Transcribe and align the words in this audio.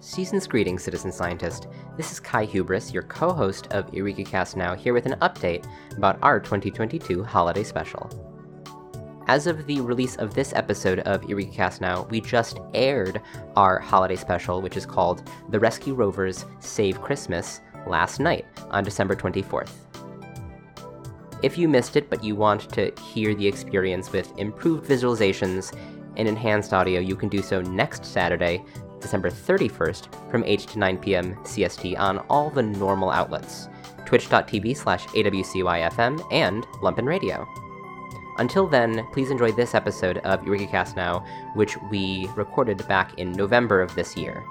Season's 0.00 0.46
greetings, 0.46 0.84
citizen 0.84 1.10
scientist. 1.10 1.66
This 1.96 2.12
is 2.12 2.20
Kai 2.20 2.44
Hubris, 2.44 2.92
your 2.92 3.02
co 3.02 3.32
host 3.32 3.66
of 3.72 3.92
Eureka 3.92 4.22
Cast 4.22 4.56
Now, 4.56 4.76
here 4.76 4.94
with 4.94 5.06
an 5.06 5.18
update 5.18 5.66
about 5.96 6.20
our 6.22 6.38
2022 6.38 7.24
holiday 7.24 7.64
special. 7.64 8.08
As 9.26 9.48
of 9.48 9.66
the 9.66 9.80
release 9.80 10.14
of 10.16 10.34
this 10.34 10.52
episode 10.52 11.00
of 11.00 11.24
Eureka 11.24 11.50
Cast 11.50 11.80
Now, 11.80 12.06
we 12.10 12.20
just 12.20 12.60
aired 12.74 13.20
our 13.56 13.80
holiday 13.80 14.14
special, 14.14 14.62
which 14.62 14.76
is 14.76 14.86
called 14.86 15.28
The 15.48 15.58
Rescue 15.58 15.94
Rovers 15.94 16.46
Save 16.60 17.02
Christmas, 17.02 17.60
last 17.84 18.20
night 18.20 18.46
on 18.70 18.84
December 18.84 19.16
24th. 19.16 19.72
If 21.42 21.58
you 21.58 21.68
missed 21.68 21.96
it, 21.96 22.08
but 22.08 22.22
you 22.22 22.36
want 22.36 22.72
to 22.72 22.92
hear 23.02 23.34
the 23.34 23.48
experience 23.48 24.12
with 24.12 24.36
improved 24.38 24.88
visualizations 24.88 25.76
and 26.16 26.28
enhanced 26.28 26.72
audio, 26.72 27.00
you 27.00 27.16
can 27.16 27.28
do 27.28 27.42
so 27.42 27.62
next 27.62 28.04
Saturday, 28.04 28.64
December 29.00 29.30
31st 29.30 30.30
from 30.30 30.44
8 30.44 30.60
to 30.60 30.78
9 30.78 30.98
p.m. 30.98 31.34
CST 31.36 31.98
on 31.98 32.18
all 32.30 32.50
the 32.50 32.62
normal 32.62 33.10
outlets 33.10 33.68
twitch.tv 34.08 34.74
slash 34.74 35.06
awcyfm 35.08 36.26
and 36.32 36.64
Lumpen 36.80 37.06
Radio. 37.06 37.46
Until 38.38 38.66
then, 38.66 39.06
please 39.12 39.30
enjoy 39.30 39.52
this 39.52 39.74
episode 39.74 40.18
of 40.18 40.42
Eureka 40.44 40.66
Cast 40.68 40.96
Now, 40.96 41.26
which 41.54 41.76
we 41.90 42.28
recorded 42.34 42.86
back 42.88 43.18
in 43.18 43.32
November 43.32 43.82
of 43.82 43.94
this 43.94 44.16
year. 44.16 44.44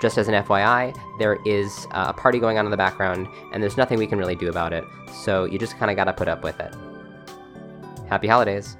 Just 0.00 0.18
as 0.18 0.28
an 0.28 0.34
FYI, 0.42 0.98
there 1.18 1.38
is 1.44 1.86
a 1.92 2.12
party 2.12 2.38
going 2.38 2.58
on 2.58 2.64
in 2.64 2.70
the 2.70 2.76
background, 2.76 3.28
and 3.52 3.62
there's 3.62 3.76
nothing 3.76 3.98
we 3.98 4.06
can 4.06 4.18
really 4.18 4.34
do 4.34 4.48
about 4.48 4.72
it, 4.72 4.84
so 5.12 5.44
you 5.44 5.58
just 5.58 5.78
kind 5.78 5.90
of 5.90 5.96
gotta 5.96 6.12
put 6.12 6.26
up 6.26 6.42
with 6.42 6.58
it. 6.58 6.74
Happy 8.08 8.26
holidays! 8.26 8.76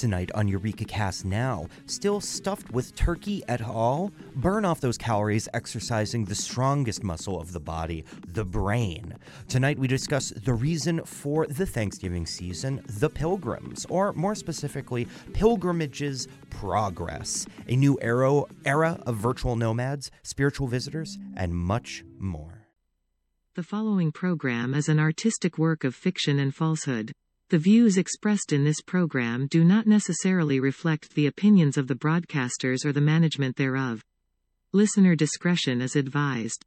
Tonight 0.00 0.30
on 0.34 0.48
Eureka 0.48 0.86
Cast 0.86 1.26
Now, 1.26 1.66
still 1.84 2.22
stuffed 2.22 2.70
with 2.70 2.94
turkey 2.94 3.42
at 3.48 3.60
all? 3.60 4.10
Burn 4.34 4.64
off 4.64 4.80
those 4.80 4.96
calories 4.96 5.46
exercising 5.52 6.24
the 6.24 6.34
strongest 6.34 7.04
muscle 7.04 7.38
of 7.38 7.52
the 7.52 7.60
body, 7.60 8.06
the 8.26 8.46
brain. 8.46 9.14
Tonight 9.46 9.78
we 9.78 9.86
discuss 9.86 10.30
the 10.30 10.54
reason 10.54 11.04
for 11.04 11.46
the 11.46 11.66
Thanksgiving 11.66 12.24
season, 12.24 12.82
the 12.86 13.10
pilgrims, 13.10 13.84
or 13.90 14.14
more 14.14 14.34
specifically, 14.34 15.06
pilgrimages 15.34 16.28
progress, 16.48 17.44
a 17.68 17.76
new 17.76 17.98
era, 18.00 18.44
era 18.64 18.98
of 19.04 19.16
virtual 19.16 19.54
nomads, 19.54 20.10
spiritual 20.22 20.66
visitors, 20.66 21.18
and 21.36 21.54
much 21.54 22.04
more. 22.18 22.66
The 23.54 23.62
following 23.62 24.12
program 24.12 24.72
is 24.72 24.88
an 24.88 24.98
artistic 24.98 25.58
work 25.58 25.84
of 25.84 25.94
fiction 25.94 26.38
and 26.38 26.54
falsehood. 26.54 27.12
The 27.50 27.58
views 27.58 27.98
expressed 27.98 28.52
in 28.52 28.62
this 28.62 28.80
program 28.80 29.48
do 29.48 29.64
not 29.64 29.84
necessarily 29.84 30.60
reflect 30.60 31.16
the 31.16 31.26
opinions 31.26 31.76
of 31.76 31.88
the 31.88 31.96
broadcasters 31.96 32.84
or 32.84 32.92
the 32.92 33.00
management 33.00 33.56
thereof. 33.56 34.04
Listener 34.72 35.16
discretion 35.16 35.80
is 35.80 35.96
advised. 35.96 36.64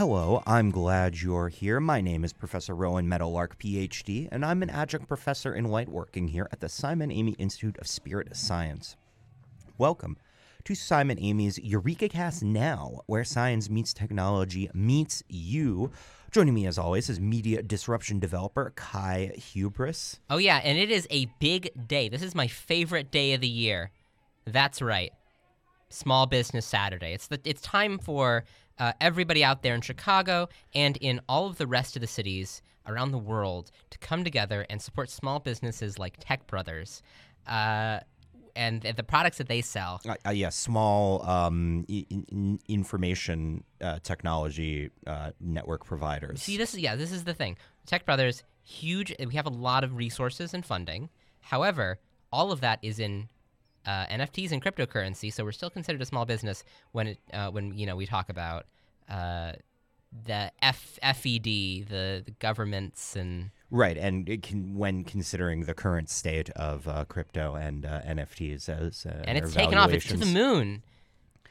Hello, 0.00 0.42
I'm 0.46 0.70
glad 0.70 1.20
you're 1.20 1.50
here. 1.50 1.78
My 1.78 2.00
name 2.00 2.24
is 2.24 2.32
Professor 2.32 2.74
Rowan 2.74 3.06
Meadowlark, 3.06 3.58
PhD, 3.58 4.28
and 4.32 4.46
I'm 4.46 4.62
an 4.62 4.70
adjunct 4.70 5.08
professor 5.08 5.54
in 5.54 5.66
lightworking 5.66 6.30
here 6.30 6.48
at 6.50 6.60
the 6.60 6.70
Simon 6.70 7.10
Amy 7.10 7.32
Institute 7.32 7.76
of 7.76 7.86
Spirit 7.86 8.34
Science. 8.34 8.96
Welcome 9.76 10.16
to 10.64 10.74
Simon 10.74 11.18
Amy's 11.20 11.58
Eureka 11.58 12.08
Cast 12.08 12.42
Now, 12.42 13.02
where 13.08 13.24
science 13.24 13.68
meets 13.68 13.92
technology 13.92 14.70
meets 14.72 15.22
you. 15.28 15.90
Joining 16.30 16.54
me, 16.54 16.66
as 16.66 16.78
always, 16.78 17.10
is 17.10 17.20
media 17.20 17.62
disruption 17.62 18.18
developer 18.18 18.72
Kai 18.76 19.32
Hubris. 19.36 20.18
Oh, 20.30 20.38
yeah, 20.38 20.62
and 20.64 20.78
it 20.78 20.90
is 20.90 21.06
a 21.10 21.26
big 21.40 21.72
day. 21.86 22.08
This 22.08 22.22
is 22.22 22.34
my 22.34 22.46
favorite 22.46 23.10
day 23.10 23.34
of 23.34 23.42
the 23.42 23.48
year. 23.48 23.90
That's 24.46 24.80
right. 24.80 25.12
Small 25.90 26.26
Business 26.26 26.64
Saturday. 26.64 27.12
It's 27.12 27.26
the 27.26 27.40
it's 27.44 27.60
time 27.60 27.98
for 27.98 28.44
uh, 28.80 28.92
everybody 29.00 29.44
out 29.44 29.62
there 29.62 29.74
in 29.74 29.82
Chicago 29.82 30.48
and 30.74 30.96
in 30.96 31.20
all 31.28 31.46
of 31.46 31.58
the 31.58 31.66
rest 31.66 31.94
of 31.96 32.00
the 32.00 32.08
cities 32.08 32.62
around 32.86 33.12
the 33.12 33.18
world 33.18 33.70
to 33.90 33.98
come 33.98 34.24
together 34.24 34.66
and 34.70 34.80
support 34.82 35.10
small 35.10 35.38
businesses 35.38 35.98
like 35.98 36.16
Tech 36.18 36.46
Brothers. 36.46 37.02
Uh, 37.46 38.00
and, 38.56 38.84
and 38.84 38.96
the 38.96 39.04
products 39.04 39.38
that 39.38 39.46
they 39.46 39.60
sell. 39.60 40.00
Uh, 40.08 40.16
uh, 40.26 40.30
yeah, 40.30 40.48
small 40.48 41.24
um, 41.24 41.84
in, 41.88 42.58
information 42.68 43.62
uh, 43.80 44.00
technology 44.02 44.90
uh, 45.06 45.30
network 45.40 45.84
providers. 45.84 46.42
See, 46.42 46.56
this 46.56 46.74
is 46.74 46.80
yeah, 46.80 46.96
this 46.96 47.12
is 47.12 47.22
the 47.24 47.32
thing. 47.32 47.56
Tech 47.86 48.04
Brothers, 48.04 48.42
huge. 48.64 49.14
We 49.24 49.34
have 49.34 49.46
a 49.46 49.50
lot 49.50 49.84
of 49.84 49.96
resources 49.96 50.52
and 50.52 50.66
funding. 50.66 51.10
However, 51.40 52.00
all 52.32 52.50
of 52.50 52.60
that 52.60 52.80
is 52.82 52.98
in 52.98 53.28
uh, 53.86 54.06
NFTs 54.06 54.52
and 54.52 54.62
cryptocurrency, 54.62 55.32
so 55.32 55.44
we're 55.44 55.52
still 55.52 55.70
considered 55.70 56.02
a 56.02 56.06
small 56.06 56.24
business 56.24 56.64
when 56.92 57.08
it 57.08 57.18
uh, 57.32 57.50
when 57.50 57.76
you 57.76 57.86
know 57.86 57.96
we 57.96 58.06
talk 58.06 58.28
about 58.28 58.66
uh, 59.08 59.52
the 60.26 60.50
F- 60.60 60.98
FED, 61.02 61.44
the, 61.44 62.22
the 62.24 62.34
governments 62.38 63.16
and 63.16 63.50
right, 63.70 63.96
and 63.96 64.42
can, 64.42 64.74
when 64.74 65.04
considering 65.04 65.64
the 65.64 65.74
current 65.74 66.10
state 66.10 66.50
of 66.50 66.86
uh, 66.88 67.04
crypto 67.06 67.54
and 67.54 67.86
uh, 67.86 68.02
NFTs 68.02 68.68
as 68.68 69.06
uh, 69.06 69.22
and 69.24 69.38
it's 69.38 69.54
taken 69.54 69.78
off, 69.78 69.92
it's 69.92 70.06
to 70.06 70.16
the 70.16 70.26
moon. 70.26 70.82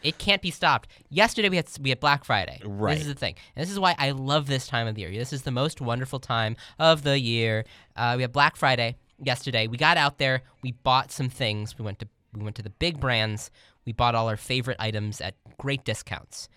It 0.01 0.17
can't 0.17 0.41
be 0.41 0.51
stopped. 0.51 0.89
Yesterday 1.09 1.49
we 1.49 1.57
had 1.57 1.67
we 1.81 1.89
had 1.89 1.99
Black 1.99 2.23
Friday. 2.23 2.61
Right. 2.63 2.93
This 2.93 3.01
is 3.01 3.13
the 3.13 3.19
thing. 3.19 3.35
And 3.55 3.61
this 3.63 3.71
is 3.71 3.79
why 3.79 3.95
I 3.97 4.11
love 4.11 4.47
this 4.47 4.65
time 4.65 4.87
of 4.87 4.95
the 4.95 5.01
year. 5.01 5.11
This 5.11 5.33
is 5.33 5.41
the 5.41 5.51
most 5.51 5.81
wonderful 5.81 6.19
time 6.19 6.55
of 6.77 7.03
the 7.03 7.19
year. 7.19 7.65
Uh, 7.97 8.13
we 8.15 8.21
had 8.21 8.31
Black 8.31 8.55
Friday 8.55 8.95
yesterday. 9.21 9.67
We 9.67 9.77
got 9.77 9.97
out 9.97 10.17
there. 10.17 10.43
We 10.63 10.71
bought 10.71 11.11
some 11.11 11.29
things. 11.29 11.77
We 11.77 11.83
went 11.83 11.99
to 11.99 12.07
we 12.33 12.43
went 12.43 12.55
to 12.57 12.61
the 12.61 12.69
big 12.69 12.99
brands. 12.99 13.51
We 13.85 13.93
bought 13.93 14.15
all 14.15 14.29
our 14.29 14.37
favorite 14.37 14.77
items 14.79 15.21
at 15.21 15.35
great 15.57 15.83
discounts. 15.83 16.49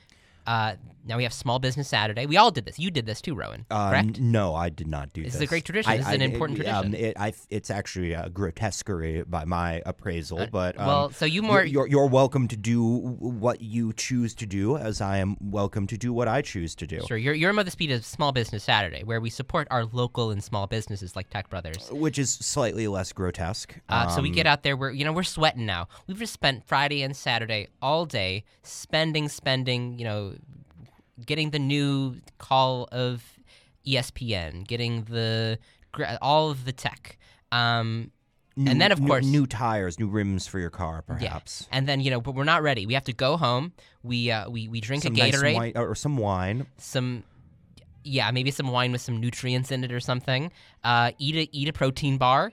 Uh, 0.46 0.74
now 1.04 1.16
we 1.16 1.24
have 1.24 1.32
Small 1.32 1.58
Business 1.58 1.88
Saturday. 1.88 2.26
We 2.26 2.36
all 2.36 2.52
did 2.52 2.64
this. 2.64 2.78
You 2.78 2.90
did 2.90 3.06
this 3.06 3.20
too, 3.20 3.34
Rowan. 3.34 3.66
Uh, 3.70 3.90
correct? 3.90 4.20
No, 4.20 4.54
I 4.54 4.68
did 4.68 4.86
not 4.86 5.12
do 5.12 5.22
this. 5.22 5.32
This 5.32 5.40
is 5.40 5.42
a 5.42 5.46
great 5.46 5.64
tradition. 5.64 5.90
I, 5.90 5.96
this 5.96 6.06
is 6.06 6.12
I, 6.12 6.14
an 6.14 6.22
important 6.22 6.60
it, 6.60 6.62
tradition. 6.62 6.86
Um, 6.86 6.94
it, 6.94 7.16
I, 7.18 7.32
it's 7.50 7.70
actually 7.70 8.12
a 8.12 8.28
grotesquerie 8.28 9.22
by 9.24 9.44
my 9.44 9.82
appraisal, 9.84 10.40
uh, 10.40 10.46
but 10.46 10.78
um, 10.78 10.86
well, 10.86 11.10
so 11.10 11.24
you 11.24 11.42
more 11.42 11.64
you're, 11.64 11.88
you're 11.88 12.06
welcome 12.06 12.46
to 12.48 12.56
do 12.56 12.82
what 12.82 13.60
you 13.60 13.92
choose 13.94 14.34
to 14.36 14.46
do, 14.46 14.76
as 14.76 15.00
I 15.00 15.18
am 15.18 15.36
welcome 15.40 15.88
to 15.88 15.98
do 15.98 16.12
what 16.12 16.28
I 16.28 16.40
choose 16.40 16.74
to 16.76 16.86
do. 16.86 17.00
Sure, 17.06 17.16
you're 17.16 17.34
you're 17.34 17.52
the 17.62 17.70
speed 17.70 17.90
of 17.90 18.04
Small 18.04 18.32
Business 18.32 18.62
Saturday, 18.62 19.02
where 19.02 19.20
we 19.20 19.30
support 19.30 19.68
our 19.70 19.84
local 19.84 20.30
and 20.30 20.42
small 20.42 20.66
businesses 20.66 21.16
like 21.16 21.30
Tech 21.30 21.50
Brothers, 21.50 21.88
which 21.90 22.18
is 22.18 22.32
slightly 22.32 22.86
less 22.86 23.12
grotesque. 23.12 23.74
Uh, 23.88 24.06
um, 24.06 24.10
so 24.10 24.22
we 24.22 24.30
get 24.30 24.46
out 24.46 24.62
there. 24.62 24.76
We're 24.76 24.90
you 24.90 25.04
know 25.04 25.12
we're 25.12 25.24
sweating 25.24 25.66
now. 25.66 25.88
We've 26.06 26.18
just 26.18 26.32
spent 26.32 26.64
Friday 26.64 27.02
and 27.02 27.16
Saturday 27.16 27.68
all 27.80 28.06
day 28.06 28.44
spending, 28.62 29.28
spending. 29.28 29.98
You 29.98 30.04
know 30.04 30.31
getting 31.24 31.50
the 31.50 31.58
new 31.58 32.16
call 32.38 32.88
of 32.92 33.22
ESPN, 33.86 34.66
getting 34.66 35.04
the 35.04 35.58
all 36.20 36.50
of 36.50 36.64
the 36.64 36.72
tech. 36.72 37.18
Um, 37.50 38.10
new, 38.56 38.70
and 38.70 38.80
then 38.80 38.92
of 38.92 39.00
new, 39.00 39.06
course 39.08 39.26
new 39.26 39.46
tires, 39.46 39.98
new 39.98 40.08
rims 40.08 40.46
for 40.46 40.58
your 40.58 40.70
car, 40.70 41.02
perhaps. 41.02 41.66
Yeah. 41.68 41.78
And 41.78 41.88
then 41.88 42.00
you 42.00 42.10
know, 42.10 42.20
but 42.20 42.34
we're 42.34 42.44
not 42.44 42.62
ready. 42.62 42.86
We 42.86 42.94
have 42.94 43.04
to 43.04 43.12
go 43.12 43.36
home. 43.36 43.72
We 44.02 44.30
uh, 44.30 44.48
we 44.48 44.68
we 44.68 44.80
drink 44.80 45.02
some 45.02 45.14
a 45.14 45.18
Gatorade 45.18 45.42
nice 45.42 45.56
wine, 45.56 45.72
or 45.76 45.94
some 45.94 46.16
wine. 46.16 46.66
Some 46.78 47.24
yeah, 48.04 48.30
maybe 48.30 48.50
some 48.50 48.68
wine 48.68 48.92
with 48.92 49.00
some 49.00 49.20
nutrients 49.20 49.70
in 49.70 49.84
it 49.84 49.92
or 49.92 50.00
something. 50.00 50.50
Uh, 50.82 51.12
eat 51.18 51.36
a 51.36 51.56
eat 51.56 51.68
a 51.68 51.72
protein 51.72 52.18
bar. 52.18 52.52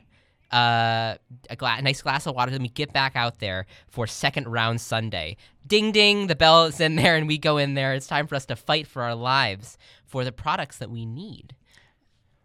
Uh, 0.51 1.16
a 1.50 1.56
gla- 1.56 1.81
nice 1.81 2.01
glass 2.01 2.25
of 2.25 2.36
water. 2.36 2.51
Then 2.51 2.63
we 2.63 2.69
get 2.69 2.92
back 2.92 3.16
out 3.16 3.40
there 3.40 3.68
for 3.88 4.07
second 4.07 4.48
round 4.48 4.81
Sunday. 4.81 5.38
Ding 5.68 5.92
ding, 5.92 6.28
the 6.28 6.36
bell 6.36 6.66
is 6.66 6.80
in 6.80 6.96
there, 6.96 7.16
and 7.16 7.28
we 7.28 7.38
go 7.38 7.57
in 7.57 7.75
there. 7.75 7.94
It's 7.94 8.07
time 8.07 8.25
for 8.25 8.36
us 8.36 8.46
to 8.48 8.56
fight 8.56 8.88
for 8.88 9.04
our 9.04 9.16
lives 9.16 9.78
for 10.06 10.24
the 10.24 10.31
products 10.31 10.78
that 10.80 10.90
we 10.90 11.06
need. 11.06 11.56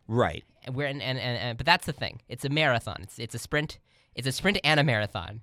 Right. 0.06 0.44
And 0.64 0.74
we're 0.74 0.86
and, 0.86 1.02
and, 1.02 1.18
and, 1.18 1.38
and 1.38 1.58
but 1.58 1.66
that's 1.66 1.86
the 1.86 1.92
thing. 1.92 2.20
It's 2.28 2.44
a 2.44 2.48
marathon. 2.48 2.98
It's 3.02 3.18
it's 3.18 3.34
a 3.34 3.38
sprint. 3.38 3.78
It's 4.14 4.26
a 4.26 4.32
sprint 4.32 4.58
and 4.62 4.78
a 4.78 4.84
marathon. 4.84 5.42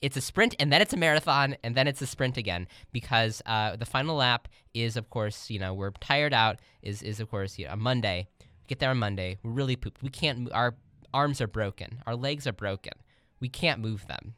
It's 0.00 0.16
a 0.16 0.20
sprint 0.20 0.54
and 0.60 0.72
then 0.72 0.80
it's 0.80 0.92
a 0.92 0.96
marathon 0.96 1.56
and 1.64 1.74
then 1.74 1.88
it's 1.88 2.00
a 2.00 2.06
sprint 2.06 2.36
again 2.36 2.68
because 2.92 3.42
uh, 3.46 3.74
the 3.76 3.86
final 3.86 4.16
lap 4.16 4.46
is 4.72 4.96
of 4.96 5.10
course 5.10 5.50
you 5.50 5.58
know 5.58 5.74
we're 5.74 5.90
tired 5.90 6.32
out 6.32 6.60
is 6.82 7.02
is 7.02 7.18
of 7.18 7.30
course 7.30 7.58
you 7.58 7.66
know, 7.66 7.72
a 7.72 7.76
Monday. 7.76 8.28
We 8.38 8.66
get 8.68 8.78
there 8.78 8.90
on 8.90 8.98
Monday. 8.98 9.38
We're 9.42 9.50
really 9.52 9.76
pooped. 9.76 10.02
We 10.02 10.10
can't. 10.10 10.52
Our 10.52 10.74
arms 11.12 11.40
are 11.40 11.46
broken, 11.46 12.02
our 12.06 12.14
legs 12.16 12.46
are 12.46 12.52
broken. 12.52 12.92
We 13.40 13.48
can't 13.48 13.80
move 13.80 14.06
them. 14.06 14.34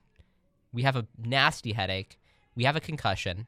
We 0.72 0.82
have 0.82 0.96
a 0.96 1.06
nasty 1.18 1.72
headache. 1.72 2.18
We 2.54 2.64
have 2.64 2.76
a 2.76 2.80
concussion, 2.80 3.46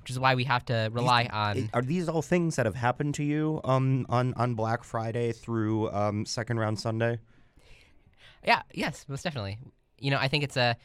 which 0.00 0.10
is 0.10 0.18
why 0.18 0.34
we 0.34 0.44
have 0.44 0.64
to 0.66 0.88
rely 0.92 1.28
on. 1.32 1.70
Are 1.74 1.82
these 1.82 2.08
all 2.08 2.22
things 2.22 2.56
that 2.56 2.66
have 2.66 2.74
happened 2.74 3.14
to 3.16 3.24
you 3.24 3.60
um, 3.64 4.06
on 4.08 4.34
on 4.34 4.54
Black 4.54 4.84
Friday 4.84 5.32
through 5.32 5.90
um, 5.92 6.24
Second 6.26 6.58
Round 6.58 6.78
Sunday? 6.78 7.18
Yeah, 8.44 8.62
yes, 8.74 9.04
most 9.08 9.22
definitely. 9.24 9.58
You 9.98 10.10
know, 10.10 10.18
I 10.18 10.28
think 10.28 10.44
it's 10.44 10.56
a 10.56 10.76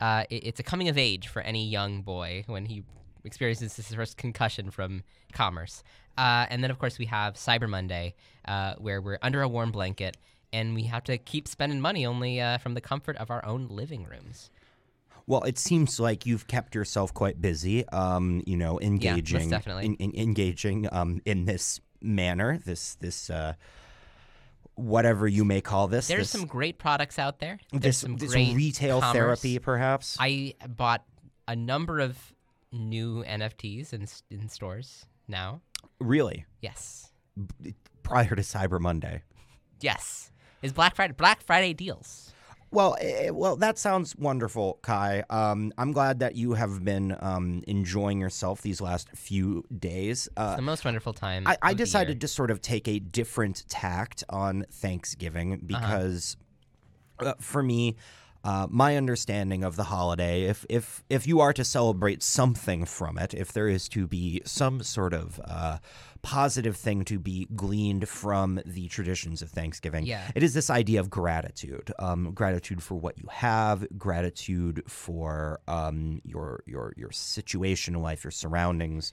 uh, 0.00 0.24
it- 0.30 0.44
it's 0.46 0.60
a 0.60 0.62
coming 0.62 0.88
of 0.88 0.96
age 0.98 1.28
for 1.28 1.42
any 1.42 1.66
young 1.68 2.02
boy 2.02 2.44
when 2.46 2.66
he 2.66 2.84
experiences 3.24 3.74
his 3.76 3.92
first 3.94 4.16
concussion 4.16 4.70
from 4.70 5.02
commerce. 5.32 5.82
Uh, 6.16 6.46
and 6.50 6.62
then, 6.62 6.70
of 6.70 6.78
course, 6.78 6.98
we 6.98 7.06
have 7.06 7.34
Cyber 7.34 7.68
Monday, 7.68 8.14
uh, 8.46 8.74
where 8.78 9.00
we're 9.00 9.18
under 9.22 9.42
a 9.42 9.48
warm 9.48 9.70
blanket 9.70 10.16
and 10.52 10.74
we 10.74 10.84
have 10.84 11.04
to 11.04 11.18
keep 11.18 11.46
spending 11.48 11.80
money 11.80 12.04
only 12.06 12.40
uh, 12.40 12.58
from 12.58 12.74
the 12.74 12.80
comfort 12.80 13.16
of 13.16 13.30
our 13.30 13.44
own 13.44 13.68
living 13.68 14.04
rooms. 14.04 14.50
Well, 15.26 15.42
it 15.42 15.58
seems 15.58 16.00
like 16.00 16.24
you've 16.24 16.46
kept 16.46 16.74
yourself 16.74 17.12
quite 17.12 17.40
busy. 17.40 17.86
Um, 17.88 18.42
you 18.46 18.56
know, 18.56 18.80
engaging, 18.80 19.50
definitely. 19.50 19.84
in- 19.86 19.94
in- 19.96 20.14
engaging 20.16 20.88
um, 20.90 21.20
in 21.26 21.44
this 21.44 21.80
manner, 22.00 22.58
this 22.64 22.94
this 22.96 23.28
uh, 23.28 23.52
whatever 24.74 25.26
you 25.26 25.44
may 25.44 25.60
call 25.60 25.88
this. 25.88 26.08
There's 26.08 26.30
this, 26.32 26.40
some 26.40 26.46
great 26.46 26.78
products 26.78 27.18
out 27.18 27.40
there. 27.40 27.58
There's 27.72 27.82
this, 27.82 27.96
some 27.98 28.16
this 28.16 28.32
great 28.32 28.54
retail 28.54 29.00
commerce. 29.00 29.14
therapy, 29.14 29.58
perhaps. 29.58 30.16
I 30.20 30.54
bought 30.66 31.04
a 31.46 31.56
number 31.56 31.98
of 32.00 32.16
new 32.72 33.24
NFTs 33.24 33.92
in, 33.92 34.06
in 34.30 34.48
stores 34.48 35.04
now. 35.26 35.60
really, 36.00 36.44
Yes. 36.60 37.10
prior 38.02 38.34
to 38.34 38.42
Cyber 38.42 38.78
Monday. 38.80 39.22
Yes. 39.80 40.30
Is 40.62 40.72
Black 40.72 40.96
Friday 40.96 41.14
Black 41.16 41.42
Friday 41.42 41.72
deals. 41.72 42.32
Well, 42.70 42.96
eh, 43.00 43.30
well, 43.30 43.56
that 43.56 43.78
sounds 43.78 44.14
wonderful, 44.16 44.78
Kai. 44.82 45.24
Um, 45.30 45.72
I'm 45.78 45.92
glad 45.92 46.18
that 46.18 46.36
you 46.36 46.52
have 46.52 46.84
been 46.84 47.16
um, 47.20 47.62
enjoying 47.66 48.20
yourself 48.20 48.60
these 48.60 48.80
last 48.80 49.08
few 49.10 49.64
days. 49.78 50.28
Uh, 50.36 50.56
the 50.56 50.62
most 50.62 50.84
wonderful 50.84 51.14
time. 51.14 51.46
I, 51.46 51.56
I 51.62 51.74
decided 51.74 52.20
to 52.20 52.28
sort 52.28 52.50
of 52.50 52.60
take 52.60 52.86
a 52.86 52.98
different 52.98 53.64
tact 53.68 54.22
on 54.28 54.66
Thanksgiving 54.70 55.62
because, 55.64 56.36
uh, 57.20 57.34
for 57.40 57.62
me, 57.62 57.96
uh, 58.44 58.66
my 58.70 58.96
understanding 58.96 59.64
of 59.64 59.76
the 59.76 59.84
holiday, 59.84 60.44
if 60.44 60.64
if 60.68 61.02
if 61.10 61.26
you 61.26 61.40
are 61.40 61.52
to 61.52 61.64
celebrate 61.64 62.22
something 62.22 62.84
from 62.84 63.18
it, 63.18 63.34
if 63.34 63.52
there 63.52 63.68
is 63.68 63.88
to 63.90 64.06
be 64.06 64.40
some 64.44 64.82
sort 64.82 65.12
of 65.12 65.40
uh, 65.44 65.78
positive 66.22 66.76
thing 66.76 67.04
to 67.04 67.18
be 67.18 67.46
gleaned 67.54 68.08
from 68.08 68.60
the 68.64 68.88
traditions 68.88 69.42
of 69.42 69.50
Thanksgiving, 69.50 70.06
Yeah. 70.06 70.30
it 70.34 70.42
is 70.42 70.54
this 70.54 70.70
idea 70.70 71.00
of 71.00 71.10
gratitude, 71.10 71.92
um, 71.98 72.32
gratitude 72.32 72.82
for 72.82 72.94
what 72.94 73.18
you 73.18 73.26
have, 73.30 73.86
gratitude 73.98 74.82
for 74.86 75.60
um, 75.68 76.20
your 76.24 76.62
your 76.66 76.94
your 76.96 77.10
situation 77.12 77.94
in 77.94 78.02
life, 78.02 78.24
your 78.24 78.30
surroundings. 78.30 79.12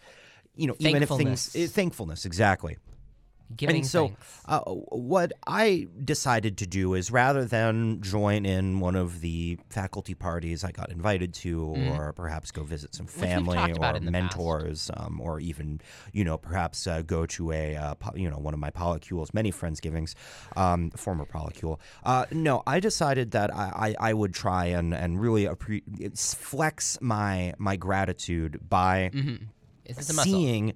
You 0.56 0.68
know, 0.68 0.76
even 0.80 1.04
if 1.04 1.10
things 1.10 1.48
Thankfulness. 1.50 1.72
thankfulness, 1.74 2.26
exactly. 2.26 2.78
Giving 3.56 3.78
and 3.78 3.86
so, 3.86 4.12
uh, 4.48 4.60
what 4.62 5.34
I 5.48 5.88
decided 6.04 6.58
to 6.60 6.68
do 6.68 6.94
is 6.94 7.12
rather 7.12 7.46
than 7.46 8.02
join 8.02 8.46
in 8.46 8.80
one 8.80 8.96
of 8.96 9.22
the 9.22 9.58
faculty 9.70 10.14
parties 10.16 10.64
I 10.64 10.72
got 10.72 10.90
invited 10.92 11.34
to, 11.36 11.64
or 11.64 12.14
perhaps 12.14 12.52
go 12.52 12.64
visit 12.64 12.96
some 12.96 13.06
Mm-hmm. 13.08 13.20
family 13.20 13.74
or 13.74 13.96
in 13.96 14.06
the 14.06 14.12
past. 14.12 14.38
mentors, 14.38 14.92
um, 14.98 15.22
or 15.22 15.40
even 15.40 15.82
you 16.14 16.24
know 16.24 16.38
perhaps 16.38 16.88
uh, 16.88 17.02
go 17.02 17.26
to 17.28 17.52
a 17.52 17.76
uh, 17.76 17.96
po- 17.96 18.16
you 18.16 18.30
know 18.30 18.38
one 18.38 18.54
of 18.54 18.60
my 18.60 18.70
polycules, 18.72 19.34
many 19.34 19.52
friendsgivings, 19.52 20.16
um, 20.56 20.90
former 20.92 21.26
polycule. 21.26 21.80
Uh, 22.04 22.26
no, 22.32 22.64
I 22.68 22.80
decided 22.80 23.32
that 23.32 23.54
I, 23.56 23.96
I, 24.00 24.10
I 24.10 24.14
would 24.14 24.34
try 24.34 24.66
and 24.66 24.94
and 24.94 25.20
really 25.22 25.46
appre- 25.46 25.84
flex 26.36 26.98
my 27.02 27.54
my 27.58 27.76
gratitude 27.76 28.60
by 28.70 29.12
Is 29.86 29.98
this 29.98 30.10
a 30.10 30.14
muscle? 30.14 30.24
seeing 30.34 30.74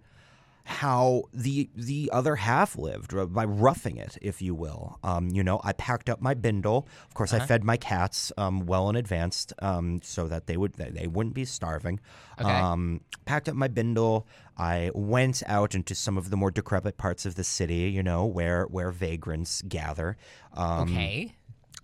how 0.70 1.24
the 1.34 1.68
the 1.76 2.10
other 2.14 2.36
half 2.36 2.78
lived 2.78 3.12
by 3.34 3.44
roughing 3.44 3.98
it, 3.98 4.18
if 4.22 4.40
you 4.40 4.54
will. 4.54 5.00
Um, 5.04 5.30
you 5.30 5.44
know, 5.44 5.60
I 5.64 5.74
packed 5.74 6.10
up 6.10 6.22
my 6.22 6.36
bindle. 6.36 6.88
Of 7.08 7.16
course, 7.16 7.34
Uh-huh. 7.34 7.44
I 7.44 7.48
fed 7.48 7.64
my 7.64 7.76
cats 7.76 8.32
um, 8.38 8.68
well 8.68 8.88
in 8.90 8.96
advance 8.96 9.48
um, 9.64 10.00
so 10.04 10.28
that 10.28 10.46
they 10.46 10.58
would 10.58 10.74
they, 10.74 10.92
they 10.92 11.08
wouldn't 11.08 11.34
be 11.34 11.44
starving. 11.46 12.00
Okay. 12.40 12.50
Um, 12.50 13.02
packed 13.26 13.50
up 13.50 13.56
my 13.56 13.68
bindle. 13.68 14.28
I 14.58 14.92
went 14.94 15.42
out 15.48 15.74
into 15.74 15.96
some 15.96 16.18
of 16.20 16.30
the 16.30 16.38
more 16.38 16.52
decrepit 16.52 16.98
parts 16.98 17.26
of 17.26 17.34
the 17.34 17.44
city. 17.44 17.90
You 17.90 18.04
know, 18.04 18.26
where 18.26 18.66
where 18.66 18.92
vagrants 18.92 19.64
gather. 19.64 20.18
Um, 20.54 20.90
okay. 20.92 21.34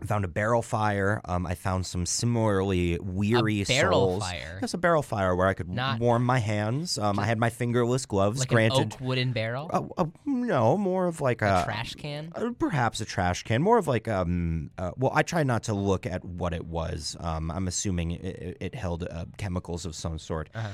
Found 0.03 0.25
a 0.25 0.27
barrel 0.27 0.62
fire. 0.62 1.21
Um, 1.24 1.45
I 1.47 1.56
found 1.56 1.86
some 1.86 2.06
similarly 2.06 3.00
weary 3.01 3.62
a 3.62 3.65
barrel 3.65 4.19
souls. 4.19 4.24
fire? 4.24 4.59
Yes, 4.62 4.74
a 4.74 4.77
barrel 4.77 5.01
fire 5.01 5.33
where 5.33 5.47
I 5.47 5.53
could 5.53 5.69
Not- 5.69 6.00
warm 6.00 6.25
my 6.25 6.39
hands. 6.39 6.97
Um, 6.97 7.18
I 7.18 7.25
had 7.25 7.39
my 7.39 7.50
fingerless 7.50 8.06
gloves. 8.06 8.39
Like 8.39 8.50
granted, 8.50 8.81
an 8.81 8.94
oak 8.94 9.01
wooden 9.01 9.31
barrel, 9.31 9.69
uh, 9.71 9.83
uh, 10.01 10.06
no, 10.25 10.75
more 10.77 11.07
of 11.07 11.21
like 11.21 11.42
a 11.42 11.62
a, 11.62 11.63
trash 11.63 11.95
can. 11.95 12.31
uh, 12.36 12.50
perhaps 12.59 13.00
a 13.00 13.06
trash 13.06 13.44
can. 13.44 13.62
More 13.62 13.77
of 13.77 13.88
like 13.88 14.07
um. 14.09 14.69
Uh, 14.77 14.92
well, 14.97 15.12
I 15.15 15.24
try 15.24 15.44
not 15.44 15.63
to 15.63 15.74
look 15.74 16.06
at 16.06 16.25
what 16.25 16.53
it 16.53 16.65
was. 16.65 17.15
Um, 17.21 17.50
I'm 17.50 17.68
assuming 17.68 18.12
it, 18.12 18.25
it, 18.25 18.57
it 18.59 18.75
held 18.75 19.03
uh, 19.09 19.25
chemicals 19.38 19.86
of 19.86 19.95
some 19.95 20.19
sort. 20.19 20.50
Uh-huh. 20.53 20.68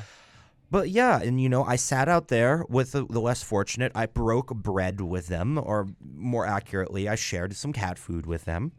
But 0.71 0.89
yeah, 0.89 1.21
and 1.21 1.39
you 1.39 1.47
know, 1.49 1.63
I 1.63 1.75
sat 1.75 2.07
out 2.09 2.29
there 2.29 2.65
with 2.69 2.93
the, 2.93 3.05
the 3.05 3.19
less 3.19 3.43
fortunate. 3.43 3.91
I 3.93 4.07
broke 4.07 4.55
bread 4.55 4.99
with 5.01 5.27
them, 5.27 5.59
or 5.59 5.87
more 6.15 6.47
accurately, 6.47 7.07
I 7.07 7.15
shared 7.15 7.55
some 7.55 7.71
cat 7.71 7.99
food 7.99 8.25
with 8.25 8.45
them. 8.45 8.71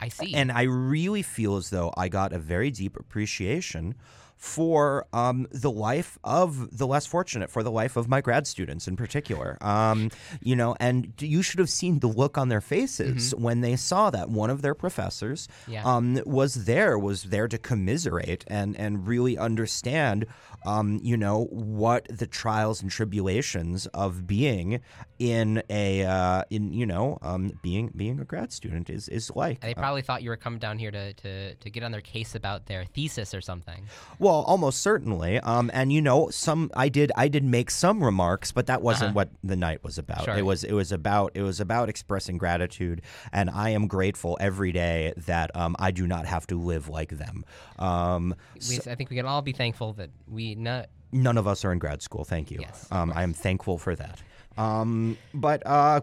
I 0.00 0.08
see. 0.08 0.34
And 0.34 0.52
I 0.52 0.62
really 0.62 1.22
feel 1.22 1.56
as 1.56 1.70
though 1.70 1.92
I 1.96 2.08
got 2.08 2.32
a 2.32 2.38
very 2.38 2.70
deep 2.70 2.96
appreciation 2.96 3.94
for 4.38 5.06
um, 5.14 5.46
the 5.50 5.70
life 5.70 6.18
of 6.22 6.76
the 6.76 6.86
less 6.86 7.06
fortunate, 7.06 7.50
for 7.50 7.62
the 7.62 7.70
life 7.70 7.96
of 7.96 8.06
my 8.06 8.20
grad 8.20 8.46
students 8.46 8.86
in 8.86 8.94
particular. 8.94 9.56
Um, 9.62 10.10
you 10.42 10.54
know, 10.54 10.76
and 10.78 11.14
you 11.20 11.40
should 11.40 11.58
have 11.58 11.70
seen 11.70 12.00
the 12.00 12.06
look 12.08 12.36
on 12.36 12.50
their 12.50 12.60
faces 12.60 13.34
when 13.34 13.62
they 13.62 13.76
saw 13.76 14.10
that 14.10 14.28
one 14.28 14.50
of 14.50 14.60
their 14.60 14.74
professors 14.74 15.48
Yeah. 15.66 15.82
um, 15.84 16.20
was 16.26 16.66
there, 16.66 16.98
was 16.98 17.24
there 17.24 17.48
to 17.48 17.56
commiserate 17.56 18.44
and 18.46 18.76
and 18.76 19.06
really 19.08 19.38
understand, 19.38 20.26
um, 20.64 21.00
you 21.02 21.16
know, 21.16 21.44
what 21.50 22.06
the 22.08 22.26
trials 22.26 22.82
and 22.82 22.90
tribulations 22.90 23.86
of 23.88 24.26
being 24.26 24.80
in 25.18 25.62
a 25.70 26.04
uh, 26.04 26.42
in 26.50 26.72
you 26.72 26.86
know 26.86 27.18
um, 27.22 27.52
being 27.62 27.90
being 27.96 28.20
a 28.20 28.24
grad 28.24 28.52
student 28.52 28.90
is 28.90 29.08
is 29.08 29.34
like. 29.34 29.60
they 29.60 29.74
probably 29.74 30.02
thought 30.02 30.22
you 30.22 30.30
were 30.30 30.36
coming 30.36 30.58
down 30.58 30.78
here 30.78 30.90
to, 30.90 31.12
to, 31.14 31.54
to 31.54 31.70
get 31.70 31.82
on 31.82 31.92
their 31.92 32.00
case 32.00 32.34
about 32.34 32.66
their 32.66 32.84
thesis 32.84 33.34
or 33.34 33.40
something. 33.40 33.84
Well, 34.18 34.44
almost 34.46 34.82
certainly. 34.82 35.40
Um, 35.40 35.70
and 35.72 35.92
you 35.92 36.02
know, 36.02 36.30
some 36.30 36.70
I 36.76 36.88
did 36.88 37.12
I 37.16 37.28
did 37.28 37.44
make 37.44 37.70
some 37.70 38.02
remarks, 38.02 38.52
but 38.52 38.66
that 38.66 38.82
wasn't 38.82 39.14
what 39.14 39.30
the 39.42 39.56
night 39.56 39.82
was 39.82 39.98
about. 39.98 40.24
Sure. 40.24 40.36
It 40.36 40.44
was 40.44 40.64
it 40.64 40.72
was 40.72 40.92
about 40.92 41.32
it 41.34 41.42
was 41.42 41.60
about 41.60 41.88
expressing 41.88 42.38
gratitude, 42.38 43.02
and 43.32 43.50
I 43.50 43.70
am 43.70 43.86
grateful 43.86 44.36
every 44.40 44.72
day 44.72 45.12
that 45.16 45.54
um, 45.56 45.76
I 45.78 45.90
do 45.90 46.06
not 46.06 46.26
have 46.26 46.46
to 46.48 46.58
live 46.58 46.88
like 46.88 47.10
them. 47.10 47.44
Um, 47.78 48.34
We, 48.68 48.76
I 48.78 48.94
think 48.94 49.10
we 49.10 49.16
can 49.16 49.26
all 49.26 49.42
be 49.42 49.52
thankful 49.52 49.92
that 49.94 50.10
we 50.28 50.45
not. 50.54 50.88
none 51.12 51.38
of 51.38 51.46
us 51.46 51.64
are 51.64 51.72
in 51.72 51.78
grad 51.78 52.02
school. 52.02 52.24
Thank 52.24 52.50
you. 52.50 52.58
Yes, 52.60 52.86
um, 52.90 53.12
I 53.14 53.22
am 53.22 53.32
thankful 53.32 53.78
for 53.78 53.96
that. 53.96 54.20
Um, 54.58 55.16
but 55.34 55.62
uh, 55.66 56.00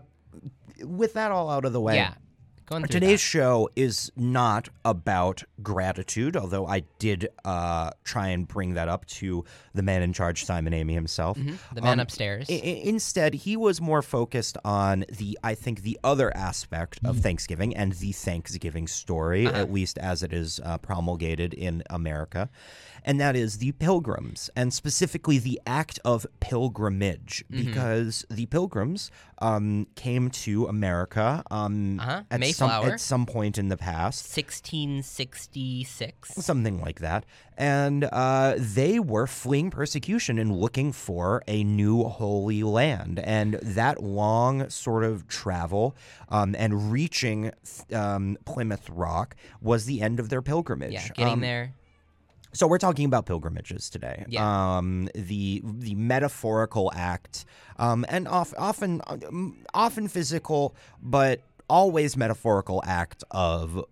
with 0.83 1.13
that 1.13 1.31
all 1.31 1.49
out 1.49 1.65
of 1.65 1.73
the 1.73 1.81
way, 1.81 1.95
Yeah. 1.95 2.13
Today's 2.89 3.19
show 3.21 3.69
is 3.75 4.11
not 4.15 4.69
about 4.83 5.43
gratitude, 5.61 6.35
although 6.35 6.65
I 6.65 6.83
did 6.97 7.27
uh, 7.45 7.91
try 8.03 8.29
and 8.29 8.47
bring 8.47 8.73
that 8.75 8.87
up 8.87 9.05
to 9.07 9.43
the 9.75 9.83
man 9.83 10.01
in 10.01 10.11
charge, 10.13 10.45
Simon 10.45 10.73
Amy 10.73 10.93
himself. 10.93 11.37
that. 11.37 11.57
the 11.75 11.81
man 11.81 11.93
Um, 11.93 11.99
upstairs. 11.99 12.47
I- 12.49 12.53
instead, 12.53 13.33
he 13.35 13.55
was 13.57 13.79
more 13.81 14.01
focused 14.01 14.57
on 14.65 15.05
the, 15.11 15.37
I 15.43 15.53
think, 15.53 15.81
the 15.83 15.99
other 16.03 16.35
aspect 16.35 16.99
of 17.05 17.19
Thanksgiving 17.19 17.75
and 17.75 17.91
the 17.93 18.11
Thanksgiving 18.13 18.87
story, 18.87 19.45
at 19.45 19.71
least 19.71 19.99
as 19.99 20.23
it 20.23 20.33
is 20.33 20.59
uh, 20.63 20.77
promulgated 20.79 21.53
in 21.53 21.83
America, 21.91 22.49
and 23.05 23.19
that 23.19 23.35
is 23.35 23.57
the 23.59 23.71
pilgrims, 23.73 24.49
and 24.55 24.73
specifically 24.73 25.37
the 25.39 25.59
act 25.67 25.99
of 26.05 26.25
pilgrimage, 26.39 27.43
because 27.49 28.25
the 28.29 28.45
pilgrims 28.47 29.11
um, 29.39 29.87
came 29.95 30.29
to 30.29 30.67
America 30.67 31.43
um, 31.51 31.99
Uh-huh. 31.99 32.23
at, 32.31 32.43
some, 32.55 32.69
at 32.69 32.99
some 32.99 33.25
point 33.25 33.57
in 33.57 33.67
the 33.67 33.77
past. 33.77 34.25
1666. 35.23 36.35
Something 36.35 36.79
like 36.81 36.99
that. 36.99 37.25
And 37.57 38.05
uh, 38.05 38.55
they 38.57 38.99
were 38.99 39.27
fleeing 39.27 39.69
persecution 39.69 40.39
and 40.39 40.55
looking 40.55 40.91
for 40.91 41.43
a 41.47 41.63
new 41.63 42.03
holy 42.05 42.63
land. 42.63 43.19
And 43.19 43.55
that 43.61 44.01
long 44.01 44.69
sort 44.69 45.03
of 45.03 45.27
travel 45.27 45.95
um, 46.29 46.55
and 46.57 46.91
reaching 46.91 47.51
um, 47.93 48.37
Plymouth 48.45 48.89
Rock 48.89 49.35
was 49.61 49.85
the 49.85 50.01
end 50.01 50.19
of 50.19 50.29
their 50.29 50.41
pilgrimage. 50.41 50.93
Yeah, 50.93 51.07
getting 51.09 51.33
Um, 51.33 51.39
there. 51.41 51.73
So 52.53 52.67
we're 52.67 52.77
talking 52.77 53.05
about 53.05 53.25
pilgrimages 53.25 53.89
today. 53.89 54.25
Yeah. 54.27 54.77
Um, 54.77 55.09
the 55.15 55.61
the 55.63 55.95
metaphorical 55.95 56.91
act, 56.95 57.45
um, 57.77 58.05
and 58.09 58.27
off, 58.27 58.53
often 58.57 59.01
often 59.73 60.07
physical, 60.07 60.75
but 61.01 61.41
always 61.69 62.15
metaphorical 62.15 62.81
act 62.85 63.23
of 63.31 63.83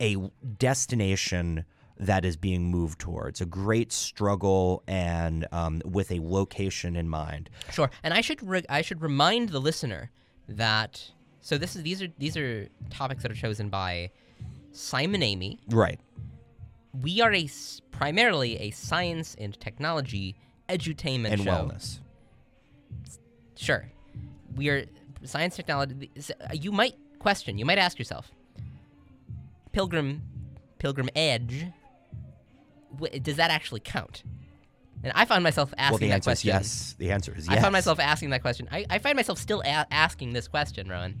a 0.00 0.16
destination 0.58 1.64
that 1.98 2.24
is 2.24 2.36
being 2.36 2.70
moved 2.70 3.00
towards 3.00 3.40
a 3.40 3.46
great 3.46 3.90
struggle 3.90 4.84
and 4.86 5.46
um, 5.50 5.82
with 5.84 6.12
a 6.12 6.20
location 6.20 6.94
in 6.94 7.08
mind. 7.08 7.50
Sure, 7.72 7.90
and 8.04 8.14
I 8.14 8.20
should 8.20 8.40
re- 8.46 8.66
I 8.68 8.82
should 8.82 9.02
remind 9.02 9.48
the 9.48 9.58
listener 9.58 10.10
that 10.48 11.10
so 11.40 11.58
this 11.58 11.74
is 11.74 11.82
these 11.82 12.00
are 12.02 12.08
these 12.18 12.36
are 12.36 12.68
topics 12.90 13.22
that 13.22 13.32
are 13.32 13.36
chosen 13.36 13.68
by 13.68 14.10
Simon 14.72 15.22
Amy. 15.22 15.58
Right. 15.68 15.98
We 16.92 17.20
are 17.20 17.32
a 17.32 17.48
primarily 17.90 18.56
a 18.58 18.70
science 18.70 19.34
and 19.38 19.58
technology 19.60 20.36
edutainment 20.68 21.32
And 21.32 21.42
show. 21.44 21.50
wellness. 21.50 21.98
Sure, 23.56 23.86
we 24.54 24.68
are 24.68 24.84
science 25.24 25.56
technology. 25.56 26.10
uh, 26.40 26.48
You 26.52 26.72
might 26.72 26.94
question. 27.18 27.58
You 27.58 27.64
might 27.64 27.78
ask 27.78 27.98
yourself, 27.98 28.30
Pilgrim, 29.72 30.22
Pilgrim 30.78 31.08
Edge. 31.14 31.66
Does 33.22 33.36
that 33.36 33.50
actually 33.50 33.80
count? 33.80 34.22
And 35.04 35.12
I 35.14 35.24
found 35.26 35.44
myself 35.44 35.72
asking 35.78 35.92
Well, 35.92 35.98
the 35.98 36.08
that 36.08 36.14
answer 36.14 36.30
is 36.30 36.40
question. 36.42 36.48
yes. 36.48 36.94
The 36.98 37.10
answer 37.12 37.34
is 37.36 37.46
yes. 37.46 37.58
I 37.58 37.60
found 37.60 37.72
myself 37.72 38.00
asking 38.00 38.30
that 38.30 38.42
question. 38.42 38.68
I, 38.72 38.84
I 38.90 38.98
find 38.98 39.14
myself 39.14 39.38
still 39.38 39.60
a- 39.60 39.86
asking 39.92 40.32
this 40.32 40.48
question, 40.48 40.88
Rowan, 40.88 41.20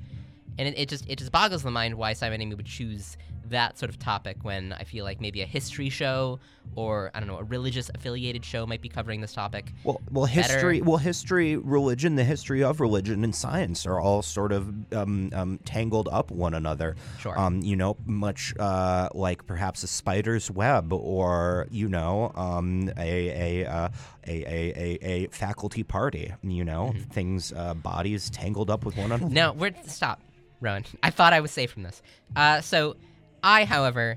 and 0.58 0.66
it, 0.68 0.76
it 0.78 0.88
just 0.88 1.08
it 1.08 1.18
just 1.18 1.30
boggles 1.30 1.62
the 1.62 1.70
mind 1.70 1.94
why 1.96 2.12
Simon 2.14 2.40
Amy 2.40 2.54
would 2.56 2.66
choose 2.66 3.16
that 3.50 3.78
sort 3.78 3.90
of 3.90 3.98
topic 3.98 4.38
when 4.42 4.72
I 4.72 4.84
feel 4.84 5.04
like 5.04 5.20
maybe 5.20 5.42
a 5.42 5.46
history 5.46 5.88
show 5.90 6.40
or 6.74 7.10
I 7.14 7.20
don't 7.20 7.28
know 7.28 7.38
a 7.38 7.44
religious 7.44 7.90
affiliated 7.94 8.44
show 8.44 8.66
might 8.66 8.82
be 8.82 8.88
covering 8.88 9.20
this 9.20 9.32
topic. 9.32 9.72
Well, 9.84 10.00
well, 10.10 10.26
history, 10.26 10.82
well, 10.82 10.98
history, 10.98 11.56
religion, 11.56 12.16
the 12.16 12.24
history 12.24 12.62
of 12.62 12.80
religion 12.80 13.24
and 13.24 13.34
science 13.34 13.86
are 13.86 13.98
all 13.98 14.22
sort 14.22 14.52
of 14.52 14.92
um, 14.92 15.30
um, 15.32 15.58
tangled 15.64 16.08
up 16.12 16.30
one 16.30 16.52
another. 16.54 16.96
Sure. 17.18 17.38
Um, 17.38 17.62
you 17.62 17.74
know, 17.76 17.96
much 18.06 18.54
uh, 18.58 19.08
like 19.14 19.46
perhaps 19.46 19.82
a 19.82 19.86
spider's 19.86 20.50
web, 20.50 20.92
or 20.92 21.66
you 21.70 21.88
know, 21.88 22.32
um, 22.34 22.90
a 22.98 23.62
a, 23.64 23.66
uh, 23.66 23.88
a 24.26 24.30
a 24.44 24.72
a 24.76 24.98
a 25.02 25.26
faculty 25.28 25.82
party. 25.82 26.34
You 26.42 26.64
know, 26.64 26.92
Mm-hmm. 26.94 27.10
things, 27.10 27.52
uh, 27.52 27.74
bodies 27.74 28.30
tangled 28.30 28.70
up 28.70 28.84
with 28.84 28.96
one 28.96 29.10
another. 29.12 29.32
No, 29.32 29.52
we're 29.52 29.74
stop, 29.86 30.20
Rowan. 30.60 30.84
I 31.02 31.10
thought 31.10 31.32
I 31.32 31.40
was 31.40 31.50
safe 31.50 31.70
from 31.70 31.82
this. 31.82 32.02
Uh, 32.36 32.60
so, 32.60 32.96
I, 33.42 33.64
however, 33.64 34.16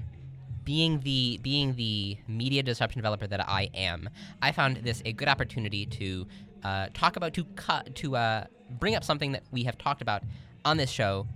being 0.64 1.00
the 1.02 1.40
being 1.42 1.76
the 1.76 2.18
media 2.28 2.64
disruption 2.64 3.00
developer 3.00 3.28
that 3.28 3.48
I 3.48 3.70
am, 3.74 4.10
I 4.42 4.52
found 4.52 4.78
this 4.78 5.02
a 5.06 5.14
good 5.14 5.28
opportunity 5.28 5.86
to 5.88 6.28
uh, 6.64 6.88
talk 6.94 7.16
about 7.16 7.34
to 7.34 7.44
cut 7.56 7.96
to 7.96 8.16
uh, 8.16 8.46
bring 8.80 8.96
up 8.96 9.04
something 9.04 9.32
that 9.32 9.44
we 9.52 9.64
have 9.64 9.78
talked 9.78 10.02
about 10.02 10.24
on 10.66 10.78
this 10.78 10.90
show 10.90 11.28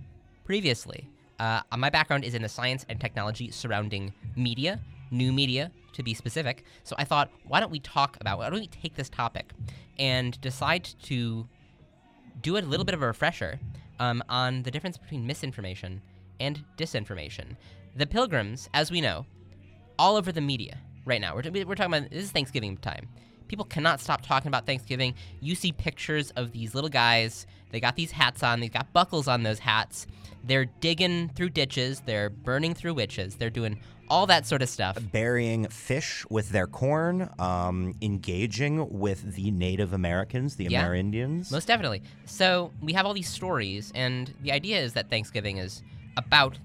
previously. 0.44 1.08
Uh, 1.38 1.60
my 1.76 1.90
background 1.90 2.24
is 2.24 2.34
in 2.34 2.42
the 2.42 2.48
science 2.48 2.86
and 2.88 3.00
technology 3.00 3.50
surrounding 3.50 4.12
media, 4.36 4.80
new 5.10 5.32
media 5.32 5.70
to 5.92 6.02
be 6.02 6.14
specific. 6.14 6.64
So 6.84 6.96
I 6.98 7.04
thought, 7.04 7.30
why 7.46 7.60
don't 7.60 7.72
we 7.72 7.80
talk 7.80 8.16
about? 8.20 8.38
Why 8.38 8.48
don't 8.48 8.60
we 8.60 8.68
take 8.68 8.94
this 8.94 9.10
topic 9.10 9.52
and 9.98 10.40
decide 10.40 10.84
to 11.04 11.46
do 12.40 12.56
a 12.56 12.60
little 12.60 12.84
bit 12.84 12.94
of 12.94 13.02
a 13.02 13.06
refresher 13.06 13.58
um, 13.98 14.22
on 14.28 14.62
the 14.62 14.70
difference 14.70 14.96
between 14.96 15.26
misinformation 15.26 16.00
and 16.40 16.64
disinformation. 16.76 17.56
The 17.96 18.06
pilgrims, 18.06 18.68
as 18.74 18.90
we 18.90 19.00
know, 19.00 19.26
all 19.98 20.16
over 20.16 20.32
the 20.32 20.40
media 20.40 20.78
right 21.04 21.20
now. 21.20 21.34
We're, 21.34 21.64
we're 21.64 21.74
talking 21.74 21.94
about 21.94 22.10
this 22.10 22.24
is 22.24 22.30
Thanksgiving 22.30 22.76
time. 22.76 23.08
People 23.48 23.64
cannot 23.64 24.00
stop 24.00 24.22
talking 24.22 24.48
about 24.48 24.66
Thanksgiving. 24.66 25.14
You 25.40 25.54
see 25.54 25.72
pictures 25.72 26.30
of 26.32 26.52
these 26.52 26.74
little 26.74 26.90
guys. 26.90 27.46
They 27.70 27.80
got 27.80 27.94
these 27.96 28.10
hats 28.10 28.42
on. 28.42 28.60
They've 28.60 28.72
got 28.72 28.92
buckles 28.92 29.28
on 29.28 29.44
those 29.44 29.60
hats. 29.60 30.06
They're 30.44 30.64
digging 30.64 31.28
through 31.30 31.50
ditches. 31.50 32.00
They're 32.04 32.28
burning 32.28 32.74
through 32.74 32.94
witches. 32.94 33.36
They're 33.36 33.50
doing 33.50 33.78
all 34.08 34.26
that 34.26 34.46
sort 34.46 34.62
of 34.62 34.68
stuff. 34.68 34.98
Burying 35.12 35.66
fish 35.68 36.24
with 36.30 36.50
their 36.50 36.66
corn, 36.66 37.28
um, 37.38 37.94
engaging 38.02 38.88
with 38.98 39.34
the 39.34 39.50
Native 39.50 39.92
Americans, 39.92 40.56
the 40.56 40.64
Yeah. 40.64 40.84
Amerindians. 40.84 41.50
Most 41.50 41.66
definitely. 41.66 42.02
So 42.24 42.72
we 42.80 42.92
have 42.92 43.06
all 43.06 43.14
these 43.14 43.28
stories, 43.28 43.92
and 43.94 44.32
the 44.42 44.52
idea 44.52 44.80
is 44.80 44.92
that 44.94 45.10
Thanksgiving 45.10 45.58
is 45.58 45.82
about 46.16 46.58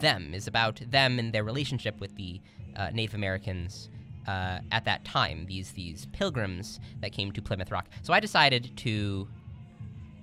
them, 0.00 0.34
is 0.34 0.46
about 0.46 0.80
them 0.90 1.18
and 1.18 1.32
their 1.32 1.44
relationship 1.44 2.00
with 2.00 2.14
the 2.16 2.40
uh, 2.76 2.90
Native 2.92 3.14
Americans 3.14 3.88
uh, 4.26 4.58
at 4.72 4.84
that 4.84 5.04
time. 5.04 5.46
These 5.46 5.72
these 5.72 6.06
pilgrims 6.06 6.80
that 7.00 7.12
came 7.12 7.32
to 7.32 7.42
Plymouth 7.42 7.70
Rock. 7.70 7.86
So 8.02 8.12
I 8.12 8.20
decided 8.20 8.76
to 8.78 9.28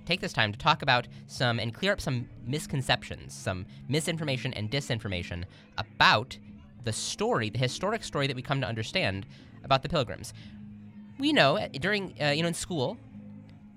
take 0.04 0.20
this 0.20 0.32
time 0.32 0.52
to 0.52 0.58
talk 0.58 0.82
about 0.82 1.08
some 1.26 1.58
and 1.58 1.72
clear 1.72 1.92
up 1.92 2.00
some 2.00 2.28
misconceptions, 2.46 3.32
some 3.32 3.66
misinformation 3.88 4.52
and 4.54 4.70
disinformation 4.70 5.44
about 5.78 6.36
the 6.84 6.92
story, 6.92 7.48
the 7.48 7.58
historic 7.58 8.04
story 8.04 8.26
that 8.26 8.36
we 8.36 8.42
come 8.42 8.60
to 8.60 8.66
understand 8.66 9.24
about 9.64 9.82
the 9.82 9.88
pilgrims. 9.88 10.34
We 11.18 11.32
know 11.32 11.56
uh, 11.56 11.68
during 11.68 12.14
uh, 12.20 12.30
you 12.30 12.42
know 12.42 12.48
in 12.48 12.54
school 12.54 12.98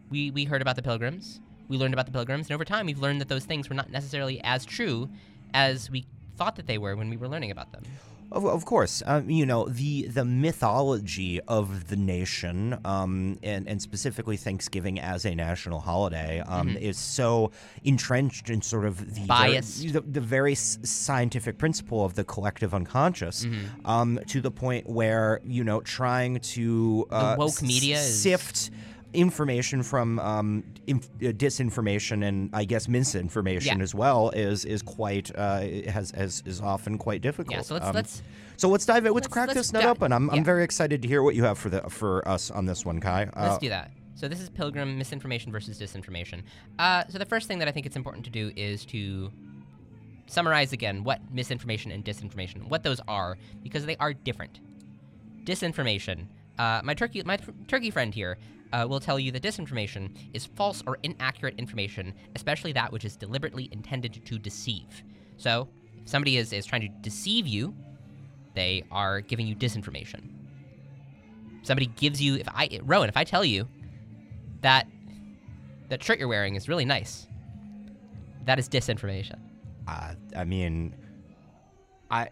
we 0.09 0.31
we 0.31 0.45
heard 0.45 0.61
about 0.61 0.75
the 0.75 0.81
pilgrims 0.81 1.39
we 1.67 1.77
learned 1.77 1.93
about 1.93 2.05
the 2.05 2.11
pilgrims 2.11 2.47
and 2.47 2.53
over 2.55 2.65
time 2.65 2.85
we've 2.85 2.99
learned 2.99 3.19
that 3.21 3.29
those 3.29 3.45
things 3.45 3.69
were 3.69 3.75
not 3.75 3.89
necessarily 3.91 4.39
as 4.43 4.65
true 4.65 5.09
as 5.53 5.89
we 5.91 6.05
thought 6.37 6.55
that 6.55 6.67
they 6.67 6.77
were 6.77 6.95
when 6.95 7.09
we 7.09 7.17
were 7.17 7.27
learning 7.27 7.51
about 7.51 7.71
them. 7.71 7.83
Of, 8.29 8.45
of 8.45 8.65
course, 8.65 9.01
um, 9.05 9.29
you 9.29 9.45
know 9.45 9.69
the 9.69 10.07
the 10.07 10.25
mythology 10.25 11.39
of 11.47 11.87
the 11.87 11.95
nation, 11.95 12.77
um, 12.83 13.39
and 13.41 13.67
and 13.69 13.81
specifically 13.81 14.35
Thanksgiving 14.35 14.99
as 14.99 15.23
a 15.25 15.33
national 15.33 15.79
holiday, 15.79 16.41
um, 16.45 16.75
is 16.75 16.97
so 16.97 17.51
entrenched 17.85 18.49
in 18.49 18.61
sort 18.61 18.83
of 18.85 19.15
the 19.15 19.21
very, 19.21 19.55
the, 19.93 20.01
the 20.01 20.19
very 20.19 20.55
scientific 20.55 21.57
principle 21.57 22.03
of 22.03 22.15
the 22.15 22.23
collective 22.25 22.73
unconscious, 22.73 23.45
um, 23.85 24.19
to 24.27 24.41
the 24.41 24.51
point 24.51 24.89
where 24.89 25.39
you 25.45 25.63
know 25.63 25.79
trying 25.81 26.39
to 26.41 27.07
uh, 27.11 27.35
woke 27.37 27.49
s- 27.49 27.61
media 27.61 27.97
is- 27.97 28.21
sift 28.21 28.71
information 29.17 29.81
from 29.83 30.19
um, 30.19 30.63
inf- 30.85 31.09
uh, 31.21 31.25
disinformation 31.43 32.23
and 32.27 32.49
I 32.53 32.63
guess 32.65 32.87
misinformation 32.87 33.77
Yeah. 33.79 33.83
as 33.83 33.93
well 33.95 34.29
is 34.29 34.63
is 34.65 34.81
quite 34.81 35.31
uh, 35.35 35.61
has, 35.89 36.11
has 36.11 36.43
is 36.45 36.61
often 36.61 36.97
quite 36.97 37.21
difficult. 37.21 37.55
yeah 37.55 37.61
so 37.63 37.73
let's 37.73 37.87
Um, 37.87 37.95
let's 37.95 38.21
so 38.57 38.69
let's 38.69 38.85
dive 38.85 39.05
in. 39.05 39.13
Let's, 39.13 39.25
let's- 39.25 39.33
crack 39.33 39.47
let's 39.47 39.59
this 39.59 39.73
nut 39.73 39.83
di- 39.83 39.89
open. 39.89 40.11
I'm, 40.13 40.29
I'm 40.29 40.43
very 40.43 40.63
excited 40.63 41.01
to 41.01 41.07
hear 41.07 41.21
what 41.23 41.35
you 41.35 41.43
have 41.43 41.57
for 41.57 41.69
the 41.69 41.81
for 41.89 42.25
us 42.27 42.51
on 42.51 42.65
this 42.65 42.85
one, 42.85 42.99
Kai. 42.99 43.23
Uh, 43.35 43.47
let's 43.49 43.57
do 43.57 43.69
that 43.69 43.91
so 44.15 44.27
this 44.27 44.41
is 44.41 44.49
pilgrim 44.49 44.97
misinformation 44.97 45.51
versus 45.51 45.79
disinformation 45.79 46.41
uh, 46.79 47.03
so 47.07 47.17
the 47.19 47.25
first 47.25 47.47
thing 47.47 47.59
that 47.59 47.67
i 47.67 47.71
think 47.71 47.85
it's 47.85 47.95
important 47.95 48.25
to 48.25 48.31
do 48.31 48.51
is 48.55 48.83
to 48.83 49.31
summarize 50.25 50.73
again 50.73 51.03
what 51.03 51.19
misinformation 51.31 51.91
and 51.91 52.03
disinformation 52.03 52.67
what 52.67 52.81
those 52.81 52.99
are 53.07 53.37
because 53.63 53.85
they 53.85 53.95
are 53.97 54.13
different 54.13 54.59
disinformation. 55.45 56.25
Uh, 56.59 56.81
my 56.83 56.93
turkey, 56.93 57.21
my 57.23 57.37
th- 57.37 57.49
turkey 57.67 57.91
friend 57.91 58.13
here, 58.13 58.37
uh, 58.73 58.85
will 58.87 58.99
tell 58.99 59.19
you 59.19 59.31
that 59.31 59.43
disinformation 59.43 60.15
is 60.33 60.45
false 60.45 60.83
or 60.85 60.97
inaccurate 61.03 61.55
information, 61.57 62.13
especially 62.35 62.73
that 62.73 62.91
which 62.91 63.05
is 63.05 63.15
deliberately 63.15 63.69
intended 63.71 64.21
to 64.25 64.39
deceive. 64.39 65.03
So, 65.37 65.69
if 66.01 66.09
somebody 66.09 66.37
is, 66.37 66.53
is 66.53 66.65
trying 66.65 66.81
to 66.81 66.89
deceive 67.01 67.47
you, 67.47 67.75
they 68.55 68.83
are 68.91 69.21
giving 69.21 69.47
you 69.47 69.55
disinformation. 69.55 70.29
Somebody 71.63 71.87
gives 71.97 72.21
you, 72.21 72.35
if 72.35 72.47
I, 72.47 72.79
Rowan, 72.83 73.09
if 73.09 73.17
I 73.17 73.23
tell 73.23 73.43
you 73.43 73.67
that 74.61 74.87
that 75.89 76.03
shirt 76.03 76.19
you're 76.19 76.27
wearing 76.27 76.55
is 76.55 76.67
really 76.67 76.85
nice, 76.85 77.27
that 78.45 78.59
is 78.59 78.67
disinformation. 78.67 79.39
uh, 79.87 80.13
I 80.35 80.43
mean, 80.43 80.93
I, 82.09 82.29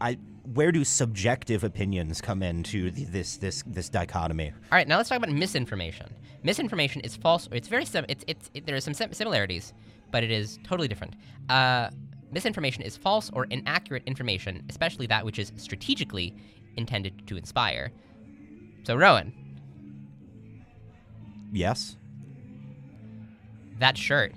I, 0.00 0.18
where 0.54 0.72
do 0.72 0.84
subjective 0.84 1.64
opinions 1.64 2.20
come 2.20 2.42
into 2.42 2.90
the, 2.90 3.04
this 3.04 3.36
this 3.36 3.62
this 3.66 3.88
dichotomy? 3.88 4.50
All 4.50 4.76
right, 4.78 4.86
now 4.88 4.96
let's 4.96 5.08
talk 5.08 5.18
about 5.18 5.30
misinformation. 5.30 6.06
Misinformation 6.42 7.00
is 7.02 7.16
false. 7.16 7.48
It's 7.52 7.68
very 7.68 7.84
sim- 7.84 8.06
it's 8.08 8.24
it's 8.26 8.50
it, 8.54 8.66
there 8.66 8.76
are 8.76 8.80
some 8.80 8.94
similarities, 8.94 9.72
but 10.10 10.22
it 10.22 10.30
is 10.30 10.58
totally 10.64 10.88
different. 10.88 11.14
Uh, 11.48 11.90
misinformation 12.32 12.82
is 12.82 12.96
false 12.96 13.30
or 13.32 13.44
inaccurate 13.46 14.02
information, 14.06 14.62
especially 14.68 15.06
that 15.06 15.24
which 15.24 15.38
is 15.38 15.52
strategically 15.56 16.34
intended 16.76 17.26
to 17.26 17.36
inspire. 17.36 17.90
So, 18.84 18.94
Rowan, 18.96 19.32
Yes. 21.52 21.96
that 23.78 23.96
shirt. 23.98 24.32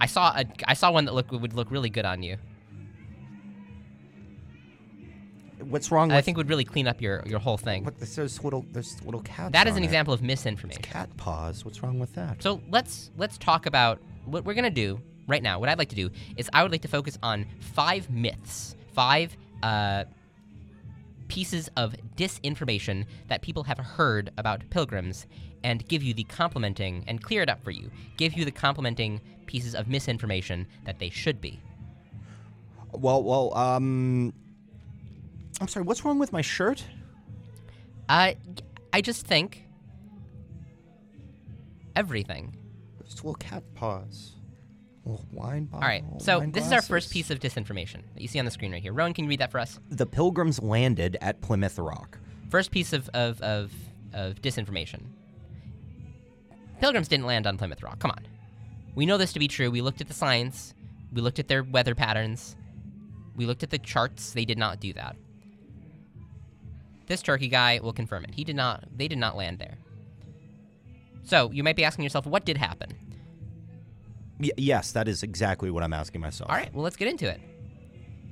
I 0.00 0.06
saw 0.06 0.32
a 0.36 0.44
I 0.66 0.74
saw 0.74 0.90
one 0.90 1.04
that 1.06 1.14
look 1.14 1.30
would 1.32 1.54
look 1.54 1.70
really 1.70 1.90
good 1.90 2.04
on 2.04 2.22
you. 2.22 2.36
What's 5.68 5.90
wrong 5.90 6.08
with? 6.08 6.16
I 6.16 6.20
think 6.20 6.36
would 6.36 6.48
really 6.48 6.64
clean 6.64 6.86
up 6.86 7.00
your 7.00 7.22
your 7.26 7.38
whole 7.38 7.56
thing. 7.56 7.84
What, 7.84 7.98
there's 7.98 8.42
little 8.42 8.64
there's 8.72 9.02
little 9.04 9.22
cats. 9.22 9.52
That 9.52 9.66
is 9.66 9.76
an 9.76 9.82
it. 9.82 9.86
example 9.86 10.14
of 10.14 10.20
It's 10.20 10.26
misinformation. 10.26 10.82
cat 10.82 11.14
paws. 11.16 11.64
What's 11.64 11.82
wrong 11.82 11.98
with 11.98 12.14
that? 12.14 12.42
So 12.42 12.60
let's 12.70 13.10
let's 13.16 13.38
talk 13.38 13.66
about 13.66 14.00
what 14.24 14.44
we're 14.44 14.54
gonna 14.54 14.70
do 14.70 15.00
right 15.26 15.42
now. 15.42 15.58
What 15.58 15.68
I'd 15.68 15.78
like 15.78 15.88
to 15.90 15.96
do 15.96 16.10
is 16.36 16.48
I 16.52 16.62
would 16.62 16.72
like 16.72 16.82
to 16.82 16.88
focus 16.88 17.18
on 17.22 17.46
five 17.60 18.08
myths, 18.10 18.76
five 18.92 19.36
uh, 19.62 20.04
pieces 21.28 21.68
of 21.76 21.94
disinformation 22.16 23.04
that 23.28 23.42
people 23.42 23.64
have 23.64 23.78
heard 23.78 24.30
about 24.38 24.62
pilgrims 24.70 25.26
and 25.64 25.86
give 25.88 26.02
you 26.02 26.14
the 26.14 26.24
complementing 26.24 27.04
and 27.08 27.22
clear 27.22 27.42
it 27.42 27.48
up 27.48 27.62
for 27.64 27.72
you. 27.72 27.90
Give 28.16 28.34
you 28.34 28.44
the 28.44 28.52
complementing 28.52 29.20
pieces 29.46 29.74
of 29.74 29.88
misinformation 29.88 30.66
that 30.84 30.98
they 31.00 31.10
should 31.10 31.40
be. 31.40 31.60
Well, 32.92 33.22
well, 33.24 33.52
um, 33.56 34.32
I'm 35.60 35.68
sorry. 35.68 35.84
What's 35.84 36.04
wrong 36.04 36.18
with 36.18 36.32
my 36.32 36.42
shirt? 36.42 36.84
Uh, 38.08 38.32
I 38.92 39.00
just 39.00 39.26
think 39.26 39.64
everything. 41.94 42.56
Just 43.04 43.18
little 43.18 43.34
cat 43.34 43.62
paws. 43.74 44.32
Little 45.04 45.24
wine 45.32 45.66
bottle. 45.66 45.84
All 45.84 45.88
right, 45.88 46.04
so 46.20 46.40
this 46.40 46.66
is 46.66 46.72
our 46.72 46.82
first 46.82 47.12
piece 47.12 47.30
of 47.30 47.38
disinformation 47.38 48.02
that 48.14 48.20
you 48.20 48.26
see 48.26 48.40
on 48.40 48.44
the 48.44 48.50
screen 48.50 48.72
right 48.72 48.82
here. 48.82 48.92
Rowan, 48.92 49.14
can 49.14 49.24
you 49.24 49.28
read 49.30 49.38
that 49.38 49.52
for 49.52 49.60
us? 49.60 49.78
The 49.88 50.06
Pilgrims 50.06 50.60
landed 50.60 51.16
at 51.20 51.40
Plymouth 51.40 51.78
Rock. 51.78 52.18
First 52.50 52.72
piece 52.72 52.92
of, 52.92 53.08
of, 53.10 53.40
of, 53.40 53.72
of 54.12 54.42
disinformation. 54.42 55.02
Pilgrims 56.80 57.06
didn't 57.06 57.26
land 57.26 57.46
on 57.46 57.56
Plymouth 57.56 57.82
Rock. 57.82 58.00
Come 58.00 58.10
on. 58.10 58.26
We 58.96 59.06
know 59.06 59.16
this 59.16 59.32
to 59.34 59.38
be 59.38 59.46
true. 59.46 59.70
We 59.70 59.80
looked 59.80 60.00
at 60.00 60.08
the 60.08 60.14
science, 60.14 60.74
we 61.12 61.22
looked 61.22 61.38
at 61.38 61.46
their 61.46 61.62
weather 61.62 61.94
patterns, 61.94 62.56
we 63.36 63.46
looked 63.46 63.62
at 63.62 63.70
the 63.70 63.78
charts. 63.78 64.32
They 64.32 64.44
did 64.44 64.58
not 64.58 64.80
do 64.80 64.92
that. 64.94 65.16
This 67.06 67.22
turkey 67.22 67.48
guy 67.48 67.80
will 67.82 67.92
confirm 67.92 68.24
it. 68.24 68.34
He 68.34 68.44
did 68.44 68.56
not, 68.56 68.84
they 68.96 69.08
did 69.08 69.18
not 69.18 69.36
land 69.36 69.58
there. 69.58 69.78
So 71.24 71.50
you 71.52 71.62
might 71.62 71.76
be 71.76 71.84
asking 71.84 72.04
yourself, 72.04 72.26
what 72.26 72.44
did 72.44 72.56
happen? 72.56 72.90
Y- 74.40 74.50
yes, 74.56 74.92
that 74.92 75.08
is 75.08 75.22
exactly 75.22 75.70
what 75.70 75.82
I'm 75.82 75.92
asking 75.92 76.20
myself. 76.20 76.50
All 76.50 76.56
right, 76.56 76.72
well, 76.74 76.84
let's 76.84 76.96
get 76.96 77.08
into 77.08 77.28
it. 77.28 77.40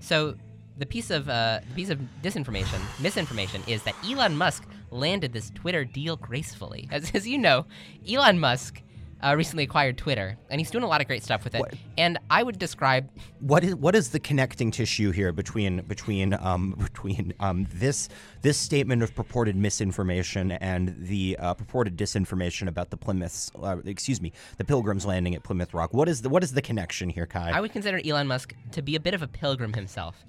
So, 0.01 0.37
the 0.77 0.87
piece 0.87 1.11
of 1.11 1.29
uh, 1.29 1.61
the 1.69 1.75
piece 1.75 1.89
of 1.89 2.01
disinformation, 2.23 2.81
misinformation, 3.01 3.63
is 3.67 3.83
that 3.85 3.95
Elon 4.05 4.37
Musk 4.37 4.65
landed 4.91 5.33
this 5.33 5.51
Twitter 5.51 5.85
deal 5.85 6.17
gracefully. 6.17 6.89
As, 6.91 7.11
as 7.15 7.27
you 7.27 7.39
know, 7.39 7.65
Elon 8.09 8.39
Musk 8.39 8.83
uh, 9.23 9.35
recently 9.37 9.65
acquired 9.65 9.97
Twitter, 9.99 10.37
and 10.51 10.61
he's 10.61 10.71
doing 10.71 10.85
a 10.85 10.87
lot 10.87 11.01
of 11.01 11.07
great 11.07 11.23
stuff 11.23 11.45
with 11.45 11.55
it. 11.55 11.61
What- 11.61 11.75
And 11.97 12.19
I 12.31 12.43
would 12.43 12.59
describe 12.59 13.09
What 13.41 13.65
is 13.65 13.75
what 13.75 13.95
is 13.95 14.11
the 14.11 14.19
connecting 14.21 14.71
tissue 14.71 15.11
here 15.11 15.33
between 15.33 15.83
between 15.83 16.35
um, 16.35 16.73
between 16.79 17.33
um, 17.41 17.67
this 17.73 18.09
this 18.43 18.57
statement 18.59 19.03
of 19.03 19.15
purported 19.15 19.57
misinformation 19.57 20.53
and 20.53 20.95
the 20.99 21.37
uh, 21.39 21.55
purported 21.55 21.97
disinformation 21.97 22.69
about 22.69 22.91
the 22.91 22.97
Plymouths? 22.97 23.51
Uh, 23.63 23.79
excuse 23.85 24.21
me, 24.21 24.33
the 24.59 24.65
Pilgrims 24.65 25.07
landing 25.07 25.35
at 25.35 25.43
Plymouth 25.43 25.73
Rock. 25.75 25.95
What 25.95 26.09
is 26.09 26.23
the 26.23 26.29
what 26.29 26.43
is 26.43 26.53
the 26.53 26.63
connection 26.63 27.09
here, 27.11 27.27
Kai? 27.27 27.51
I 27.51 27.61
would 27.61 27.73
consider 27.73 28.01
Elon 28.05 28.27
Musk 28.27 28.55
to 28.73 28.83
be 28.83 28.97
a 28.97 29.01
bit 29.01 29.15
of 29.15 29.23
a 29.23 29.29
pilgrim 29.29 29.73
himself. 29.75 30.25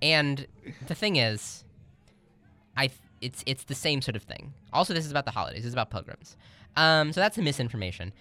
And 0.00 0.46
the 0.86 0.94
thing 0.94 1.16
is, 1.16 1.64
I 2.76 2.86
th- 2.86 3.00
it's 3.20 3.42
it's 3.46 3.64
the 3.64 3.74
same 3.74 4.00
sort 4.02 4.16
of 4.16 4.22
thing. 4.22 4.54
Also, 4.72 4.94
this 4.94 5.04
is 5.04 5.10
about 5.10 5.24
the 5.24 5.30
holidays. 5.30 5.62
This 5.62 5.68
is 5.68 5.74
about 5.74 5.90
pilgrims. 5.90 6.36
Um, 6.76 7.12
so 7.12 7.20
that's 7.20 7.36
the 7.36 7.42
misinformation. 7.42 8.12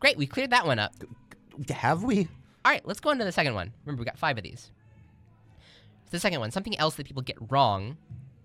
Great, 0.00 0.16
we 0.16 0.26
cleared 0.26 0.50
that 0.50 0.66
one 0.66 0.78
up. 0.78 0.92
Have 1.70 2.02
we? 2.02 2.28
All 2.64 2.72
right, 2.72 2.86
let's 2.86 3.00
go 3.00 3.10
on 3.10 3.18
to 3.18 3.24
the 3.24 3.32
second 3.32 3.54
one. 3.54 3.72
Remember, 3.84 4.00
we 4.00 4.04
got 4.04 4.18
five 4.18 4.36
of 4.36 4.44
these. 4.44 4.70
The 6.10 6.20
second 6.20 6.40
one, 6.40 6.50
something 6.50 6.78
else 6.78 6.96
that 6.96 7.06
people 7.06 7.22
get 7.22 7.36
wrong 7.50 7.96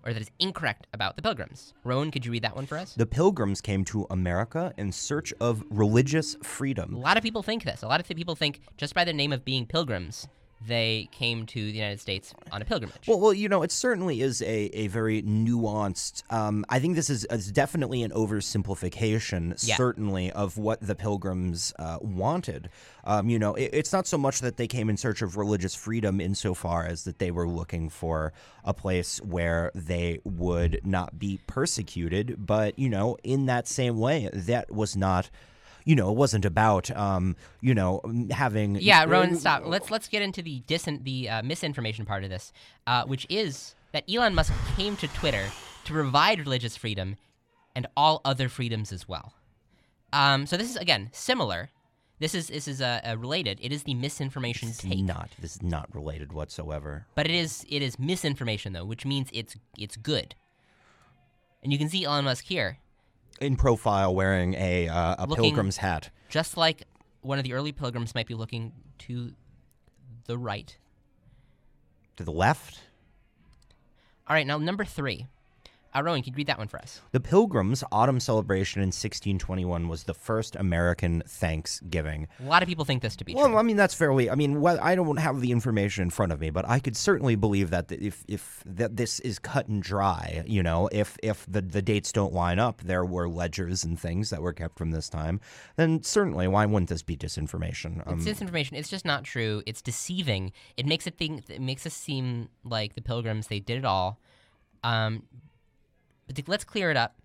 or 0.07 0.13
that 0.13 0.21
is 0.21 0.31
incorrect 0.39 0.87
about 0.93 1.17
the 1.17 1.21
pilgrims. 1.21 1.73
Rowan, 1.83 2.11
could 2.11 2.25
you 2.25 2.31
read 2.31 2.43
that 2.43 2.55
one 2.55 2.65
for 2.65 2.77
us? 2.77 2.93
The 2.93 3.05
Pilgrims 3.05 3.59
came 3.59 3.83
to 3.85 4.07
America 4.09 4.73
in 4.77 4.91
search 4.91 5.33
of 5.41 5.63
religious 5.69 6.35
freedom. 6.43 6.95
A 6.95 6.99
lot 6.99 7.17
of 7.17 7.23
people 7.23 7.43
think 7.43 7.65
this. 7.65 7.83
A 7.83 7.87
lot 7.87 7.99
of 7.99 8.07
people 8.07 8.35
think 8.35 8.61
just 8.77 8.95
by 8.95 9.03
the 9.03 9.11
name 9.11 9.33
of 9.33 9.43
being 9.43 9.65
pilgrims, 9.65 10.27
they 10.65 11.07
came 11.11 11.45
to 11.45 11.59
the 11.65 11.71
United 11.71 11.99
States 11.99 12.33
on 12.51 12.61
a 12.61 12.65
pilgrimage. 12.65 13.07
Well, 13.07 13.19
well, 13.19 13.33
you 13.33 13.47
know, 13.47 13.61
it 13.63 13.71
certainly 13.71 14.21
is 14.21 14.41
a, 14.41 14.45
a 14.73 14.87
very 14.87 15.21
nuanced. 15.21 16.23
Um, 16.31 16.65
I 16.69 16.79
think 16.79 16.95
this 16.95 17.09
is, 17.09 17.25
is 17.25 17.51
definitely 17.51 18.01
an 18.03 18.11
oversimplification, 18.11 19.65
Yeah. 19.67 19.75
certainly, 19.75 20.31
of 20.31 20.57
what 20.57 20.81
the 20.81 20.95
Pilgrims 20.95 21.73
uh, 21.79 21.99
wanted. 22.01 22.69
Um, 23.03 23.29
you 23.29 23.39
know, 23.39 23.53
it, 23.55 23.69
it's 23.73 23.93
not 23.93 24.07
so 24.07 24.17
much 24.17 24.41
that 24.41 24.57
they 24.57 24.67
came 24.67 24.89
in 24.89 24.97
search 24.97 25.21
of 25.21 25.37
religious 25.37 25.75
freedom, 25.75 26.19
insofar 26.19 26.85
as 26.85 27.03
that 27.05 27.19
they 27.19 27.31
were 27.31 27.47
looking 27.47 27.89
for 27.89 28.33
a 28.63 28.73
place 28.73 29.19
where 29.21 29.71
they 29.73 30.19
would 30.23 30.81
not 30.83 31.17
be 31.19 31.39
persecuted. 31.47 32.45
But 32.45 32.77
you 32.77 32.89
know, 32.89 33.17
in 33.23 33.45
that 33.45 33.67
same 33.67 33.99
way, 33.99 34.29
that 34.33 34.71
was 34.71 34.95
not. 34.95 35.29
You 35.87 35.95
know, 35.95 36.11
it 36.11 36.17
wasn't 36.17 36.43
about, 36.43 36.91
um, 36.91 37.37
you 37.61 37.73
know, 37.73 38.01
having. 38.29 38.75
yeah, 38.75 39.05
Rowan, 39.05 39.37
stop. 39.37 39.63
Let's 39.65 39.89
let's 39.89 40.09
get 40.09 40.21
into 40.21 40.41
the 40.41 40.61
dis- 40.67 40.89
the 41.01 41.29
uh, 41.29 41.43
misinformation 41.43 42.05
part 42.05 42.25
of 42.25 42.29
this, 42.29 42.51
uh, 42.85 43.05
which 43.05 43.25
is 43.29 43.73
that 43.93 44.03
Elon 44.13 44.35
Musk 44.35 44.51
came 44.75 44.97
to 44.97 45.07
Twitter 45.07 45.45
to 45.85 45.93
provide 45.93 46.39
religious 46.39 46.75
freedom 46.75 47.15
and 47.73 47.87
all 47.95 48.19
other 48.25 48.49
freedoms 48.49 48.91
as 48.91 49.07
well. 49.07 49.33
Um, 50.11 50.45
so 50.45 50.57
this 50.57 50.69
is 50.69 50.75
again 50.75 51.09
similar. 51.13 51.69
This 52.19 52.35
is 52.35 52.47
this 52.47 52.67
is 52.67 52.81
uh, 52.81 52.99
uh, 53.07 53.17
related. 53.17 53.59
It 53.61 53.71
is 53.71 53.83
the 53.83 53.93
misinformation 53.93 54.67
It's 54.69 54.79
take. 54.79 54.99
not. 54.99 55.29
This 55.39 55.55
is 55.55 55.63
not 55.63 55.87
related 55.95 56.33
whatsoever. 56.33 57.05
But 57.15 57.27
it 57.27 57.35
is 57.35 57.65
it 57.69 57.81
is 57.81 57.97
misinformation 57.97 58.73
though, 58.73 58.83
which 58.85 59.05
means 59.05 59.29
it's 59.31 59.55
it's 59.77 59.95
good. 59.95 60.35
And 61.63 61.71
you 61.71 61.77
can 61.79 61.87
see 61.89 62.03
Elon 62.03 62.25
Musk 62.25 62.43
here, 62.45 62.77
in 63.41 63.55
profile 63.55 64.13
wearing 64.15 64.53
a 64.55 64.87
uh, 64.87 65.15
a 65.19 65.27
Looking- 65.27 65.43
pilgrim's 65.45 65.77
hat. 65.77 66.09
just 66.29 66.57
like 66.57 66.83
one 67.21 67.37
of 67.37 67.43
the 67.43 67.53
early 67.53 67.71
pilgrims 67.71 68.13
might 68.15 68.27
be 68.27 68.33
looking 68.33 68.71
to 68.99 69.33
the 70.25 70.37
right. 70.37 70.77
To 72.17 72.23
the 72.23 72.31
left, 72.31 72.79
All 74.27 74.33
right, 74.35 74.45
now 74.47 74.57
number 74.57 74.83
three. 74.85 75.27
Uh, 75.97 76.03
Rowan, 76.03 76.21
can 76.21 76.33
you 76.33 76.37
read 76.37 76.47
that 76.47 76.57
one 76.57 76.67
for 76.67 76.77
us? 76.79 77.01
the 77.11 77.19
Pilgrims' 77.19 77.83
autumn 77.91 78.19
celebration 78.19 78.81
in 78.81 78.87
1621 78.89 79.87
was 79.87 80.03
the 80.03 80.13
first 80.13 80.55
American 80.55 81.23
Thanksgiving. 81.27 82.27
A 82.39 82.43
lot 82.47 82.61
of 82.61 82.69
people 82.69 82.85
think 82.85 83.01
this 83.01 83.15
to 83.15 83.25
be 83.25 83.33
Well, 83.33 83.47
true. 83.47 83.57
I 83.57 83.63
mean 83.63 83.77
that's 83.77 83.93
fairly. 83.93 84.29
I 84.29 84.35
mean, 84.35 84.61
well, 84.61 84.77
I 84.81 84.95
don't 84.95 85.17
have 85.17 85.41
the 85.41 85.51
information 85.51 86.03
in 86.03 86.09
front 86.09 86.31
of 86.31 86.39
me, 86.39 86.49
but 86.49 86.67
I 86.67 86.79
could 86.79 86.95
certainly 86.95 87.35
believe 87.35 87.69
that 87.71 87.91
if 87.91 88.23
if 88.27 88.63
that 88.65 88.95
this 88.97 89.19
is 89.21 89.39
cut 89.39 89.67
and 89.67 89.81
dry, 89.81 90.43
you 90.45 90.61
know, 90.63 90.89
if 90.91 91.17
if 91.23 91.45
the 91.47 91.61
the 91.61 91.81
dates 91.81 92.11
don't 92.11 92.33
line 92.33 92.59
up, 92.59 92.81
there 92.81 93.05
were 93.05 93.27
ledgers 93.27 93.83
and 93.83 93.99
things 93.99 94.29
that 94.29 94.41
were 94.41 94.53
kept 94.53 94.77
from 94.77 94.91
this 94.91 95.09
time, 95.09 95.39
then 95.75 96.03
certainly 96.03 96.47
why 96.47 96.65
wouldn't 96.65 96.89
this 96.89 97.01
be 97.03 97.17
disinformation? 97.17 98.05
Um, 98.07 98.19
It's 98.19 98.25
disinformation. 98.27 98.73
It's 98.73 98.89
just 98.89 99.05
not 99.05 99.23
true. 99.23 99.63
It's 99.65 99.81
deceiving. 99.81 100.51
It 100.75 100.85
makes 100.85 101.07
it 101.07 101.17
think. 101.17 101.49
It 101.49 101.61
makes 101.61 101.85
us 101.85 101.93
seem 101.93 102.49
like 102.63 102.95
the 102.95 103.01
pilgrims 103.01 103.47
they 103.47 103.59
did 103.59 103.77
it 103.77 103.85
all. 103.85 104.19
Um, 104.83 105.23
but 106.27 106.47
let's 106.47 106.63
clear 106.63 106.91
it 106.91 106.97
up. 106.97 107.15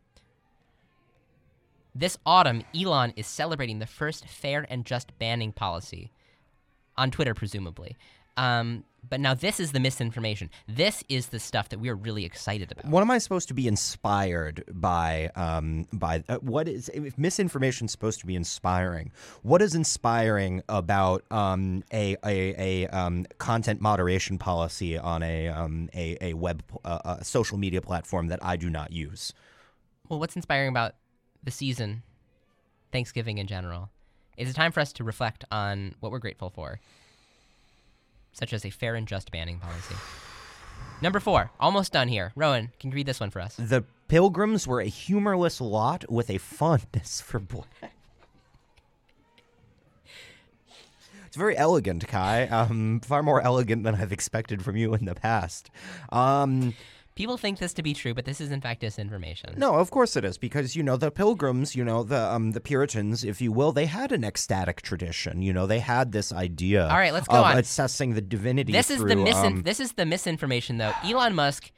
This 1.94 2.16
autumn, 2.24 2.62
Elon 2.74 3.12
is 3.16 3.26
celebrating 3.26 3.78
the 3.78 3.86
first 3.86 4.26
fair 4.26 4.66
and 4.70 4.86
just 4.86 5.18
banning 5.18 5.52
policy 5.52 6.10
on 6.96 7.10
Twitter, 7.10 7.34
presumably. 7.34 7.96
Um, 8.36 8.84
but 9.08 9.20
now 9.20 9.34
this 9.34 9.58
is 9.58 9.72
the 9.72 9.80
misinformation. 9.80 10.48
This 10.68 11.02
is 11.08 11.26
the 11.26 11.38
stuff 11.38 11.68
that 11.70 11.80
we're 11.80 11.94
really 11.94 12.24
excited 12.24 12.70
about. 12.70 12.86
What 12.86 13.00
am 13.00 13.10
I 13.10 13.18
supposed 13.18 13.48
to 13.48 13.54
be 13.54 13.66
inspired 13.66 14.64
by? 14.72 15.30
Um, 15.34 15.86
by 15.92 16.22
uh, 16.28 16.36
what 16.38 16.68
is 16.68 16.88
if 16.94 17.18
misinformation 17.18 17.86
is 17.86 17.92
supposed 17.92 18.20
to 18.20 18.26
be 18.26 18.36
inspiring? 18.36 19.10
What 19.42 19.60
is 19.60 19.74
inspiring 19.74 20.62
about 20.68 21.24
um, 21.30 21.82
a 21.92 22.16
a, 22.24 22.84
a 22.84 22.86
um, 22.88 23.26
content 23.38 23.80
moderation 23.80 24.38
policy 24.38 24.96
on 24.96 25.22
a 25.22 25.48
um, 25.48 25.90
a, 25.94 26.16
a 26.20 26.34
web 26.34 26.62
uh, 26.84 27.16
a 27.18 27.24
social 27.24 27.58
media 27.58 27.82
platform 27.82 28.28
that 28.28 28.38
I 28.42 28.56
do 28.56 28.70
not 28.70 28.92
use? 28.92 29.32
Well, 30.08 30.20
what's 30.20 30.36
inspiring 30.36 30.68
about 30.68 30.94
the 31.42 31.50
season, 31.50 32.02
Thanksgiving 32.92 33.38
in 33.38 33.46
general, 33.46 33.90
is 34.36 34.48
a 34.48 34.54
time 34.54 34.72
for 34.72 34.80
us 34.80 34.92
to 34.94 35.04
reflect 35.04 35.44
on 35.50 35.96
what 36.00 36.12
we're 36.12 36.18
grateful 36.18 36.50
for, 36.50 36.80
such 38.32 38.52
as 38.52 38.64
a 38.64 38.70
fair 38.70 38.94
and 38.94 39.06
just 39.06 39.30
banning 39.30 39.58
policy. 39.58 39.94
Number 41.00 41.20
four, 41.20 41.50
almost 41.58 41.92
done 41.92 42.08
here. 42.08 42.32
Rowan, 42.36 42.70
can 42.78 42.90
you 42.90 42.96
read 42.96 43.06
this 43.06 43.20
one 43.20 43.30
for 43.30 43.40
us? 43.40 43.56
The 43.56 43.84
Pilgrims 44.08 44.66
were 44.66 44.80
a 44.80 44.86
humorless 44.86 45.60
lot 45.60 46.10
with 46.10 46.30
a 46.30 46.38
fondness 46.38 47.20
for 47.20 47.38
black. 47.38 47.66
It's 51.32 51.36
very 51.38 51.56
elegant, 51.56 52.06
Kai. 52.08 52.46
Um, 52.48 53.00
far 53.00 53.22
more 53.22 53.40
elegant 53.40 53.84
than 53.84 53.94
I've 53.94 54.12
expected 54.12 54.62
from 54.62 54.76
you 54.76 54.92
in 54.92 55.06
the 55.06 55.14
past. 55.14 55.70
Um, 56.10 56.74
People 57.14 57.36
think 57.36 57.58
this 57.58 57.74
to 57.74 57.82
be 57.82 57.92
true, 57.92 58.14
but 58.14 58.24
this 58.24 58.40
is 58.40 58.50
in 58.50 58.60
fact 58.62 58.80
disinformation. 58.82 59.56
No, 59.58 59.74
of 59.74 59.90
course 59.90 60.16
it 60.16 60.24
is 60.24 60.38
because 60.38 60.74
you 60.74 60.82
know 60.82 60.96
the 60.96 61.10
Pilgrims, 61.10 61.76
you 61.76 61.84
know 61.84 62.02
the 62.02 62.18
um 62.18 62.52
the 62.52 62.60
Puritans, 62.60 63.22
if 63.22 63.40
you 63.42 63.52
will, 63.52 63.70
they 63.72 63.86
had 63.86 64.12
an 64.12 64.24
ecstatic 64.24 64.80
tradition. 64.80 65.42
You 65.42 65.52
know 65.52 65.66
they 65.66 65.80
had 65.80 66.12
this 66.12 66.32
idea. 66.32 66.84
All 66.88 66.96
right, 66.96 67.12
let's 67.12 67.28
go 67.28 67.36
of 67.36 67.44
on. 67.44 67.58
assessing 67.58 68.14
the 68.14 68.22
divinity. 68.22 68.72
This 68.72 68.90
is 68.90 69.00
the 69.00 69.14
misin- 69.14 69.44
um, 69.58 69.62
This 69.62 69.78
is 69.80 69.92
the 69.92 70.06
misinformation, 70.06 70.78
though. 70.78 70.92
Elon 71.04 71.34
Musk 71.34 71.70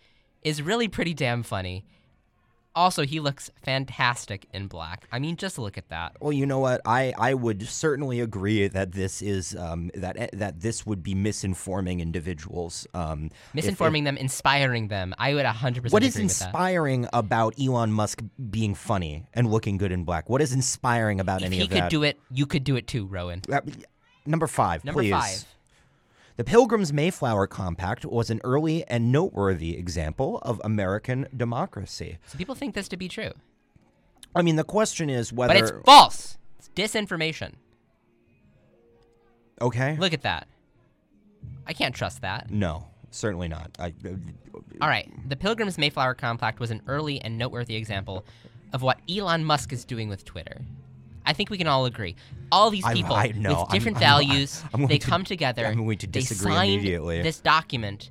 is 0.43 0.63
really 0.63 0.87
pretty 0.89 1.15
damn 1.15 1.43
funny. 1.43 1.85
Also, 2.77 3.05
he 3.05 3.21
looks 3.21 3.51
fantastic 3.63 4.47
in 4.53 4.67
black. 4.67 5.07
I 5.13 5.19
mean, 5.19 5.37
just 5.37 5.59
look 5.59 5.79
at 5.79 5.89
that. 5.91 6.17
Well, 6.21 6.33
you 6.33 6.45
know 6.45 6.59
what? 6.59 6.81
I, 6.85 7.13
I 7.17 7.35
would 7.35 7.67
certainly 7.69 8.21
agree 8.21 8.67
that 8.67 8.93
this 8.93 9.23
is 9.23 9.55
um, 9.55 9.91
that 9.95 10.17
eh, 10.17 10.27
that 10.33 10.61
this 10.61 10.85
would 10.85 11.03
be 11.03 11.15
misinforming 11.15 12.01
individuals. 12.01 12.87
Um, 12.95 13.31
if- 13.55 13.65
if- 13.65 13.79
Misinforming 13.79 14.05
them, 14.05 14.17
inspiring 14.17 14.89
them. 14.89 15.15
I 15.19 15.35
would 15.35 15.47
100% 15.47 15.93
what 15.93 16.03
agree 16.03 16.09
is 16.09 16.17
with 16.17 16.39
that. 16.39 16.47
inspiring 16.49 17.07
about 17.13 17.55
Elon 17.61 17.93
Musk 17.93 18.23
being 18.51 18.75
funny 18.75 19.27
and 19.35 19.51
looking 19.51 19.77
good 19.77 19.93
in 19.93 20.05
black? 20.05 20.29
What 20.29 20.43
is 20.43 20.53
inspiring 20.53 21.21
about 21.21 21.43
If 21.43 21.47
any 21.47 21.59
he 21.59 21.69
could 21.69 21.89
do 21.89 22.03
it, 22.03 22.19
you 22.33 22.47
could 22.47 22.65
do 22.65 22.77
it 22.77 22.87
too, 22.87 23.07
Rowan. 23.07 23.43
Uh, 23.51 23.61
number 24.27 24.47
five, 24.47 24.85
Number 24.85 25.01
please. 25.03 25.13
five. 25.13 25.45
The 26.37 26.45
Pilgrim's 26.45 26.93
Mayflower 26.93 27.47
Compact 27.47 28.05
was 28.05 28.29
an 28.29 28.41
early 28.43 28.85
and 28.87 29.13
noteworthy 29.13 29.77
example 29.77 30.39
of 30.39 30.61
American 30.65 31.29
democracy. 31.37 32.19
So 32.27 32.37
people 32.37 32.57
think 32.57 32.75
this 32.75 32.89
to 32.89 32.97
be 32.97 33.09
true. 33.09 33.31
I 34.35 34.43
mean, 34.43 34.57
the 34.57 34.65
question 34.65 35.09
is 35.09 35.33
whether. 35.33 35.55
But 35.55 35.63
it's 35.63 35.73
false. 35.85 36.39
It's 36.59 36.71
disinformation. 36.75 37.53
okay. 39.61 39.97
Look 39.97 40.13
at 40.13 40.23
that. 40.23 40.49
I 41.69 41.73
can't 41.73 41.95
trust 41.95 42.21
that. 42.23 42.51
No, 42.51 42.89
certainly 43.11 43.47
not. 43.47 43.71
I, 43.79 43.95
uh, 44.05 44.11
All 44.81 44.89
right. 44.89 45.09
The 45.29 45.37
Pilgrim's 45.37 45.79
Mayflower 45.79 46.15
Compact 46.15 46.59
was 46.59 46.73
an 46.73 46.83
early 46.89 47.21
and 47.21 47.39
noteworthy 47.39 47.77
example 47.77 48.25
of 48.73 48.83
what 48.83 48.99
Elon 49.09 49.45
Musk 49.45 49.73
is 49.73 49.85
doing 49.85 50.09
with 50.09 50.25
Twitter. 50.25 50.63
I 51.27 51.33
think 51.33 51.51
we 51.51 51.59
can 51.59 51.67
all 51.67 51.87
agree. 51.87 52.17
All 52.53 52.71
these 52.71 52.87
people 52.87 53.15
I 53.15 53.29
know. 53.29 53.51
with 53.51 53.59
I'm- 53.59 53.69
different 53.71 53.97
I'm- 53.99 54.05
values, 54.07 54.63
I'm 54.75 54.87
they 54.87 54.99
to- 54.99 55.07
come 55.09 55.25
together. 55.25 55.67
I'm 55.67 55.85
going 55.85 55.99
to 55.99 56.07
they 56.07 56.21
disagree 56.21 56.53
signed 56.53 56.73
immediately. 56.75 57.23
This 57.23 57.41
document 57.41 58.11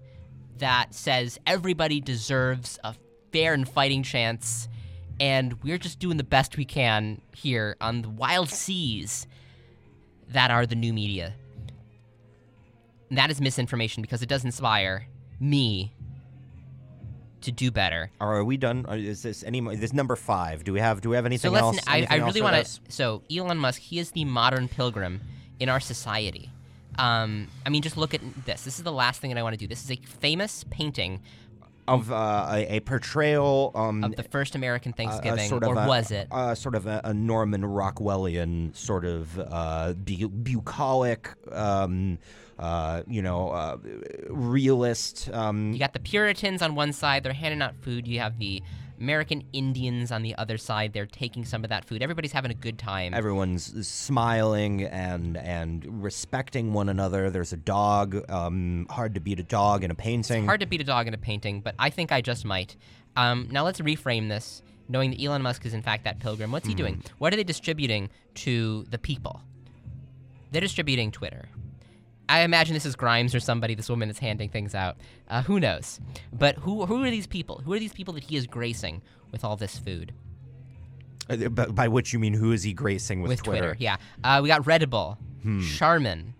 that 0.58 0.94
says 0.94 1.40
everybody 1.46 2.00
deserves 2.02 2.80
a 2.84 2.96
fair 3.32 3.54
and 3.54 3.68
fighting 3.68 4.04
chance, 4.04 4.68
and 5.20 5.62
we're 5.64 5.78
just 5.78 6.00
doing 6.00 6.18
the 6.18 6.24
best 6.24 6.58
we 6.58 6.66
can 6.66 7.22
here 7.36 7.76
on 7.82 8.02
the 8.02 8.10
wild 8.10 8.50
seas 8.50 9.28
that 10.30 10.50
are 10.52 10.66
the 10.66 10.76
new 10.76 10.94
media. 10.94 11.34
And 13.10 13.18
that 13.20 13.30
is 13.30 13.40
misinformation 13.40 14.02
because 14.02 14.22
it 14.24 14.30
does 14.30 14.44
inspire 14.44 15.08
me 15.40 15.94
to 17.44 17.52
do 17.52 17.72
better. 17.72 18.10
are 18.20 18.44
we 18.44 18.58
done? 18.58 18.86
Uh, 18.88 18.94
Is 18.94 19.22
this 19.24 19.44
any? 19.44 19.62
mo- 19.62 19.76
This 19.76 19.94
number 19.94 20.16
five. 20.16 20.64
Do 20.64 20.74
we 20.74 20.80
have? 20.80 21.02
Do 21.02 21.10
we 21.10 21.16
have 21.16 21.24
So 21.24 21.28
anything 21.28 21.52
listen, 21.52 21.66
else? 21.66 21.80
I, 21.88 21.92
I 21.92 21.98
anything 21.98 22.20
else 22.22 22.28
really 22.36 22.42
want 22.42 22.66
to. 22.66 22.80
So 22.90 23.22
Elon 23.34 23.58
Musk, 23.58 23.82
he 23.82 24.00
is 24.00 24.12
the 24.12 24.26
modern 24.26 24.68
pilgrim 24.68 25.22
in 25.60 25.70
our 25.70 25.80
society. 25.80 26.50
Um, 26.98 27.48
I 27.66 27.70
mean, 27.70 27.82
just 27.82 27.98
look 27.98 28.14
at 28.14 28.22
this. 28.46 28.64
This 28.64 28.78
is 28.78 28.84
the 28.84 28.92
last 28.92 29.20
thing 29.22 29.32
that 29.32 29.40
I 29.40 29.44
want 29.44 29.54
to 29.54 29.58
do. 29.58 29.68
This 29.68 29.84
is 29.84 29.92
a 29.92 29.96
famous 29.96 30.64
painting 30.70 31.22
of 31.88 32.12
uh, 32.12 32.48
a, 32.52 32.78
a 32.78 32.80
portrayal 32.82 33.72
um, 33.76 34.04
of 34.06 34.16
the 34.16 34.24
first 34.24 34.56
American 34.56 34.94
Thanksgiving, 34.94 35.50
sort 35.50 35.64
of 35.64 35.70
or 35.72 35.84
a- 35.84 35.88
was 35.88 36.12
it? 36.12 36.28
uh, 36.32 36.56
sort 36.56 36.76
of 36.76 36.86
a, 36.88 37.02
a 37.04 37.14
Norman 37.14 37.62
Rockwellian 37.62 38.76
sort 38.76 39.06
of 39.06 39.38
uh, 39.40 39.94
bu- 39.94 40.30
bucolic, 40.30 41.30
um, 41.52 42.20
uh, 42.60 43.04
you 43.08 43.22
know, 43.22 43.50
uh, 43.50 43.78
realist. 44.30 45.30
Um, 45.34 45.74
You 45.74 45.80
got 45.80 45.94
the 45.94 46.00
Puritans 46.00 46.62
on 46.62 46.76
one 46.76 46.94
side; 46.94 47.24
they're 47.24 47.34
handing 47.34 47.62
out 47.62 47.76
food. 47.82 48.08
You 48.08 48.20
have 48.20 48.38
the 48.40 48.62
American 49.00 49.44
Indians 49.54 50.12
on 50.12 50.22
the 50.22 50.36
other 50.36 50.58
side; 50.58 50.94
they're 50.94 51.06
taking 51.06 51.46
some 51.46 51.64
of 51.64 51.70
that 51.70 51.86
food. 51.86 52.02
Everybody's 52.02 52.32
having 52.32 52.52
a 52.52 52.56
good 52.56 52.78
time. 52.78 53.14
Everyone's 53.14 53.88
smiling 53.88 54.84
and 54.84 55.38
and 55.38 56.04
respecting 56.04 56.74
one 56.74 56.90
another. 56.90 57.30
There's 57.30 57.54
a 57.54 57.58
dog. 57.58 58.30
Um, 58.30 58.88
hard 58.90 59.16
to 59.16 59.20
beat 59.20 59.40
a 59.40 59.44
dog 59.44 59.84
in 59.84 59.92
a 59.92 59.96
painting. 59.96 60.46
Hard 60.46 60.60
to 60.60 60.68
beat 60.68 60.82
a 60.82 60.86
dog 60.86 61.08
in 61.08 61.14
a 61.14 61.18
painting, 61.18 61.62
but 61.62 61.76
I 61.80 61.90
think 61.90 62.12
I 62.12 62.22
just 62.22 62.46
might. 62.46 62.76
Um, 63.16 63.48
now 63.52 63.64
let's 63.64 63.80
reframe 63.80 64.30
this, 64.30 64.64
knowing 64.88 65.12
that 65.12 65.24
Elon 65.24 65.42
Musk 65.42 65.66
is 65.66 65.74
in 65.74 65.82
fact 65.82 66.04
that 66.06 66.20
pilgrim. 66.20 66.52
What's 66.52 66.68
he 66.68 66.74
doing? 66.74 67.04
What 67.18 67.34
are 67.34 67.36
they 67.36 67.44
distributing 67.44 68.10
to 68.36 68.86
the 68.90 68.98
people? 68.98 69.42
They're 70.52 70.62
distributing 70.62 71.12
Twitter. 71.12 71.50
I 72.30 72.42
imagine 72.42 72.74
this 72.74 72.86
is 72.86 72.96
Grimes 72.96 73.36
or 73.36 73.40
somebody. 73.40 73.76
This 73.76 73.90
woman 73.90 74.10
is 74.10 74.18
handing 74.20 74.50
things 74.50 74.74
out. 74.74 74.98
Uh, 75.30 75.42
who 75.44 75.60
knows? 75.60 76.00
But 76.32 76.56
who 76.56 76.86
who 76.86 77.04
are 77.04 77.12
these 77.12 77.28
people? 77.28 77.62
Who 77.66 77.74
are 77.74 77.80
these 77.80 77.94
people 77.94 78.14
that 78.16 78.24
he 78.24 78.36
is 78.38 78.48
gracing 78.48 79.02
with 79.32 79.44
all 79.44 79.56
this 79.58 79.78
food? 79.78 80.14
Uh, 81.30 81.50
by, 81.50 81.66
by 81.68 81.88
which 81.88 82.12
you 82.14 82.20
mean 82.20 82.34
who 82.34 82.52
is 82.52 82.64
he 82.64 82.74
gracing 82.74 83.22
with, 83.22 83.30
with 83.30 83.44
Twitter. 83.44 83.76
Yeah, 83.80 83.98
uh, 84.24 84.40
we 84.42 84.50
got 84.50 84.66
Red 84.68 84.90
Bull, 84.90 85.18
Charmin, 85.76 86.34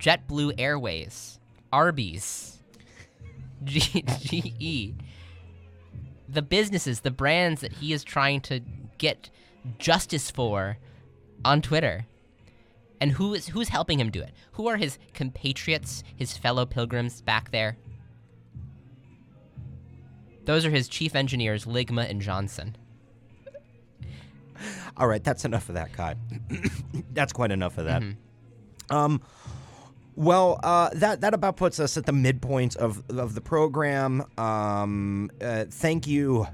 JetBlue 0.00 0.54
Airways, 0.58 1.38
Arby's, 1.72 2.58
G- 3.64 4.02
GE. 4.20 4.94
The 6.28 6.42
businesses, 6.42 7.00
the 7.00 7.10
brands 7.10 7.60
that 7.62 7.72
he 7.72 7.92
is 7.92 8.04
trying 8.04 8.40
to 8.42 8.60
get 8.98 9.30
justice 9.78 10.30
for 10.30 10.78
on 11.44 11.62
Twitter. 11.62 12.06
And 13.00 13.12
who 13.12 13.34
is 13.34 13.48
who's 13.48 13.68
helping 13.68 14.00
him 14.00 14.10
do 14.10 14.20
it? 14.20 14.32
Who 14.52 14.68
are 14.68 14.76
his 14.76 14.98
compatriots, 15.14 16.02
his 16.16 16.36
fellow 16.36 16.66
pilgrims 16.66 17.20
back 17.20 17.50
there? 17.50 17.76
Those 20.44 20.64
are 20.64 20.70
his 20.70 20.88
chief 20.88 21.14
engineers, 21.14 21.66
Ligma 21.66 22.08
and 22.08 22.20
Johnson. 22.20 22.76
All 24.96 25.06
right, 25.06 25.22
that's 25.22 25.44
enough 25.44 25.68
of 25.68 25.76
that, 25.76 25.92
Kai. 25.92 26.16
that's 27.12 27.32
quite 27.32 27.52
enough 27.52 27.78
of 27.78 27.84
that. 27.84 28.02
Mm-hmm. 28.02 28.96
Um, 28.96 29.20
well, 30.16 30.58
uh, 30.64 30.90
that 30.94 31.20
that 31.20 31.34
about 31.34 31.56
puts 31.56 31.78
us 31.78 31.96
at 31.96 32.06
the 32.06 32.12
midpoint 32.12 32.74
of 32.76 33.04
of 33.10 33.34
the 33.34 33.40
program. 33.40 34.24
Um, 34.36 35.30
uh, 35.40 35.66
thank 35.70 36.08
you, 36.08 36.48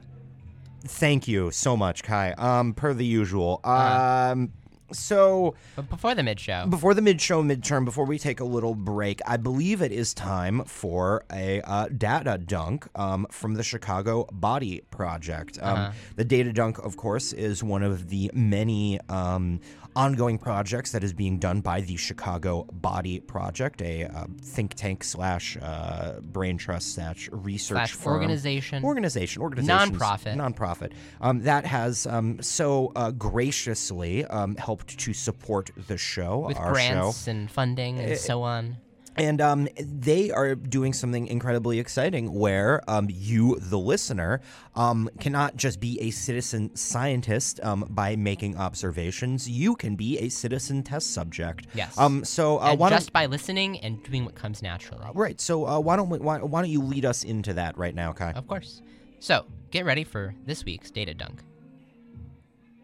thank 0.86 1.26
you 1.26 1.50
so 1.50 1.74
much, 1.76 2.02
Kai. 2.02 2.32
Um, 2.32 2.74
per 2.74 2.92
the 2.92 3.06
usual. 3.06 3.60
Uh-huh. 3.64 4.46
So 4.92 5.54
But 5.76 5.88
before 5.88 6.14
the 6.14 6.22
mid 6.22 6.38
show, 6.38 6.66
before 6.66 6.94
the 6.94 7.02
mid 7.02 7.20
show 7.20 7.42
midterm, 7.42 7.84
before 7.84 8.04
we 8.04 8.18
take 8.18 8.40
a 8.40 8.44
little 8.44 8.74
break, 8.74 9.20
I 9.26 9.36
believe 9.36 9.80
it 9.82 9.92
is 9.92 10.12
time 10.14 10.64
for 10.64 11.24
a 11.32 11.60
uh, 11.62 11.88
data 11.88 12.38
dunk 12.38 12.86
um, 12.94 13.26
from 13.30 13.54
the 13.54 13.62
Chicago 13.62 14.26
Body 14.32 14.82
Project. 14.90 15.58
Um, 15.62 15.74
Uh-huh. 15.74 15.92
The 16.16 16.24
data 16.24 16.52
dunk, 16.52 16.78
of 16.78 16.96
course, 16.96 17.32
is 17.32 17.62
one 17.62 17.82
of 17.82 18.08
the 18.10 18.30
many 18.34 19.00
um, 19.08 19.60
ongoing 19.96 20.38
projects 20.38 20.92
that 20.92 21.04
is 21.04 21.12
being 21.12 21.38
done 21.38 21.60
by 21.60 21.80
the 21.80 21.96
Chicago 21.96 22.64
Body 22.72 23.20
Project, 23.20 23.82
a 23.82 24.04
uh, 24.04 24.26
think 24.40 24.74
tank 24.74 25.04
slash 25.04 25.56
uh, 25.60 26.20
brain 26.20 26.58
trust 26.58 26.94
slash 26.94 27.28
research 27.32 27.76
slash 27.76 27.92
firm. 27.92 28.14
organization. 28.14 28.84
Organization, 28.84 29.42
organization, 29.42 29.94
Nonprofit. 29.94 30.36
nonprofit 30.36 30.92
um, 31.20 31.42
that 31.42 31.64
has 31.66 32.06
um, 32.06 32.40
so 32.42 32.92
uh, 32.96 33.10
graciously 33.10 34.24
um, 34.26 34.56
helped 34.56 34.98
to 34.98 35.12
support 35.12 35.70
the 35.86 35.96
show, 35.96 36.38
with 36.40 36.56
our 36.58 36.72
grants 36.72 37.24
show, 37.24 37.30
and 37.30 37.50
funding 37.50 37.98
and 37.98 38.18
so 38.18 38.42
on. 38.42 38.76
And 39.16 39.40
um, 39.40 39.68
they 39.78 40.30
are 40.30 40.54
doing 40.54 40.92
something 40.92 41.26
incredibly 41.26 41.78
exciting 41.78 42.32
where 42.32 42.82
um, 42.88 43.08
you, 43.10 43.58
the 43.60 43.78
listener, 43.78 44.40
um, 44.74 45.08
cannot 45.20 45.56
just 45.56 45.80
be 45.80 46.00
a 46.00 46.10
citizen 46.10 46.74
scientist 46.74 47.60
um, 47.62 47.86
by 47.90 48.16
making 48.16 48.56
observations. 48.56 49.48
You 49.48 49.76
can 49.76 49.96
be 49.96 50.18
a 50.18 50.28
citizen 50.28 50.82
test 50.82 51.12
subject. 51.12 51.66
Yes. 51.74 51.96
Um. 51.98 52.24
So 52.24 52.58
uh, 52.58 52.76
just 52.76 53.06
don't 53.06 53.12
by 53.12 53.26
listening 53.26 53.78
and 53.80 54.02
doing 54.02 54.24
what 54.24 54.34
comes 54.34 54.62
naturally. 54.62 55.04
right? 55.14 55.40
So 55.40 55.66
uh, 55.66 55.78
why 55.78 55.96
don't 55.96 56.08
we, 56.08 56.18
why, 56.18 56.38
why 56.38 56.62
don't 56.62 56.70
you 56.70 56.82
lead 56.82 57.04
us 57.04 57.24
into 57.24 57.52
that 57.54 57.76
right 57.78 57.94
now, 57.94 58.12
Kai? 58.12 58.32
Of 58.32 58.46
course. 58.46 58.82
So, 59.20 59.46
get 59.70 59.86
ready 59.86 60.04
for 60.04 60.34
this 60.44 60.64
week's 60.64 60.90
Data 60.90 61.14
Dunk. 61.14 61.42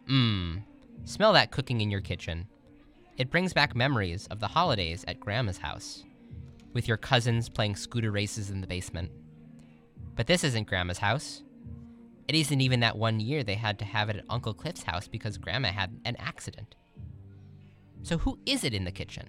Mmm. 0.08 0.62
Smell 1.04 1.32
that 1.34 1.50
cooking 1.50 1.80
in 1.80 1.90
your 1.90 2.00
kitchen. 2.00 2.46
It 3.16 3.30
brings 3.30 3.52
back 3.52 3.76
memories 3.76 4.26
of 4.28 4.40
the 4.40 4.48
holidays 4.48 5.04
at 5.06 5.20
Grandma's 5.20 5.58
house, 5.58 6.04
with 6.72 6.88
your 6.88 6.96
cousins 6.96 7.48
playing 7.48 7.76
scooter 7.76 8.10
races 8.10 8.50
in 8.50 8.60
the 8.60 8.66
basement. 8.66 9.10
But 10.16 10.26
this 10.26 10.44
isn't 10.44 10.66
Grandma's 10.66 10.98
house. 10.98 11.42
It 12.28 12.34
isn't 12.34 12.60
even 12.60 12.80
that 12.80 12.96
one 12.96 13.20
year 13.20 13.42
they 13.42 13.54
had 13.54 13.78
to 13.80 13.84
have 13.84 14.08
it 14.08 14.16
at 14.16 14.24
Uncle 14.30 14.54
Cliff's 14.54 14.84
house 14.84 15.08
because 15.08 15.36
Grandma 15.36 15.68
had 15.68 15.98
an 16.04 16.16
accident. 16.18 16.76
So, 18.02 18.18
who 18.18 18.38
is 18.46 18.64
it 18.64 18.72
in 18.72 18.84
the 18.84 18.92
kitchen? 18.92 19.26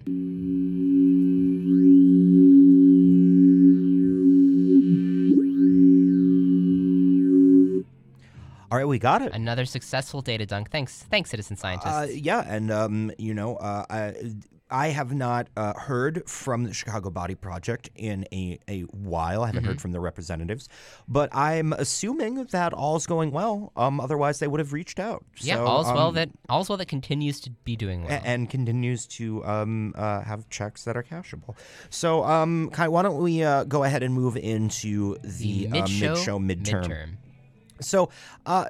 All 8.70 8.78
right, 8.78 8.88
we 8.88 8.98
got 8.98 9.20
it. 9.20 9.34
Another 9.34 9.66
successful 9.66 10.22
data 10.22 10.46
dunk. 10.46 10.70
Thanks, 10.70 11.02
thanks, 11.10 11.28
citizen 11.28 11.56
scientists. 11.56 11.88
Uh, 11.88 12.06
yeah, 12.10 12.42
and 12.46 12.70
um, 12.70 13.12
you 13.18 13.34
know, 13.34 13.56
uh, 13.56 13.84
I, 13.90 14.14
I 14.72 14.88
have 14.88 15.12
not 15.14 15.48
uh, 15.56 15.74
heard 15.74 16.28
from 16.28 16.64
the 16.64 16.72
Chicago 16.72 17.10
Body 17.10 17.34
Project 17.34 17.90
in 17.94 18.26
a, 18.32 18.58
a 18.68 18.80
while. 18.82 19.42
I 19.42 19.46
haven't 19.46 19.62
Mm-hmm. 19.62 19.68
heard 19.68 19.80
from 19.80 19.92
the 19.92 20.00
representatives, 20.00 20.68
but 21.06 21.28
I'm 21.34 21.72
assuming 21.74 22.42
that 22.46 22.72
all's 22.72 23.06
going 23.06 23.30
well. 23.30 23.70
Um, 23.76 24.00
otherwise, 24.00 24.38
they 24.38 24.46
would 24.48 24.60
have 24.60 24.72
reached 24.72 24.98
out. 24.98 25.24
yeah, 25.38 25.56
So, 25.56 25.66
all's 25.66 25.86
well 25.86 26.08
um, 26.08 26.14
that 26.14 26.30
all's 26.48 26.68
well 26.68 26.78
that 26.78 26.88
continues 26.88 27.38
to 27.40 27.50
be 27.64 27.76
doing 27.76 28.04
well. 28.04 28.12
a- 28.12 28.26
and 28.26 28.48
continues 28.50 29.06
to 29.18 29.44
um, 29.44 29.94
uh, 29.96 30.22
have 30.22 30.48
checks 30.48 30.84
that 30.84 30.96
are 30.96 31.02
cashable. 31.02 31.54
So, 31.90 32.24
um, 32.24 32.70
Kai, 32.72 32.88
why 32.88 33.02
don't 33.02 33.22
we 33.22 33.42
uh, 33.42 33.64
go 33.64 33.84
ahead 33.84 34.02
and 34.02 34.14
move 34.14 34.36
into 34.36 35.16
the, 35.22 35.68
uh, 35.68 35.70
mid-show 35.70 36.14
mid-show 36.14 36.38
midterm? 36.38 36.84
midterm. 36.88 37.08
So, 37.80 38.10
uh, 38.46 38.66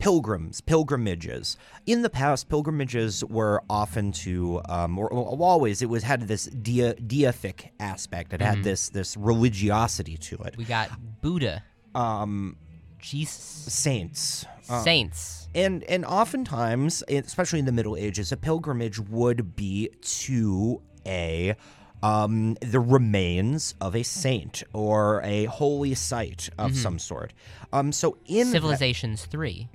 pilgrims, 0.00 0.60
pilgrimages. 0.60 1.56
In 1.86 2.02
the 2.02 2.10
past, 2.10 2.48
pilgrimages 2.48 3.24
were 3.24 3.62
often 3.70 4.10
to, 4.12 4.60
um, 4.68 4.98
or, 4.98 5.08
or 5.08 5.36
always, 5.40 5.82
it 5.82 5.88
was 5.88 6.02
had 6.02 6.22
this 6.26 6.46
dia, 6.46 6.94
deific 6.94 7.68
aspect. 7.78 8.32
It 8.32 8.40
had 8.42 8.64
this 8.64 8.88
this 8.88 9.16
religiosity 9.16 10.16
to 10.16 10.36
it. 10.38 10.56
We 10.56 10.64
got 10.64 10.90
Buddha, 11.22 11.62
Um, 11.94 12.56
Jesus, 12.98 13.32
saints, 13.72 14.44
uh, 14.68 14.82
saints. 14.82 15.48
and 15.54 15.84
and 15.84 16.04
oftentimes, 16.04 17.02
especially 17.08 17.58
in 17.60 17.64
the 17.66 17.72
Middle 17.72 17.96
Ages, 17.96 18.32
a 18.32 18.36
pilgrimage 18.36 18.98
would 18.98 19.54
be 19.56 19.90
to 20.02 20.82
a 21.06 21.54
um, 22.02 22.56
the 22.62 22.80
remains 22.80 23.74
of 23.80 23.94
a 23.94 24.02
saint 24.02 24.62
or 24.72 25.20
a 25.22 25.44
holy 25.44 25.94
site 25.94 26.48
of 26.58 26.74
some 26.74 26.98
sort. 26.98 27.32
Um, 27.74 27.92
so 27.92 28.16
in 28.26 28.46
that- 28.48 28.52
Civilizations 28.52 29.26
3. 29.26 29.68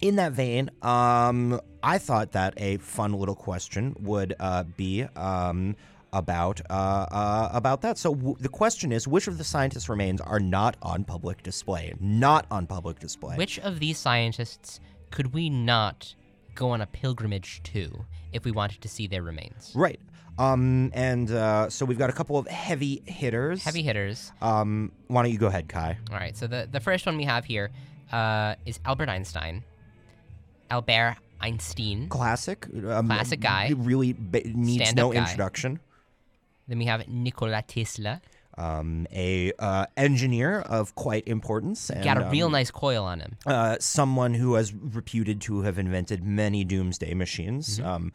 In 0.00 0.16
that 0.16 0.32
vein, 0.32 0.70
um, 0.82 1.60
I 1.82 1.98
thought 1.98 2.32
that 2.32 2.54
a 2.56 2.78
fun 2.78 3.12
little 3.12 3.34
question 3.34 3.96
would 4.00 4.34
uh, 4.38 4.64
be 4.76 5.04
um, 5.16 5.76
about 6.12 6.60
uh, 6.70 6.72
uh, 6.72 7.50
about 7.52 7.82
that. 7.82 7.98
So 7.98 8.14
w- 8.14 8.36
the 8.38 8.48
question 8.48 8.92
is, 8.92 9.06
which 9.06 9.28
of 9.28 9.38
the 9.38 9.44
scientists' 9.44 9.88
remains 9.88 10.20
are 10.20 10.40
not 10.40 10.76
on 10.82 11.04
public 11.04 11.42
display? 11.42 11.94
Not 12.00 12.46
on 12.50 12.66
public 12.66 12.98
display. 12.98 13.36
Which 13.36 13.58
of 13.60 13.80
these 13.80 13.98
scientists 13.98 14.80
could 15.10 15.32
we 15.34 15.50
not 15.50 16.14
go 16.54 16.70
on 16.70 16.80
a 16.80 16.86
pilgrimage 16.86 17.62
to 17.64 18.04
if 18.32 18.44
we 18.44 18.50
wanted 18.50 18.80
to 18.82 18.88
see 18.88 19.06
their 19.06 19.22
remains? 19.22 19.72
Right. 19.74 20.00
Um, 20.38 20.92
and 20.94 21.30
uh, 21.30 21.68
so 21.68 21.84
we've 21.84 21.98
got 21.98 22.10
a 22.10 22.12
couple 22.12 22.38
of 22.38 22.46
heavy 22.46 23.02
hitters. 23.06 23.64
Heavy 23.64 23.82
hitters. 23.82 24.30
Um, 24.40 24.92
why 25.08 25.22
don't 25.22 25.32
you 25.32 25.38
go 25.38 25.48
ahead, 25.48 25.68
Kai? 25.68 25.98
All 26.12 26.16
right, 26.16 26.36
so 26.36 26.46
the, 26.46 26.68
the 26.70 26.78
first 26.78 27.06
one 27.06 27.16
we 27.16 27.24
have 27.24 27.44
here 27.44 27.70
uh, 28.12 28.54
is 28.64 28.78
Albert 28.84 29.08
Einstein. 29.08 29.64
Albert 30.70 31.16
Einstein. 31.40 32.08
Classic. 32.08 32.66
Um, 32.86 33.06
Classic 33.06 33.40
guy. 33.40 33.72
Really 33.76 34.12
ba- 34.12 34.42
needs 34.44 34.84
Stand-up 34.90 35.06
no 35.08 35.12
guy. 35.12 35.20
introduction. 35.20 35.80
Then 36.66 36.78
we 36.78 36.84
have 36.86 37.06
Nikola 37.08 37.62
Tesla. 37.62 38.20
Um, 38.56 39.06
a 39.12 39.52
uh, 39.60 39.86
engineer 39.96 40.60
of 40.62 40.94
quite 40.96 41.28
importance. 41.28 41.90
And, 41.90 42.02
Got 42.02 42.20
a 42.20 42.28
real 42.28 42.46
um, 42.46 42.52
nice 42.52 42.72
coil 42.72 43.04
on 43.04 43.20
him. 43.20 43.36
uh, 43.46 43.76
someone 43.78 44.34
who 44.34 44.54
has 44.54 44.74
reputed 44.74 45.40
to 45.42 45.62
have 45.62 45.78
invented 45.78 46.24
many 46.24 46.64
doomsday 46.64 47.14
machines. 47.14 47.78
Mm-hmm. 47.78 47.88
Um, 47.88 48.12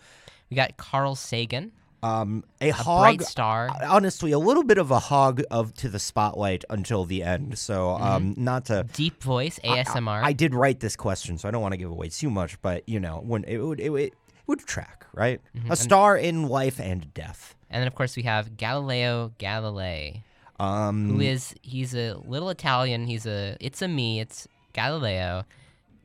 We 0.50 0.56
got 0.56 0.76
Carl 0.76 1.16
Sagan, 1.16 1.72
um, 2.04 2.44
a, 2.62 2.70
a 2.70 2.74
hog. 2.74 3.02
bright 3.02 3.22
star. 3.24 3.70
Honestly, 3.88 4.32
a 4.32 4.40
little 4.40 4.64
bit 4.64 4.78
of 4.78 4.92
a 4.92 5.00
hog 5.00 5.42
of 5.50 5.74
to 5.76 5.90
the 5.90 6.00
spotlight 6.00 6.64
until 6.70 7.06
the 7.06 7.24
end. 7.24 7.58
So, 7.58 7.88
Mm-hmm. 7.88 8.04
um, 8.04 8.34
not 8.38 8.66
to. 8.66 8.86
Deep 8.94 9.24
voice, 9.24 9.60
ASMR. 9.64 10.22
I 10.24 10.34
did 10.34 10.54
write 10.54 10.80
this 10.80 10.96
question, 10.96 11.38
so 11.38 11.48
I 11.48 11.52
don't 11.52 11.62
want 11.62 11.74
to 11.74 11.78
give 11.78 11.90
away 11.92 12.10
too 12.10 12.30
much. 12.30 12.62
But 12.62 12.88
you 12.88 13.00
know, 13.00 13.22
when 13.26 13.44
it 13.46 13.58
would, 13.58 13.80
it, 13.80 13.90
would- 13.90 14.02
it 14.02 14.14
would 14.48 14.60
track 14.60 15.06
right. 15.14 15.40
Mm-hmm. 15.56 15.72
A 15.72 15.76
star 15.76 16.18
in 16.18 16.48
life 16.48 16.80
and 16.80 17.14
death. 17.14 17.56
and 17.70 17.80
then, 17.82 17.88
of 17.88 17.96
course, 17.96 18.16
we 18.18 18.24
have 18.24 18.58
Galileo 18.58 19.32
Galilei, 19.40 20.22
Um, 20.60 21.10
who 21.10 21.22
is, 21.22 21.56
he's 21.62 21.96
a 21.96 22.16
little 22.26 22.50
Italian. 22.50 23.08
He's 23.08 23.26
a, 23.26 23.56
it's 23.62 23.82
a 23.82 23.88
me, 23.88 24.20
it's 24.20 24.48
Galileo. 24.74 25.46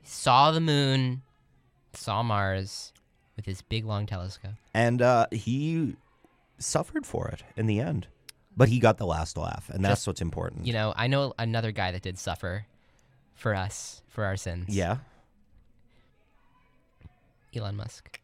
Saw 0.04 0.52
the 0.52 0.60
moon, 0.60 1.22
saw 1.94 2.22
Mars 2.22 2.92
with 3.38 3.46
his 3.46 3.62
big 3.62 3.84
long 3.86 4.04
telescope. 4.04 4.54
and 4.74 5.00
uh, 5.00 5.26
he 5.30 5.94
suffered 6.58 7.06
for 7.06 7.28
it 7.28 7.44
in 7.56 7.66
the 7.66 7.78
end, 7.78 8.08
but 8.56 8.68
he 8.68 8.80
got 8.80 8.98
the 8.98 9.06
last 9.06 9.36
laugh, 9.38 9.70
and 9.72 9.84
that's 9.84 10.06
what's 10.08 10.20
important. 10.20 10.66
You 10.66 10.72
know, 10.72 10.92
I 10.96 11.06
know 11.06 11.32
another 11.38 11.70
guy 11.70 11.92
that 11.92 12.02
did 12.02 12.18
suffer 12.18 12.66
for 13.34 13.54
us, 13.54 14.02
for 14.08 14.24
our 14.24 14.36
sins. 14.36 14.66
yeah. 14.68 14.98
Elon 17.56 17.76
Musk. 17.76 18.20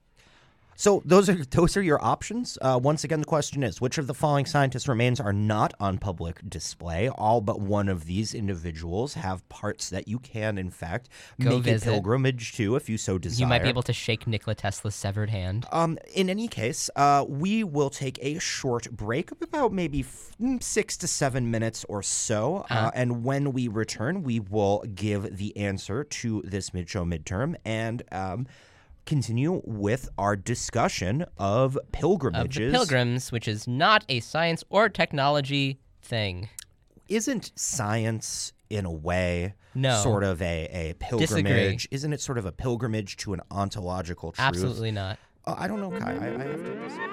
So 0.77 1.03
those 1.05 1.29
are 1.29 1.45
those 1.51 1.77
are 1.77 1.83
your 1.83 2.03
options. 2.05 2.59
Uh, 2.61 2.79
once 2.83 3.05
again, 3.05 3.21
the 3.21 3.27
question 3.27 3.63
is: 3.63 3.81
Which 3.81 3.99
of 3.99 4.07
the 4.07 4.15
following 4.15 4.47
scientists' 4.47 4.89
remains 4.89 5.21
are 5.21 5.33
not 5.33 5.75
on 5.81 5.99
public 5.99 6.41
display? 6.49 7.09
All 7.09 7.41
but 7.41 7.61
one 7.61 7.89
of 7.89 8.07
these 8.07 8.35
individuals 8.35 9.15
have 9.15 9.49
parts 9.49 9.89
that 9.91 10.09
you 10.09 10.19
can, 10.19 10.59
in 10.59 10.71
fact, 10.71 11.09
Go 11.41 11.51
make 11.51 11.63
visit. 11.65 11.89
a 11.89 11.93
pilgrimage 11.93 12.53
to 12.55 12.77
if 12.77 12.89
you 12.89 12.99
so 12.99 13.19
desire. 13.19 13.45
You 13.45 13.49
might 13.49 13.63
be 13.63 13.69
able 13.69 13.83
to 13.85 13.93
shake 13.93 14.27
Nikola 14.27 14.55
Tesla's 14.55 14.95
severed 14.95 15.31
hand. 15.31 15.67
Um, 15.73 15.99
in 16.15 16.29
any 16.29 16.49
case, 16.49 16.91
uh, 16.97 17.25
we 17.29 17.65
will 17.65 17.91
take 17.91 18.19
a 18.23 18.39
short 18.39 18.91
break 18.91 19.31
of 19.33 19.41
about 19.43 19.73
maybe 19.73 20.01
f- 20.01 20.33
mm, 20.41 20.63
six 20.63 20.97
to 20.99 21.07
seven 21.07 21.51
minutes 21.51 21.85
or 21.89 22.03
so. 22.03 22.67
uh 22.71 22.75
Uh-huh. 22.75 22.91
and 22.95 23.25
when 23.25 23.53
we 23.53 23.69
return, 23.69 24.23
we 24.23 24.41
will 24.41 24.83
give 24.95 25.37
the 25.37 25.57
answer 25.57 26.05
to 26.05 26.43
this 26.45 26.75
mid 26.75 26.89
show 26.89 27.05
midterm 27.05 27.55
and 27.65 28.03
um, 28.13 28.47
continue 29.07 29.61
with 29.65 30.09
our 30.19 30.37
discussion 30.37 31.25
of 31.39 31.77
Of 31.77 31.93
pilgrimages. 31.93 32.73
the 32.73 32.79
pilgrims, 32.79 33.31
which 33.33 33.47
is 33.49 33.67
not 33.69 34.05
a 34.09 34.21
science 34.21 34.65
or 34.71 34.89
technology 34.89 35.79
thing. 36.03 36.49
Isn't 37.09 37.53
science, 37.55 38.53
in 38.71 38.85
a 38.87 38.93
way, 38.93 39.55
No. 39.75 40.01
sort 40.03 40.25
of 40.25 40.41
a, 40.41 40.67
a 40.73 40.95
pilgrimage? 40.95 41.83
Disagree. 41.83 41.97
Isn't 41.97 42.13
it 42.13 42.21
sort 42.21 42.39
of 42.39 42.47
a 42.47 42.53
pilgrimage 42.53 43.17
to 43.19 43.35
an 43.35 43.41
ontological 43.51 44.33
truth? 44.33 44.47
Absolutely 44.47 44.91
not. 44.91 45.19
Uh, 45.47 45.55
I 45.59 45.69
don't 45.69 45.81
know, 45.81 45.91
Kai. 45.91 46.13
I, 46.13 46.15
I 46.17 46.45
have 46.45 46.65
to 46.65 46.75
disagree. 46.83 47.11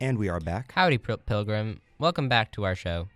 And 0.00 0.18
we 0.18 0.28
are 0.28 0.40
back. 0.40 0.72
Howdy, 0.72 0.98
Pilgrim. 0.98 1.80
Welcome 1.98 2.28
back 2.28 2.50
to 2.52 2.64
our 2.64 2.74
show. 2.74 3.08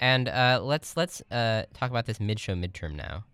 And 0.00 0.28
uh, 0.28 0.60
let's 0.62 0.96
let's 0.96 1.22
uh, 1.30 1.64
talk 1.74 1.90
about 1.90 2.06
this 2.06 2.20
mid-show 2.20 2.54
midterm 2.54 2.94
now. 2.94 3.24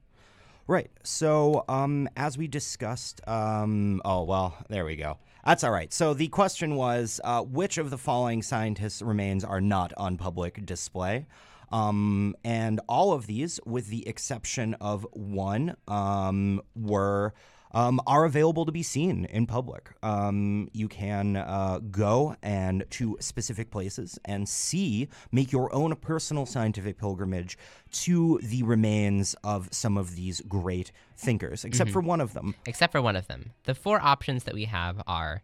Right. 0.66 0.90
So, 1.02 1.64
um, 1.68 2.08
as 2.16 2.38
we 2.38 2.48
discussed, 2.48 3.20
um, 3.28 4.00
oh 4.04 4.22
well, 4.22 4.56
there 4.70 4.84
we 4.84 4.96
go. 4.96 5.18
That's 5.44 5.62
all 5.62 5.72
right. 5.72 5.92
So 5.92 6.14
the 6.14 6.28
question 6.28 6.74
was, 6.74 7.20
uh, 7.22 7.42
which 7.42 7.76
of 7.76 7.90
the 7.90 7.98
following 7.98 8.42
scientists' 8.42 9.02
remains 9.02 9.44
are 9.44 9.60
not 9.60 9.92
on 9.98 10.16
public 10.16 10.64
display? 10.64 11.26
Um, 11.70 12.34
and 12.44 12.80
all 12.88 13.12
of 13.12 13.26
these, 13.26 13.60
with 13.66 13.88
the 13.88 14.08
exception 14.08 14.74
of 14.80 15.06
one, 15.12 15.76
um, 15.86 16.62
were 16.74 17.34
um, 17.74 18.00
are 18.06 18.24
available 18.24 18.64
to 18.64 18.72
be 18.72 18.82
seen 18.82 19.26
in 19.26 19.46
public. 19.46 19.90
Um, 20.02 20.70
you 20.72 20.88
can 20.88 21.36
uh, 21.36 21.80
go 21.90 22.36
and 22.42 22.84
to 22.90 23.16
specific 23.20 23.70
places 23.70 24.18
and 24.24 24.48
see, 24.48 25.08
make 25.32 25.52
your 25.52 25.74
own 25.74 25.94
personal 25.96 26.46
scientific 26.46 26.96
pilgrimage 26.96 27.58
to 27.90 28.40
the 28.42 28.62
remains 28.62 29.34
of 29.44 29.68
some 29.72 29.98
of 29.98 30.14
these 30.14 30.40
great 30.42 30.92
thinkers, 31.16 31.64
except 31.64 31.90
for 31.90 32.00
one 32.00 32.20
of 32.20 32.32
them. 32.32 32.54
Except 32.66 32.92
for 32.92 33.02
one 33.02 33.16
of 33.16 33.26
them. 33.26 33.50
The 33.64 33.74
four 33.74 34.00
options 34.00 34.44
that 34.44 34.54
we 34.54 34.64
have 34.66 35.02
are 35.06 35.42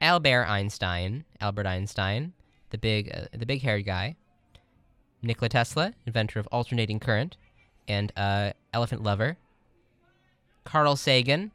Albert 0.00 0.46
Einstein, 0.46 1.24
Albert 1.40 1.66
Einstein, 1.66 2.32
the 2.70 2.78
big 2.78 3.10
uh, 3.12 3.26
the 3.36 3.44
big-haired 3.44 3.84
guy, 3.84 4.16
Nikola 5.22 5.48
Tesla, 5.48 5.94
inventor 6.06 6.38
of 6.38 6.46
alternating 6.52 7.00
current, 7.00 7.36
and 7.88 8.12
uh, 8.16 8.52
elephant 8.72 9.02
lover. 9.02 9.36
Carl 10.64 10.96
Sagan, 10.96 11.50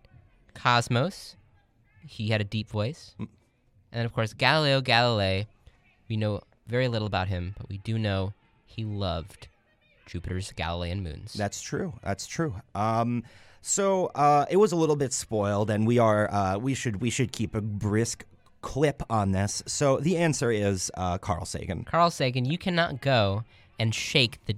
Cosmos. 0.54 1.36
He 2.08 2.30
had 2.30 2.42
a 2.42 2.46
deep 2.46 2.70
voice. 2.70 3.16
And 3.18 3.28
then, 3.92 4.06
of 4.06 4.14
course, 4.14 4.34
Galileo 4.34 4.82
Galilei. 4.82 5.48
We 6.08 6.18
know 6.18 6.42
very 6.68 6.88
little 6.88 7.08
about 7.08 7.28
him, 7.28 7.56
but 7.58 7.70
we 7.70 7.78
do 7.80 7.98
know 7.98 8.34
he 8.66 8.84
loved 8.84 9.48
Jupiter's 10.06 10.52
Galilean 10.52 11.02
moons. 11.04 11.34
That's 11.34 11.62
true. 11.62 11.94
That's 12.04 12.28
true. 12.28 12.56
Um, 12.76 13.24
so 13.62 14.12
uh, 14.14 14.46
it 14.50 14.58
was 14.58 14.72
a 14.72 14.76
little 14.76 14.96
bit 14.96 15.14
spoiled, 15.14 15.70
and 15.70 15.88
we 15.88 15.98
are 15.98 16.32
uh, 16.32 16.58
we 16.58 16.76
should 16.76 17.02
we 17.02 17.10
should 17.10 17.32
keep 17.32 17.56
a 17.56 17.62
brisk 17.62 18.26
clip 18.62 19.02
on 19.10 19.32
this. 19.32 19.64
So 19.66 19.98
the 19.98 20.18
answer 20.18 20.52
is 20.52 20.92
uh, 20.96 21.18
Carl 21.18 21.46
Sagan. 21.46 21.84
Carl 21.84 22.12
Sagan, 22.12 22.46
you 22.46 22.58
cannot 22.58 23.02
go 23.02 23.44
and 23.80 23.94
shake 23.94 24.44
the 24.46 24.56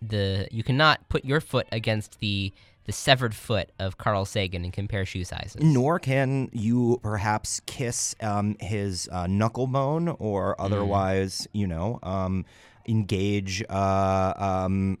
the 0.00 0.46
you 0.50 0.62
cannot 0.62 1.08
put 1.08 1.24
your 1.24 1.40
foot 1.40 1.66
against 1.72 2.20
the 2.20 2.52
the 2.84 2.92
severed 2.92 3.34
foot 3.34 3.70
of 3.78 3.98
Carl 3.98 4.24
Sagan 4.24 4.64
and 4.64 4.72
compare 4.72 5.06
shoe 5.06 5.24
sizes. 5.24 5.62
Nor 5.62 5.98
can 5.98 6.50
you 6.52 7.00
perhaps 7.02 7.60
kiss 7.66 8.14
um, 8.20 8.56
his 8.60 9.08
uh, 9.10 9.26
knuckle 9.26 9.66
bone 9.66 10.08
or 10.18 10.60
otherwise, 10.60 11.48
you 11.52 11.66
know, 11.66 11.98
um, 12.02 12.44
engage, 12.86 13.64
uh, 13.68 14.34
um, 14.36 14.98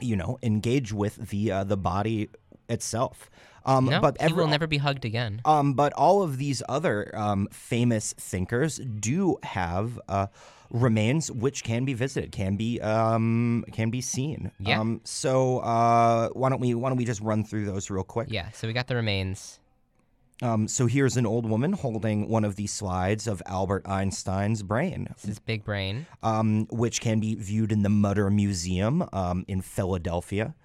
you 0.00 0.16
know, 0.16 0.38
engage 0.42 0.92
with 0.92 1.28
the 1.28 1.52
uh, 1.52 1.64
the 1.64 1.76
body 1.76 2.30
itself. 2.68 3.30
Um, 3.64 3.84
No, 3.84 4.00
but 4.00 4.20
he 4.20 4.24
every, 4.24 4.36
will 4.36 4.48
never 4.48 4.66
be 4.66 4.78
hugged 4.78 5.04
again. 5.04 5.40
Um, 5.44 5.74
but 5.74 5.92
all 5.92 6.22
of 6.22 6.38
these 6.38 6.62
other 6.68 7.16
um, 7.16 7.46
famous 7.52 8.12
thinkers 8.14 8.78
do 8.78 9.38
have 9.44 10.00
uh, 10.08 10.26
remains 10.72 11.30
which 11.30 11.62
can 11.62 11.84
be 11.84 11.94
visited, 11.94 12.32
can 12.32 12.56
be 12.56 12.80
um, 12.80 13.64
can 13.72 13.90
be 13.90 14.00
seen. 14.00 14.50
Yeah. 14.58 14.80
Um, 14.80 15.00
so 15.04 15.58
uh, 15.58 16.30
why 16.30 16.48
don't 16.48 16.60
we 16.60 16.74
why 16.74 16.88
don't 16.88 16.98
we 16.98 17.04
just 17.04 17.20
run 17.20 17.44
through 17.44 17.66
those 17.66 17.90
real 17.90 18.02
quick? 18.04 18.28
Yeah, 18.30 18.50
so 18.50 18.66
we 18.66 18.72
got 18.72 18.86
the 18.88 18.96
remains. 18.96 19.60
Um, 20.40 20.66
so 20.66 20.86
here's 20.86 21.16
an 21.16 21.24
old 21.24 21.48
woman 21.48 21.72
holding 21.72 22.28
one 22.28 22.44
of 22.44 22.56
the 22.56 22.66
slides 22.66 23.28
of 23.28 23.40
Albert 23.46 23.86
Einstein's 23.86 24.64
brain, 24.64 25.06
This 25.22 25.30
is 25.32 25.38
big 25.38 25.62
brain. 25.62 26.06
um, 26.20 26.66
which 26.68 27.00
can 27.00 27.20
be 27.20 27.36
viewed 27.36 27.70
in 27.70 27.84
the 27.84 27.88
Mutter 27.88 28.28
Museum 28.28 29.08
um, 29.12 29.44
in 29.46 29.60
Philadelphia. 29.62 30.56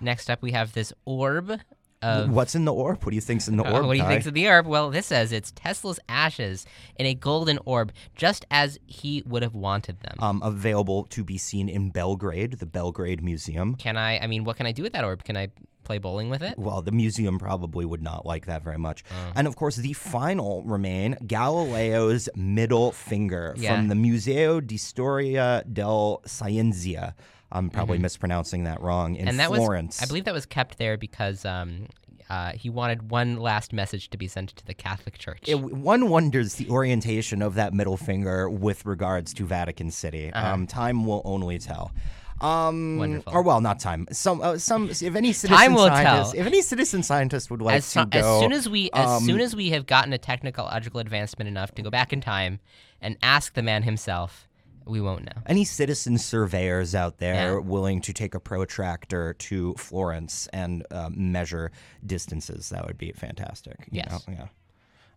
Next 0.00 0.30
up, 0.30 0.40
we 0.40 0.52
have 0.52 0.72
this 0.72 0.90
orb 1.04 1.60
of. 2.02 2.30
What's 2.30 2.54
in 2.54 2.64
the 2.64 2.72
orb? 2.72 3.02
What 3.04 3.10
do 3.10 3.14
you 3.14 3.20
think's 3.20 3.48
in 3.48 3.56
the 3.56 3.64
Uh, 3.64 3.72
orb? 3.72 3.86
what 3.86 3.92
do 3.92 3.98
you 3.98 4.04
Kai? 4.04 4.08
think's 4.10 4.26
in 4.26 4.34
the 4.34 4.48
orb? 4.48 4.66
Well, 4.66 4.90
this 4.90 5.06
says 5.06 5.32
it's 5.32 5.52
Tesla's 5.52 5.98
ashes 6.08 6.66
in 6.96 7.06
a 7.06 7.14
golden 7.14 7.58
orb, 7.64 7.92
just 8.14 8.44
as 8.50 8.78
he 8.86 9.22
would 9.26 9.42
have 9.42 9.54
wanted 9.54 10.00
them. 10.00 10.14
um, 10.18 10.40
available 10.44 11.04
to 11.04 11.24
be 11.24 11.38
seen 11.38 11.68
in 11.68 11.90
Belgrade, 11.90 12.54
the 12.58 12.66
Belgrade 12.66 13.22
Museum. 13.22 13.74
can 13.76 13.96
I? 13.96 14.18
I 14.18 14.26
mean, 14.26 14.44
what 14.44 14.56
can 14.56 14.66
I 14.66 14.72
do 14.72 14.82
with 14.82 14.92
that 14.92 15.04
orb? 15.04 15.24
Can 15.24 15.36
I 15.36 15.48
play 15.84 15.98
bowling 15.98 16.28
with 16.28 16.42
it? 16.42 16.58
Well, 16.58 16.82
the 16.82 16.90
museum 16.90 17.38
probably 17.38 17.84
would 17.84 18.02
not 18.02 18.26
like 18.26 18.46
that 18.46 18.64
very 18.64 18.76
much. 18.78 19.04
Oh. 19.08 19.32
And 19.36 19.46
of 19.46 19.54
course, 19.54 19.76
the 19.76 19.92
final 19.92 20.64
remain 20.64 21.16
Galileo's 21.24 22.28
middle 22.34 22.90
finger 22.92 23.54
Yeah. 23.56 23.76
from 23.76 23.86
the 23.88 23.94
Museo 23.94 24.60
di 24.60 24.76
Storia 24.78 25.62
del 25.72 26.22
Scienza. 26.26 27.14
I'm 27.56 27.70
probably 27.70 27.98
mispronouncing 27.98 28.64
that 28.64 28.80
wrong 28.80 29.16
in 29.16 29.22
Mm-hmm. 29.22 29.28
and 29.28 29.40
that 29.40 29.48
Florence. 29.48 30.00
was, 30.00 30.02
I 30.02 30.06
believe, 30.08 30.24
that 30.24 30.34
was 30.34 30.46
kept 30.46 30.78
there 30.78 30.96
because 30.96 31.44
um, 31.44 31.86
uh, 32.28 32.52
he 32.52 32.68
wanted 32.70 33.10
one 33.10 33.36
last 33.36 33.72
message 33.72 34.10
to 34.10 34.18
be 34.18 34.28
sent 34.28 34.50
to 34.56 34.64
the 34.66 34.74
Catholic 34.74 35.18
Church. 35.18 35.42
It- 35.46 35.60
one 35.60 36.08
wonders 36.08 36.54
the 36.54 36.68
orientation 36.68 37.42
of 37.42 37.54
that 37.54 37.72
middle 37.72 37.96
finger 37.96 38.48
with 38.50 38.84
regards 38.86 39.32
to 39.34 39.44
Vatican 39.44 39.90
City. 39.90 40.32
Um, 40.32 40.66
time 40.66 41.04
will 41.06 41.22
only 41.24 41.58
tell. 41.58 41.92
Um, 42.40 42.98
Uh-huh. 42.98 42.98
Wonderful. 42.98 43.32
Or 43.32 43.42
well, 43.42 43.60
not 43.62 43.80
time. 43.80 44.06
Some, 44.12 44.42
uh, 44.42 44.58
some. 44.58 44.90
If 44.90 45.02
any 45.02 45.32
citizen 45.32 45.56
Time 45.56 45.72
will 45.74 45.86
scientist, 45.86 46.32
tell. 46.32 46.40
if 46.42 46.46
any 46.46 46.60
citizen 46.60 47.02
scientist 47.02 47.50
would 47.50 47.62
like 47.62 47.76
as, 47.76 47.90
to 47.94 48.04
go, 48.04 48.18
as 48.18 48.40
soon 48.42 48.52
as 48.52 48.68
we, 48.68 48.90
as 48.92 49.08
um, 49.08 49.22
soon 49.24 49.40
as 49.40 49.56
we 49.56 49.70
have 49.70 49.86
gotten 49.86 50.12
a 50.12 50.18
technological 50.18 51.00
advancement 51.00 51.48
enough 51.48 51.74
to 51.76 51.82
go 51.82 51.88
back 51.88 52.12
in 52.12 52.20
time 52.20 52.60
and 53.00 53.16
ask 53.22 53.54
the 53.54 53.62
man 53.62 53.84
himself, 53.84 54.46
we 54.86 55.00
won't 55.00 55.24
know. 55.24 55.42
any 55.46 55.64
citizen 55.64 56.16
surveyors 56.18 56.94
out 56.94 57.18
there 57.18 57.34
Yeah. 57.54 57.58
willing 57.58 58.00
to 58.02 58.12
take 58.12 58.34
a 58.34 58.40
protractor 58.40 59.34
to 59.34 59.74
Florence 59.74 60.46
and 60.52 60.86
uh, 60.90 61.10
measure 61.12 61.72
distances, 62.04 62.68
that 62.70 62.86
would 62.86 62.96
be 62.98 63.12
fantastic. 63.12 63.76
you 63.90 64.02
Yes. 64.04 64.26
know? 64.28 64.34
Yeah. 64.34 64.46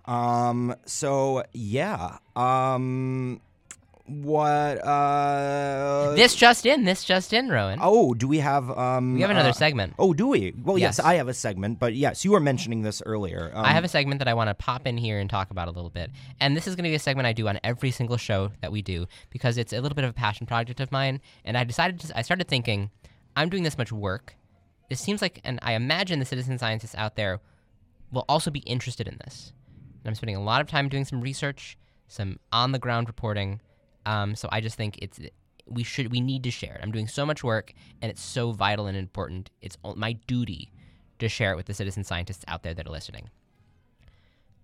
Um. 0.06 0.76
So 0.86 1.44
yeah. 1.54 2.18
Um. 2.36 3.42
What? 4.10 4.84
Uh. 4.84 6.14
this 6.16 6.34
just 6.34 6.66
in. 6.66 6.84
This 6.84 7.04
just 7.04 7.32
in, 7.32 7.50
Rowan. 7.50 7.78
Oh, 7.82 8.14
do 8.14 8.28
we 8.28 8.40
have? 8.40 8.70
Um. 8.72 9.14
we 9.14 9.22
have 9.22 9.30
another 9.30 9.50
uh, 9.50 9.54
segment. 9.54 9.94
Oh, 10.00 10.14
do 10.14 10.28
we? 10.28 10.54
Well, 10.64 10.78
yes. 10.78 10.98
Yes. 10.98 11.06
I 11.06 11.16
have 11.16 11.28
a 11.28 11.34
segment, 11.34 11.78
but 11.80 11.94
yes, 11.94 12.26
you 12.26 12.32
were 12.32 12.40
mentioning 12.40 12.82
this 12.82 13.04
earlier. 13.06 13.52
Um, 13.54 13.66
I 13.66 13.70
have 13.70 13.84
a 13.84 13.88
segment 13.88 14.20
that 14.20 14.28
I 14.28 14.34
want 14.34 14.50
to 14.50 14.56
pop 14.56 14.88
in 14.88 14.98
here 14.98 15.20
and 15.20 15.30
talk 15.30 15.52
about 15.52 15.68
a 15.68 15.72
little 15.72 15.92
bit. 15.92 16.10
And 16.40 16.58
this 16.58 16.68
is 16.68 16.76
going 16.76 16.86
to 16.86 16.90
be 16.90 16.96
a 16.96 17.00
segment 17.00 17.28
I 17.28 17.34
do 17.34 17.48
on 17.48 17.60
every 17.64 17.92
single 17.92 18.18
show 18.18 18.52
that 18.62 18.72
we 18.72 18.82
do 18.82 19.06
because 19.30 19.58
it's 19.58 19.74
a 19.74 19.80
little 19.80 19.96
bit 19.96 20.06
of 20.06 20.10
a 20.10 20.14
passion 20.14 20.48
project 20.48 20.80
of 20.80 20.92
mine. 20.92 21.22
And 21.46 21.56
I 21.56 21.64
decided 21.64 22.00
to, 22.00 22.18
I 22.18 22.24
started 22.24 22.48
thinking, 22.48 22.90
I'm 23.36 23.50
doing 23.50 23.64
this 23.64 23.78
much 23.78 23.92
work. 23.92 24.36
It 24.90 24.98
seems 24.98 25.22
like, 25.22 25.40
and 25.44 25.60
I 25.62 25.74
imagine 25.74 26.18
the 26.18 26.26
citizen 26.26 26.58
scientists 26.58 26.96
out 26.96 27.16
there 27.16 27.40
will 28.12 28.26
also 28.28 28.50
be 28.50 28.60
interested 28.62 29.08
in 29.08 29.20
this. 29.24 29.54
And 30.04 30.10
I'm 30.10 30.16
spending 30.16 30.36
a 30.36 30.44
lot 30.44 30.62
of 30.62 30.68
time 30.68 30.90
doing 30.90 31.06
some 31.06 31.22
research, 31.22 31.78
some 32.08 32.40
on 32.52 32.72
the 32.72 32.80
ground 32.80 33.08
reporting. 33.08 33.62
Um, 34.10 34.36
so 34.36 34.50
I 34.52 34.60
just 34.60 34.76
think 34.76 34.98
it's 35.02 35.20
we 35.68 35.84
should 35.84 36.12
we 36.12 36.20
need 36.20 36.44
to 36.44 36.52
share 36.52 36.74
it. 36.74 36.80
I'm 36.82 36.92
doing 36.92 37.08
so 37.08 37.26
much 37.26 37.44
work, 37.44 37.74
and 38.02 38.10
it's 38.10 38.22
so 38.22 38.52
vital 38.52 38.88
and 38.88 38.98
important. 38.98 39.52
It's 39.62 39.78
my 39.96 40.14
duty 40.26 40.72
to 41.20 41.30
share 41.30 41.52
it 41.52 41.58
with 41.58 41.68
the 41.68 41.76
citizen 41.76 42.04
scientists 42.04 42.44
out 42.48 42.64
there 42.64 42.74
that 42.74 42.88
are 42.88 42.92
listening. 42.92 43.30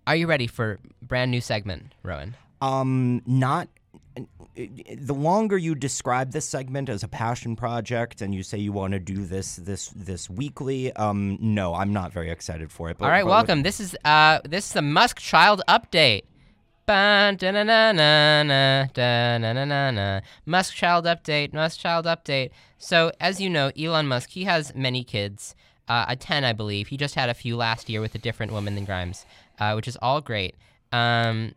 Are 0.06 0.16
you 0.16 0.26
ready 0.26 0.48
for 0.48 0.80
brand 1.00 1.30
new 1.30 1.40
segment, 1.40 1.94
Rowan? 2.02 2.34
Um, 2.60 3.22
not. 3.26 3.68
The 4.96 5.14
longer 5.14 5.58
you 5.58 5.74
describe 5.74 6.32
this 6.32 6.48
segment 6.48 6.88
as 6.88 7.02
a 7.02 7.08
passion 7.08 7.54
project, 7.54 8.22
and 8.22 8.34
you 8.34 8.42
say 8.42 8.58
you 8.58 8.72
want 8.72 8.94
to 8.94 8.98
do 8.98 9.26
this 9.26 9.56
this 9.56 9.90
this 9.90 10.28
weekly, 10.28 10.92
um, 10.94 11.38
no, 11.40 11.72
I'm 11.74 11.92
not 11.92 12.12
very 12.12 12.30
excited 12.30 12.72
for 12.72 12.90
it. 12.90 12.96
All 13.00 13.08
right, 13.08 13.26
welcome. 13.26 13.62
This 13.62 13.78
is 13.78 13.96
uh 14.04 14.40
this 14.44 14.66
is 14.66 14.72
the 14.72 14.82
Musk 14.82 15.20
Child 15.20 15.62
update. 15.68 16.24
Musk 20.46 20.74
Child 20.74 21.04
update. 21.04 21.52
Musk 21.52 21.80
Child 21.80 22.06
update. 22.06 22.50
So 22.78 23.10
as 23.20 23.40
you 23.40 23.50
know, 23.50 23.72
Elon 23.76 24.06
Musk 24.06 24.30
he 24.30 24.44
has 24.44 24.72
many 24.74 25.02
kids. 25.02 25.56
Uh, 25.88 26.04
a 26.08 26.16
ten, 26.16 26.44
I 26.44 26.52
believe. 26.52 26.88
He 26.88 26.96
just 26.96 27.16
had 27.16 27.28
a 27.28 27.34
few 27.34 27.56
last 27.56 27.88
year 27.88 28.00
with 28.00 28.14
a 28.14 28.18
different 28.18 28.52
woman 28.52 28.76
than 28.76 28.84
Grimes, 28.84 29.26
uh, 29.58 29.72
which 29.72 29.88
is 29.88 29.96
all 30.00 30.20
great. 30.20 30.54
Um, 30.92 31.54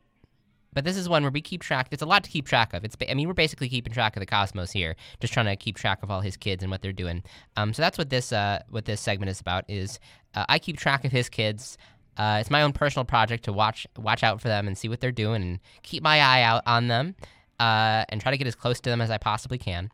but 0.73 0.83
this 0.83 0.97
is 0.97 1.09
one 1.09 1.23
where 1.23 1.31
we 1.31 1.41
keep 1.41 1.61
track. 1.61 1.87
It's 1.91 2.01
a 2.01 2.05
lot 2.07 2.23
to 2.23 2.29
keep 2.29 2.47
track 2.47 2.73
of. 2.73 2.83
It's, 2.83 2.95
I 3.09 3.13
mean, 3.13 3.27
we're 3.27 3.33
basically 3.33 3.69
keeping 3.69 3.91
track 3.93 4.15
of 4.15 4.19
the 4.19 4.27
cosmos 4.27 4.71
here, 4.71 4.95
just 5.19 5.33
trying 5.33 5.47
to 5.47 5.55
keep 5.55 5.77
track 5.77 6.03
of 6.03 6.11
all 6.11 6.21
his 6.21 6.37
kids 6.37 6.63
and 6.63 6.69
what 6.71 6.81
they're 6.81 6.91
doing. 6.91 7.23
Um, 7.55 7.73
so 7.73 7.81
that's 7.81 7.97
what 7.97 8.09
this, 8.09 8.31
uh, 8.31 8.61
what 8.69 8.85
this 8.85 9.01
segment 9.01 9.29
is 9.31 9.39
about. 9.39 9.65
Is 9.67 9.99
uh, 10.35 10.45
I 10.47 10.59
keep 10.59 10.77
track 10.77 11.05
of 11.05 11.11
his 11.11 11.29
kids. 11.29 11.77
Uh, 12.19 12.37
it's 12.41 12.51
my 12.51 12.61
own 12.61 12.73
personal 12.73 13.05
project 13.05 13.45
to 13.45 13.53
watch, 13.53 13.87
watch 13.97 14.23
out 14.23 14.41
for 14.41 14.49
them 14.49 14.67
and 14.67 14.77
see 14.77 14.89
what 14.89 14.99
they're 14.99 15.09
doing 15.09 15.41
and 15.41 15.59
keep 15.83 16.03
my 16.03 16.19
eye 16.19 16.41
out 16.41 16.61
on 16.65 16.89
them, 16.89 17.15
uh, 17.61 18.03
and 18.09 18.19
try 18.19 18.29
to 18.29 18.37
get 18.37 18.45
as 18.45 18.55
close 18.55 18.81
to 18.81 18.89
them 18.89 18.99
as 18.99 19.09
I 19.09 19.17
possibly 19.17 19.57
can. 19.57 19.89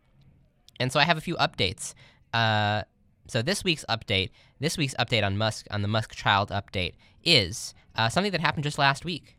And 0.79 0.91
so 0.91 0.99
I 0.99 1.03
have 1.03 1.17
a 1.17 1.21
few 1.21 1.35
updates. 1.35 1.93
Uh, 2.33 2.81
so 3.27 3.43
this 3.43 3.63
week's 3.63 3.85
update, 3.87 4.31
this 4.59 4.75
week's 4.75 4.95
update 4.95 5.23
on 5.23 5.37
Musk, 5.37 5.67
on 5.69 5.83
the 5.83 5.87
Musk 5.87 6.15
Child 6.15 6.49
update, 6.49 6.93
is 7.23 7.75
uh, 7.95 8.09
something 8.09 8.31
that 8.31 8.41
happened 8.41 8.63
just 8.63 8.79
last 8.79 9.05
week. 9.05 9.37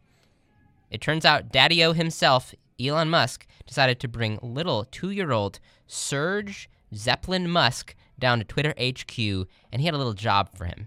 It 0.88 1.00
turns 1.00 1.24
out 1.24 1.50
Daddy-O 1.50 1.92
himself, 1.92 2.54
Elon 2.80 3.10
Musk, 3.10 3.48
decided 3.66 3.98
to 3.98 4.08
bring 4.08 4.38
little 4.40 4.84
two-year-old 4.84 5.58
Serge 5.88 6.70
Zeppelin 6.94 7.50
Musk 7.50 7.96
down 8.16 8.38
to 8.38 8.44
Twitter 8.44 8.74
HQ, 8.80 9.18
and 9.72 9.80
he 9.80 9.86
had 9.86 9.94
a 9.94 9.98
little 9.98 10.14
job 10.14 10.56
for 10.56 10.66
him. 10.66 10.86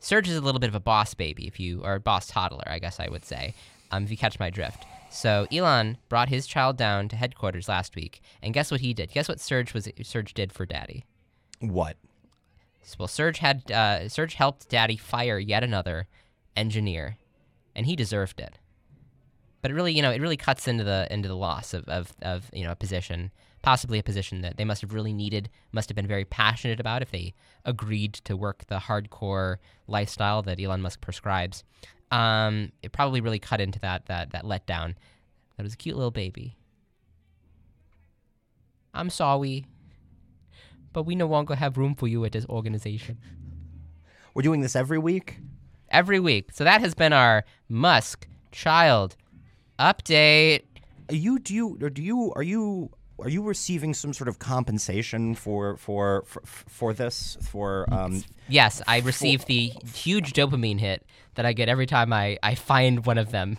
Serge 0.00 0.28
is 0.28 0.36
a 0.36 0.40
little 0.40 0.58
bit 0.58 0.68
of 0.68 0.74
a 0.74 0.80
boss 0.80 1.14
baby, 1.14 1.46
if 1.46 1.60
you 1.60 1.82
or 1.82 1.94
a 1.94 2.00
boss 2.00 2.26
toddler, 2.26 2.64
I 2.66 2.78
guess 2.78 2.98
I 2.98 3.08
would 3.08 3.24
say, 3.24 3.54
um, 3.90 4.04
if 4.04 4.10
you 4.10 4.16
catch 4.16 4.40
my 4.40 4.50
drift. 4.50 4.86
So 5.10 5.46
Elon 5.52 5.98
brought 6.08 6.28
his 6.28 6.46
child 6.46 6.76
down 6.76 7.08
to 7.08 7.16
headquarters 7.16 7.68
last 7.68 7.96
week, 7.96 8.22
and 8.42 8.54
guess 8.54 8.70
what 8.70 8.80
he 8.80 8.94
did? 8.94 9.12
Guess 9.12 9.28
what 9.28 9.40
Serge 9.40 9.74
was 9.74 9.88
Serge 10.02 10.34
did 10.34 10.52
for 10.52 10.66
Daddy? 10.66 11.04
what? 11.60 11.96
Well, 12.98 13.08
Serge 13.08 13.38
had 13.38 13.70
uh, 13.70 14.08
Serge 14.08 14.34
helped 14.34 14.68
Daddy 14.68 14.96
fire 14.96 15.38
yet 15.38 15.62
another 15.62 16.08
engineer, 16.56 17.18
and 17.76 17.86
he 17.86 17.94
deserved 17.94 18.40
it. 18.40 18.58
But 19.62 19.70
it 19.70 19.74
really, 19.74 19.92
you 19.92 20.02
know, 20.02 20.10
it 20.10 20.20
really 20.20 20.36
cuts 20.36 20.66
into 20.66 20.82
the 20.82 21.06
into 21.10 21.28
the 21.28 21.36
loss 21.36 21.74
of, 21.74 21.86
of, 21.88 22.14
of 22.22 22.50
you 22.52 22.64
know 22.64 22.72
a 22.72 22.76
position, 22.76 23.30
possibly 23.62 23.98
a 23.98 24.02
position 24.02 24.40
that 24.42 24.56
they 24.56 24.64
must 24.64 24.80
have 24.80 24.92
really 24.94 25.12
needed, 25.12 25.50
must 25.72 25.88
have 25.88 25.96
been 25.96 26.06
very 26.06 26.24
passionate 26.24 26.80
about 26.80 27.02
if 27.02 27.10
they 27.10 27.34
agreed 27.64 28.14
to 28.14 28.36
work 28.36 28.64
the 28.66 28.78
hardcore 28.78 29.56
lifestyle 29.86 30.42
that 30.42 30.60
Elon 30.60 30.80
Musk 30.82 31.00
prescribes. 31.00 31.64
Um, 32.10 32.72
it 32.82 32.92
probably 32.92 33.20
really 33.20 33.38
cut 33.38 33.60
into 33.60 33.78
that 33.80 34.06
that 34.06 34.30
that 34.32 34.44
letdown. 34.44 34.94
That 35.56 35.62
was 35.62 35.74
a 35.74 35.76
cute 35.76 35.96
little 35.96 36.10
baby. 36.10 36.56
I'm 38.94 39.10
sorry, 39.10 39.66
but 40.92 41.04
we 41.04 41.14
no 41.14 41.26
longer 41.26 41.54
have 41.54 41.76
room 41.78 41.94
for 41.94 42.08
you 42.08 42.24
at 42.24 42.32
this 42.32 42.46
organization. 42.46 43.18
We're 44.34 44.42
doing 44.42 44.60
this 44.60 44.74
every 44.74 44.98
week. 44.98 45.38
every 45.90 46.18
week. 46.20 46.50
So 46.52 46.64
that 46.64 46.80
has 46.80 46.94
been 46.94 47.12
our 47.12 47.44
Musk 47.68 48.26
child 48.52 49.16
update. 49.78 50.62
Are 51.08 51.14
you 51.14 51.38
do 51.38 51.54
you 51.54 51.78
or 51.80 51.90
do 51.90 52.02
you 52.02 52.32
are 52.34 52.42
you 52.42 52.90
are 53.22 53.28
you 53.28 53.42
receiving 53.42 53.94
some 53.94 54.12
sort 54.12 54.28
of 54.28 54.38
compensation 54.38 55.34
for 55.34 55.76
for 55.76 56.22
for, 56.26 56.42
for 56.44 56.92
this 56.94 57.36
for 57.50 57.86
um 57.92 58.24
Yes, 58.48 58.82
I 58.88 59.00
receive 59.00 59.44
the 59.46 59.72
huge 59.94 60.32
dopamine 60.32 60.80
hit 60.80 61.04
that 61.34 61.46
I 61.46 61.52
get 61.52 61.68
every 61.68 61.86
time 61.86 62.12
I, 62.12 62.36
I 62.42 62.54
find 62.56 63.06
one 63.06 63.16
of 63.18 63.30
them. 63.30 63.58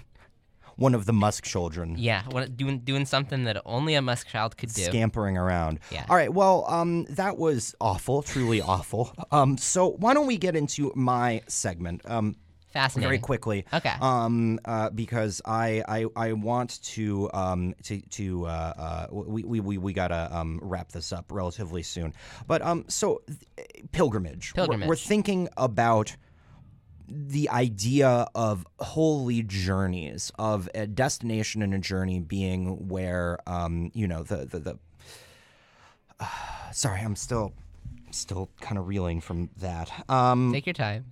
one 0.75 0.93
of 0.95 1.05
the 1.05 1.13
Musk 1.13 1.43
children? 1.45 1.95
Yeah, 1.97 2.23
one- 2.31 2.51
doing 2.55 2.79
doing 2.79 3.05
something 3.05 3.43
that 3.45 3.61
only 3.65 3.93
a 3.95 4.01
Musk 4.01 4.27
child 4.27 4.57
could 4.57 4.73
do. 4.73 4.81
scampering 4.83 5.37
around. 5.37 5.79
Yeah. 5.91 6.05
All 6.09 6.15
right. 6.15 6.33
Well, 6.33 6.65
um, 6.67 7.05
that 7.09 7.37
was 7.37 7.75
awful, 7.79 8.21
truly 8.23 8.61
awful. 8.61 9.13
Um, 9.31 9.57
so 9.57 9.91
why 9.91 10.13
don't 10.13 10.27
we 10.27 10.37
get 10.37 10.55
into 10.55 10.91
my 10.95 11.41
segment? 11.47 12.01
Um, 12.05 12.35
Fascinating. 12.71 13.07
very 13.09 13.19
quickly. 13.19 13.65
Okay. 13.73 13.93
Um, 14.01 14.59
uh, 14.65 14.89
because 14.89 15.41
I, 15.45 15.83
I 15.87 16.05
I 16.15 16.33
want 16.33 16.81
to 16.83 17.29
um 17.33 17.75
to 17.83 18.01
to 18.01 18.45
uh, 18.45 18.49
uh 18.49 19.07
we 19.11 19.43
we 19.43 19.59
we, 19.59 19.77
we 19.77 19.93
gotta 19.93 20.29
um 20.31 20.59
wrap 20.61 20.91
this 20.91 21.11
up 21.11 21.25
relatively 21.31 21.83
soon. 21.83 22.13
But 22.47 22.61
um 22.61 22.85
so 22.87 23.21
th- 23.27 23.39
pilgrimage. 23.91 24.53
We're- 24.55 24.87
We're, 24.87 24.95
thinking 24.95 25.49
about 25.57 26.15
the 27.07 27.49
idea 27.49 28.27
of 28.33 28.65
holy 28.79 29.43
journeys 29.43 30.31
of 30.39 30.69
a 30.73 30.87
destination 30.87 31.61
and 31.61 31.73
a 31.73 31.79
journey 31.79 32.19
being 32.21 32.87
where 32.87 33.37
um 33.47 33.91
you 33.93 34.07
know 34.07 34.23
the 34.23 34.45
the, 34.45 34.59
the 34.59 34.79
sorry 36.71 37.01
i'm 37.01 37.15
still 37.17 37.53
still 38.11 38.49
kind 38.61 38.77
of 38.77 38.87
reeling 38.87 39.19
from 39.19 39.49
that 39.57 39.91
um 40.09 40.51
Take 40.53 40.65
your 40.65 40.73
time. 40.73 41.05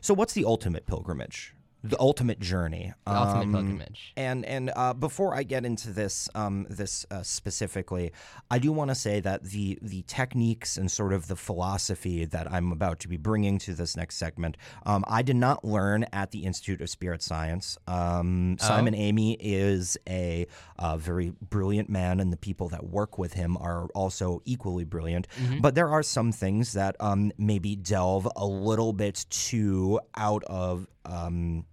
So, 0.00 0.14
what's 0.14 0.32
the 0.32 0.44
ultimate 0.44 0.86
pilgrimage? 0.86 1.54
The 1.84 1.98
ultimate 1.98 2.38
journey. 2.38 2.92
The 3.06 3.12
ultimate 3.12 3.42
Um, 3.42 3.52
pilgrimage. 3.52 4.12
And 4.16 4.44
and 4.44 4.70
uh, 4.76 4.94
before 4.94 5.34
I 5.34 5.42
get 5.42 5.64
into 5.64 5.92
this 5.92 6.28
um, 6.34 6.66
this 6.70 7.04
uh, 7.10 7.22
specifically, 7.22 8.12
I 8.50 8.58
do 8.58 8.70
want 8.72 8.90
to 8.90 8.94
say 8.94 9.18
that 9.20 9.42
the 9.42 9.78
the 9.82 10.02
techniques 10.02 10.76
and 10.76 10.90
sort 10.90 11.12
of 11.12 11.26
the 11.26 11.34
philosophy 11.36 12.24
that 12.24 12.50
I'm 12.50 12.70
about 12.70 13.00
to 13.00 13.08
be 13.08 13.16
bringing 13.16 13.58
to 13.58 13.74
this 13.74 13.96
next 13.96 14.16
segment, 14.16 14.56
um, 14.86 15.04
I 15.08 15.22
did 15.22 15.36
not 15.36 15.64
learn 15.64 16.04
at 16.12 16.30
the 16.30 16.44
Institute 16.44 16.80
of 16.80 16.88
Spirit 16.88 17.20
Science. 17.22 17.76
Um, 17.88 18.56
Simon 18.60 18.94
Amy 18.94 19.36
is 19.40 19.96
a 20.08 20.46
uh, 20.78 20.96
very 20.96 21.32
brilliant 21.50 21.88
man, 21.88 22.20
and 22.20 22.32
the 22.32 22.36
people 22.36 22.68
that 22.68 22.84
work 22.84 23.18
with 23.18 23.32
him 23.32 23.56
are 23.56 23.86
also 23.94 24.40
equally 24.44 24.84
brilliant. 24.84 25.26
But 25.60 25.74
there 25.74 25.88
are 25.88 26.02
some 26.04 26.30
things 26.30 26.74
that 26.74 26.94
um, 27.00 27.32
maybe 27.38 27.74
delve 27.74 28.28
a 28.36 28.46
little 28.46 28.92
bit 28.92 29.26
too 29.30 29.98
out 30.16 30.44
of. 30.44 30.86
Um, 31.04 31.64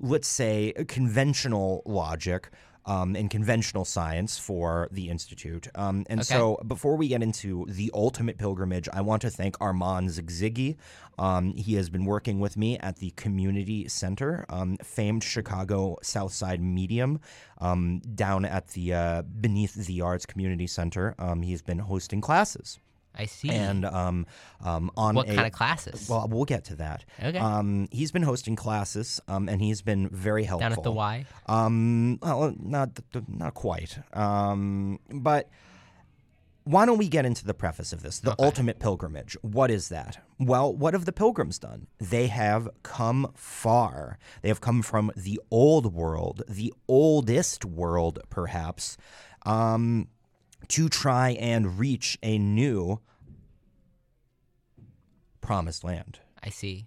let's 0.00 0.28
say, 0.28 0.72
conventional 0.88 1.82
logic 1.84 2.50
um, 2.86 3.14
and 3.14 3.30
conventional 3.30 3.84
science 3.84 4.38
for 4.38 4.88
the 4.90 5.10
Institute. 5.10 5.68
Um, 5.74 6.04
and 6.08 6.24
so, 6.24 6.60
before 6.66 6.96
we 6.96 7.08
get 7.08 7.22
into 7.22 7.66
the 7.68 7.90
ultimate 7.94 8.38
pilgrimage, 8.38 8.88
I 8.92 9.02
want 9.02 9.22
to 9.22 9.30
thank 9.30 9.56
Armand 9.60 10.08
Zigziggy. 10.08 10.76
Um, 11.18 11.52
he 11.54 11.74
has 11.74 11.90
been 11.90 12.06
working 12.06 12.40
with 12.40 12.56
me 12.56 12.78
at 12.78 12.96
the 12.96 13.10
Community 13.10 13.86
Center, 13.88 14.46
um, 14.48 14.78
famed 14.82 15.22
Chicago 15.22 15.98
Southside 16.02 16.62
Medium, 16.62 17.20
um, 17.58 18.00
down 18.14 18.44
at 18.44 18.68
the 18.68 18.94
uh, 18.94 19.22
Beneath 19.22 19.74
the 19.74 19.92
Yards 19.92 20.24
Community 20.24 20.66
Center. 20.66 21.14
Um, 21.18 21.42
he's 21.42 21.62
been 21.62 21.78
hosting 21.78 22.20
classes. 22.20 22.78
I 23.14 23.26
see. 23.26 23.50
And 23.50 23.84
um, 23.84 24.26
um, 24.64 24.90
on 24.96 25.14
what 25.14 25.28
a, 25.28 25.34
kind 25.34 25.46
of 25.46 25.52
classes? 25.52 26.08
well, 26.08 26.26
we'll 26.30 26.44
get 26.44 26.64
to 26.66 26.76
that. 26.76 27.04
Okay. 27.22 27.38
Um, 27.38 27.88
he's 27.90 28.12
been 28.12 28.22
hosting 28.22 28.56
classes, 28.56 29.20
um, 29.28 29.48
and 29.48 29.60
he's 29.60 29.82
been 29.82 30.08
very 30.08 30.44
helpful. 30.44 30.68
Down 30.68 30.78
at 30.78 30.84
the 30.84 30.92
Y. 30.92 31.26
Um, 31.46 32.18
well, 32.22 32.54
not 32.58 33.00
not 33.28 33.54
quite. 33.54 33.98
Um, 34.16 35.00
but 35.10 35.50
why 36.64 36.86
don't 36.86 36.98
we 36.98 37.08
get 37.08 37.24
into 37.24 37.44
the 37.44 37.54
preface 37.54 37.92
of 37.92 38.02
this? 38.02 38.20
The 38.20 38.36
ultimate 38.38 38.78
pilgrimage. 38.78 39.36
What 39.42 39.70
is 39.70 39.88
that? 39.88 40.22
Well, 40.38 40.74
what 40.74 40.94
have 40.94 41.04
the 41.04 41.12
pilgrims 41.12 41.58
done? 41.58 41.86
They 41.98 42.28
have 42.28 42.68
come 42.82 43.32
far. 43.34 44.18
They 44.42 44.48
have 44.48 44.60
come 44.60 44.82
from 44.82 45.10
the 45.16 45.40
old 45.50 45.92
world, 45.92 46.42
the 46.48 46.72
oldest 46.86 47.64
world, 47.64 48.20
perhaps, 48.28 48.96
um, 49.44 50.08
to 50.68 50.88
try 50.88 51.30
and 51.30 51.78
reach 51.78 52.18
a 52.22 52.38
new 52.38 53.00
promised 55.40 55.82
land 55.84 56.20
I 56.42 56.50
see. 56.50 56.86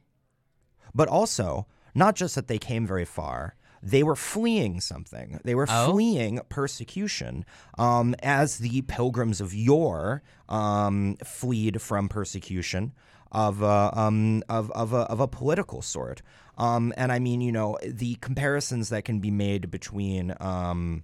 but 0.94 1.08
also 1.08 1.68
not 1.96 2.16
just 2.16 2.36
that 2.36 2.48
they 2.48 2.58
came 2.60 2.86
very 2.88 3.06
far 3.06 3.56
they 3.82 4.04
were 4.04 4.16
fleeing 4.16 4.80
something 4.80 5.40
they 5.44 5.56
were 5.56 5.68
Oh? 5.70 5.92
fleeing 5.92 6.40
persecution 6.50 7.46
um, 7.78 8.16
as 8.24 8.60
the 8.60 8.82
pilgrims 8.84 9.42
of 9.42 9.54
yore 9.54 10.22
um, 10.48 11.18
fled 11.24 11.82
from 11.82 12.08
persecution 12.08 12.94
of 13.32 13.62
a, 13.64 13.90
um, 14.00 14.44
of, 14.48 14.70
of, 14.72 14.94
a, 14.94 14.98
of 15.10 15.20
a 15.20 15.28
political 15.28 15.82
sort 15.82 16.22
um, 16.58 16.94
and 16.96 17.12
i 17.12 17.20
mean 17.20 17.42
you 17.42 17.52
know 17.52 17.78
the 17.84 18.16
comparisons 18.16 18.90
that 18.90 19.04
can 19.04 19.20
be 19.20 19.32
made 19.32 19.70
between 19.70 20.34
um, 20.40 21.04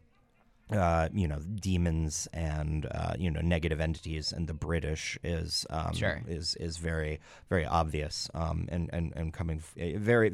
uh, 0.71 1.09
you 1.13 1.27
know, 1.27 1.39
demons 1.39 2.27
and 2.33 2.85
uh, 2.91 3.13
you 3.17 3.31
know 3.31 3.41
negative 3.41 3.79
entities, 3.79 4.31
and 4.31 4.47
the 4.47 4.53
British 4.53 5.17
is 5.23 5.65
um, 5.69 5.93
Sure. 5.93 6.21
is 6.27 6.55
is 6.55 6.77
very 6.77 7.19
very 7.49 7.65
obvious 7.65 8.29
um, 8.33 8.67
and 8.69 8.89
and 8.93 9.13
and 9.15 9.33
coming 9.33 9.61
eh, 9.77 9.93
very, 9.97 10.31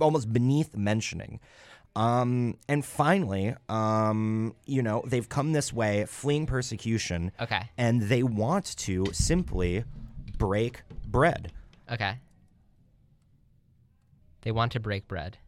almost 0.00 0.32
beneath 0.32 0.76
mentioning. 0.76 1.40
Um, 1.96 2.56
and 2.68 2.84
finally, 2.84 3.54
um, 3.68 4.54
you 4.64 4.80
know, 4.80 5.02
they've 5.06 5.28
come 5.28 5.52
this 5.52 5.72
way, 5.72 6.04
fleeing 6.06 6.46
persecution, 6.46 7.32
Okay. 7.40 7.62
and 7.76 8.02
they 8.02 8.22
want 8.22 8.76
to 8.78 9.06
simply 9.12 9.84
break 10.38 10.82
bread. 11.06 11.52
Okay. 11.90 12.18
They 14.42 14.52
want 14.52 14.72
to 14.72 14.80
break 14.80 15.08
bread. 15.08 15.38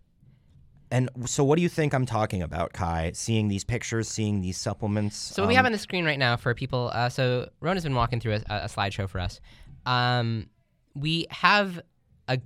And 0.92 1.08
so, 1.24 1.42
what 1.42 1.56
do 1.56 1.62
you 1.62 1.70
think 1.70 1.94
I'm 1.94 2.04
talking 2.04 2.42
about, 2.42 2.74
Kai? 2.74 3.12
Seeing 3.14 3.48
these 3.48 3.64
pictures, 3.64 4.08
seeing 4.08 4.42
these 4.42 4.58
supplements. 4.58 5.16
So 5.16 5.42
what 5.42 5.48
we 5.48 5.54
have 5.54 5.64
on 5.64 5.72
the 5.72 5.78
screen 5.78 6.04
right 6.04 6.18
now 6.18 6.36
for 6.36 6.54
people. 6.54 6.90
Uh, 6.92 7.08
so 7.08 7.48
Ron 7.60 7.76
has 7.76 7.82
been 7.82 7.94
walking 7.94 8.20
through 8.20 8.34
a, 8.34 8.42
a 8.50 8.66
slideshow 8.66 9.08
for 9.08 9.18
us. 9.18 9.40
Um, 9.86 10.50
we 10.94 11.26
have 11.30 11.80
a 12.28 12.38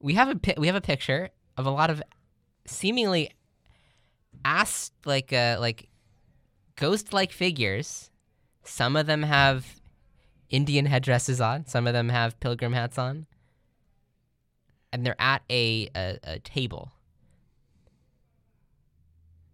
we 0.00 0.12
have 0.14 0.28
a 0.28 0.54
we 0.58 0.66
have 0.66 0.76
a 0.76 0.82
picture 0.82 1.30
of 1.56 1.64
a 1.64 1.70
lot 1.70 1.88
of 1.88 2.02
seemingly 2.66 3.30
ass 4.44 4.90
like 5.06 5.32
uh, 5.32 5.56
like 5.58 5.88
ghost 6.76 7.14
like 7.14 7.32
figures. 7.32 8.10
Some 8.64 8.96
of 8.96 9.06
them 9.06 9.22
have 9.22 9.80
Indian 10.50 10.84
headdresses 10.84 11.40
on. 11.40 11.64
Some 11.64 11.86
of 11.86 11.94
them 11.94 12.10
have 12.10 12.38
pilgrim 12.38 12.74
hats 12.74 12.98
on. 12.98 13.26
And 14.92 15.06
they're 15.06 15.16
at 15.18 15.42
a, 15.50 15.88
a, 15.94 16.18
a 16.22 16.38
table. 16.40 16.92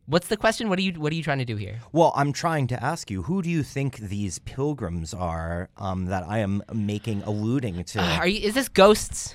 What's 0.06 0.28
the 0.28 0.36
question? 0.36 0.68
What 0.68 0.78
are 0.78 0.82
you 0.82 0.92
What 0.92 1.12
are 1.12 1.16
you 1.16 1.22
trying 1.22 1.38
to 1.38 1.44
do 1.44 1.56
here? 1.56 1.80
Well, 1.92 2.12
I'm 2.14 2.32
trying 2.32 2.66
to 2.68 2.82
ask 2.82 3.10
you, 3.10 3.22
who 3.22 3.40
do 3.42 3.48
you 3.48 3.62
think 3.62 3.96
these 3.96 4.38
pilgrims 4.40 5.14
are 5.14 5.70
um, 5.78 6.06
that 6.06 6.24
I 6.28 6.38
am 6.38 6.62
making 6.72 7.22
alluding 7.22 7.84
to? 7.84 8.00
Uh, 8.02 8.16
are 8.18 8.26
you? 8.26 8.40
Is 8.40 8.54
this 8.54 8.68
ghosts? 8.68 9.34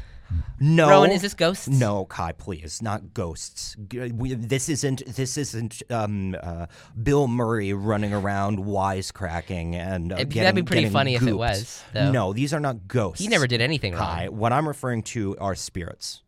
no, 0.59 0.87
Rowan, 0.87 1.09
is 1.09 1.23
this 1.23 1.33
ghosts? 1.33 1.67
No, 1.67 2.05
Kai, 2.05 2.33
please, 2.33 2.83
not 2.83 3.15
ghosts. 3.15 3.75
We, 3.91 4.35
this 4.35 4.69
isn't. 4.69 5.03
This 5.07 5.37
isn't 5.37 5.81
um, 5.89 6.35
uh, 6.41 6.67
Bill 7.01 7.27
Murray 7.27 7.73
running 7.73 8.13
around 8.13 8.59
wisecracking 8.59 9.73
and 9.73 10.11
uh, 10.11 10.17
It'd- 10.17 10.29
getting, 10.29 10.43
that'd 10.43 10.55
be 10.55 10.61
pretty 10.69 10.89
funny 10.89 11.15
if 11.15 11.23
it 11.23 11.33
was, 11.33 11.83
though. 11.93 12.11
No, 12.11 12.33
these 12.33 12.53
are 12.53 12.59
not 12.59 12.87
ghosts. 12.87 13.23
He 13.23 13.27
never 13.27 13.47
did 13.47 13.59
anything 13.61 13.93
wrong. 13.93 14.01
Kai, 14.03 14.29
what 14.29 14.53
I'm 14.53 14.67
referring 14.67 15.01
to 15.03 15.35
are 15.39 15.55
spirits. 15.55 16.21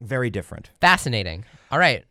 Very 0.00 0.30
different. 0.30 0.70
Fascinating. 0.80 1.44
All 1.70 1.78
right, 1.78 2.04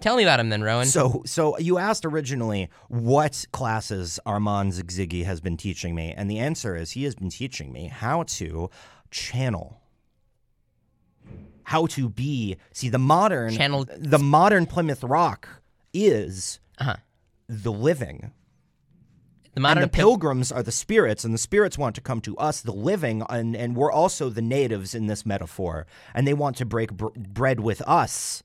tell 0.00 0.16
me 0.16 0.22
about 0.22 0.40
him 0.40 0.48
then, 0.48 0.62
Rowan. 0.62 0.86
So, 0.86 1.22
so 1.26 1.58
you 1.58 1.78
asked 1.78 2.04
originally 2.04 2.68
what 2.88 3.44
classes 3.52 4.18
Armand 4.26 4.72
Zigziggy 4.72 5.24
has 5.24 5.40
been 5.40 5.56
teaching 5.56 5.94
me, 5.94 6.14
and 6.16 6.30
the 6.30 6.38
answer 6.38 6.76
is 6.76 6.92
he 6.92 7.04
has 7.04 7.14
been 7.14 7.30
teaching 7.30 7.72
me 7.72 7.86
how 7.86 8.22
to 8.24 8.70
channel, 9.10 9.80
how 11.64 11.86
to 11.86 12.08
be. 12.08 12.56
See, 12.72 12.88
the 12.88 12.98
modern 12.98 13.54
Channel- 13.54 13.86
the 13.96 14.18
modern 14.18 14.66
Plymouth 14.66 15.02
Rock 15.04 15.48
is 15.92 16.60
uh-huh. 16.78 16.96
the 17.48 17.72
living. 17.72 18.32
the 19.54 19.60
modern 19.60 19.82
and 19.82 19.90
the 19.92 19.96
pil- 19.96 20.10
pilgrims 20.10 20.52
are 20.52 20.62
the 20.62 20.72
spirits, 20.72 21.24
and 21.24 21.34
the 21.34 21.38
spirits 21.38 21.76
want 21.76 21.94
to 21.96 22.00
come 22.00 22.20
to 22.20 22.36
us, 22.36 22.60
the 22.60 22.72
living, 22.72 23.22
and, 23.28 23.56
and 23.56 23.74
we're 23.76 23.90
also 23.92 24.28
the 24.30 24.42
natives 24.42 24.94
in 24.94 25.06
this 25.06 25.26
metaphor, 25.26 25.86
and 26.14 26.26
they 26.26 26.34
want 26.34 26.56
to 26.56 26.64
break 26.64 26.92
br- 26.92 27.08
bread 27.16 27.60
with 27.60 27.82
us, 27.82 28.42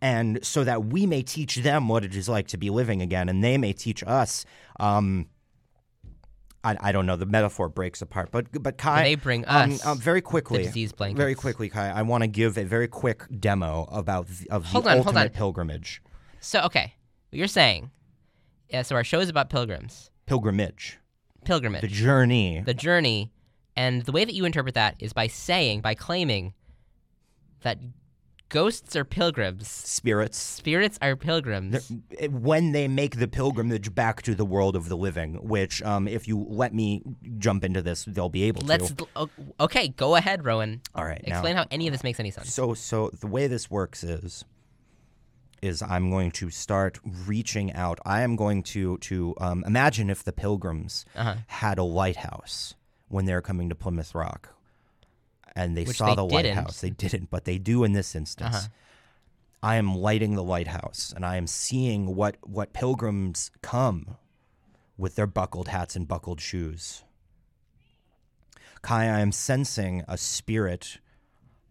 and 0.00 0.44
so 0.44 0.64
that 0.64 0.84
we 0.86 1.06
may 1.06 1.22
teach 1.22 1.56
them 1.56 1.88
what 1.88 2.04
it 2.04 2.14
is 2.14 2.28
like 2.28 2.46
to 2.48 2.56
be 2.56 2.70
living 2.70 3.02
again, 3.02 3.28
and 3.28 3.42
they 3.42 3.58
may 3.58 3.72
teach 3.72 4.02
us. 4.06 4.44
Um, 4.78 5.26
I, 6.64 6.76
I 6.80 6.92
don't 6.92 7.06
know. 7.06 7.16
The 7.16 7.26
metaphor 7.26 7.68
breaks 7.68 8.02
apart, 8.02 8.30
but 8.30 8.46
but 8.62 8.78
Kai, 8.78 9.02
They 9.04 9.14
bring 9.14 9.44
um, 9.46 9.72
us 9.72 9.86
uh, 9.86 9.94
very 9.94 10.20
quickly, 10.20 10.64
disease 10.64 10.92
very 10.98 11.34
quickly, 11.34 11.68
Kai. 11.68 11.88
I 11.90 12.02
want 12.02 12.22
to 12.22 12.28
give 12.28 12.58
a 12.58 12.64
very 12.64 12.88
quick 12.88 13.22
demo 13.38 13.88
about 13.90 14.26
the, 14.28 14.50
of 14.50 14.66
Hold 14.66 14.84
the 14.84 14.90
on, 14.90 14.96
hold 14.96 15.06
ultimate 15.08 15.32
on. 15.32 15.36
pilgrimage, 15.36 16.02
So 16.40 16.60
okay, 16.62 16.94
what 17.30 17.38
you're 17.38 17.46
saying. 17.46 17.90
Yeah. 18.68 18.82
So 18.82 18.96
our 18.96 19.04
show 19.04 19.20
is 19.20 19.28
about 19.28 19.50
pilgrims, 19.50 20.10
pilgrimage, 20.26 20.98
pilgrimage, 21.44 21.80
the 21.80 21.88
journey. 21.88 22.62
the 22.64 22.74
journey, 22.74 23.32
and 23.76 24.02
the 24.02 24.12
way 24.12 24.24
that 24.24 24.34
you 24.34 24.44
interpret 24.44 24.74
that 24.74 24.96
is 24.98 25.12
by 25.12 25.28
saying, 25.28 25.80
by 25.80 25.94
claiming 25.94 26.54
that 27.62 27.78
ghosts 28.48 28.96
are 28.96 29.04
pilgrims, 29.04 29.68
spirits 29.68 30.38
spirits 30.38 30.98
are 31.02 31.16
pilgrims. 31.16 31.88
They're- 32.10 32.30
when 32.30 32.72
they 32.72 32.88
make 32.88 33.18
the 33.18 33.28
pilgrimage 33.28 33.94
back 33.94 34.22
to 34.22 34.34
the 34.34 34.44
world 34.44 34.74
of 34.76 34.88
the 34.88 34.96
living, 34.96 35.34
which, 35.46 35.82
um, 35.82 36.08
if 36.08 36.26
you 36.26 36.46
let 36.48 36.72
me 36.74 37.02
jump 37.38 37.64
into 37.64 37.82
this, 37.82 38.04
they'll 38.06 38.28
be 38.28 38.44
able 38.44 38.62
to 38.62 38.66
Let's. 38.66 38.92
to. 38.92 39.06
o- 39.16 39.30
Okay, 39.60 39.88
go 39.88 40.14
ahead, 40.16 40.44
Rowan. 40.44 40.80
All 40.94 41.04
right, 41.04 41.22
now, 41.26 41.36
Explain 41.36 41.56
how 41.56 41.66
any 41.70 41.86
of 41.86 41.92
this 41.92 42.02
makes 42.02 42.18
any 42.20 42.30
sense. 42.30 42.52
so 42.52 42.74
so 42.74 43.10
the 43.20 43.26
way 43.26 43.46
this 43.46 43.70
works 43.70 44.02
is, 44.02 44.44
is 45.60 45.82
I'm 45.82 46.08
going 46.10 46.30
to 46.32 46.50
start 46.50 46.98
reaching 47.04 47.72
out. 47.72 47.98
I 48.06 48.22
am 48.22 48.36
going 48.36 48.62
to 48.74 48.96
to 48.98 49.34
um, 49.40 49.64
imagine 49.66 50.08
if 50.10 50.22
the 50.22 50.32
pilgrims 50.32 51.04
Uh-huh. 51.16 51.34
had 51.48 51.78
a 51.78 51.82
lighthouse 51.82 52.74
when 53.08 53.24
they're 53.24 53.42
coming 53.42 53.68
to 53.68 53.74
Plymouth 53.74 54.14
Rock, 54.14 54.50
and 55.58 55.76
they 55.76 55.84
Which 55.84 55.96
saw 55.98 56.06
they 56.10 56.14
the 56.14 56.26
didn't. 56.26 56.54
lighthouse. 56.56 56.80
They 56.80 56.90
didn't, 56.90 57.30
but 57.30 57.44
they 57.44 57.58
do 57.58 57.82
in 57.84 57.92
this 57.92 58.14
instance. 58.14 58.56
Uh-huh. 58.56 58.68
I 59.62 59.74
am 59.76 59.94
lighting 59.96 60.36
the 60.36 60.42
lighthouse 60.44 61.12
and 61.14 61.26
I 61.26 61.36
am 61.36 61.48
seeing 61.48 62.14
what, 62.14 62.36
what 62.42 62.72
pilgrims 62.72 63.50
come 63.60 64.16
with 64.96 65.16
their 65.16 65.26
buckled 65.26 65.68
hats 65.68 65.96
and 65.96 66.06
buckled 66.06 66.40
shoes. 66.40 67.02
Kai, 68.82 69.04
I 69.04 69.20
am 69.20 69.32
sensing 69.32 70.04
a 70.06 70.16
spirit 70.16 70.98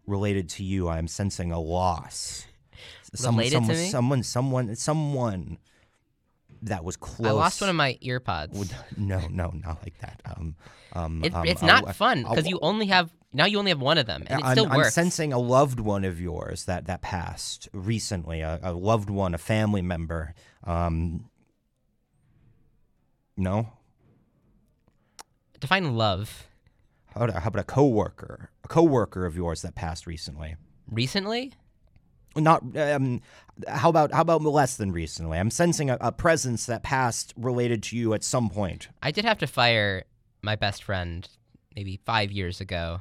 related 0.06 0.48
to 0.50 0.64
you, 0.64 0.88
I'm 0.88 1.08
sensing 1.08 1.50
a 1.52 1.58
loss. 1.60 2.44
Related 3.24 3.50
to 3.50 3.64
someone, 3.64 3.76
me? 3.76 3.88
someone, 3.88 4.22
someone, 4.22 4.76
someone 4.76 5.58
that 6.62 6.84
was 6.84 6.96
close. 6.96 7.26
I 7.28 7.32
lost 7.32 7.60
one 7.62 7.70
of 7.70 7.76
my 7.76 7.98
earpods. 8.04 8.70
no, 8.98 9.20
no, 9.30 9.50
not 9.64 9.82
like 9.82 9.98
that. 10.00 10.20
Um, 10.26 10.56
um, 10.92 11.24
It, 11.24 11.34
um, 11.34 11.46
it's 11.46 11.62
I- 11.62 11.66
not 11.66 11.88
I- 11.88 11.92
fun 11.92 12.22
because 12.24 12.46
you 12.46 12.58
only 12.60 12.86
have 12.86 13.10
now 13.32 13.44
you 13.44 13.58
only 13.58 13.70
have 13.70 13.80
one 13.80 13.98
of 13.98 14.06
them, 14.06 14.24
and 14.26 14.40
it 14.40 14.44
I'm, 14.44 14.56
still 14.56 14.72
I'm 14.72 14.84
sensing 14.90 15.32
a 15.32 15.38
loved 15.38 15.80
one 15.80 16.04
of 16.04 16.20
yours 16.20 16.64
that 16.64 16.86
that 16.86 17.02
passed 17.02 17.68
recently. 17.72 18.40
A, 18.40 18.58
a 18.62 18.72
loved 18.72 19.10
one, 19.10 19.34
a 19.34 19.38
family 19.38 19.82
member. 19.82 20.34
Um, 20.64 21.28
no, 23.36 23.72
Define 25.60 25.96
love. 25.96 26.46
how 27.14 27.24
about, 27.24 27.42
how 27.42 27.48
about 27.48 27.60
a 27.60 27.64
coworker? 27.64 28.50
A 28.64 28.68
coworker 28.68 29.26
of 29.26 29.36
yours 29.36 29.62
that 29.62 29.74
passed 29.74 30.06
recently. 30.06 30.56
Recently, 30.90 31.52
Not 32.36 32.76
um, 32.76 33.20
how 33.66 33.90
about 33.90 34.12
how 34.12 34.22
about 34.22 34.42
less 34.42 34.76
than 34.76 34.92
recently? 34.92 35.38
I'm 35.38 35.50
sensing 35.50 35.90
a, 35.90 35.98
a 36.00 36.12
presence 36.12 36.66
that 36.66 36.82
passed 36.82 37.34
related 37.36 37.82
to 37.84 37.96
you 37.96 38.14
at 38.14 38.24
some 38.24 38.48
point. 38.48 38.88
I 39.02 39.10
did 39.10 39.24
have 39.24 39.38
to 39.38 39.46
fire 39.46 40.04
my 40.42 40.56
best 40.56 40.84
friend 40.84 41.28
maybe 41.74 42.00
five 42.04 42.32
years 42.32 42.60
ago 42.60 43.00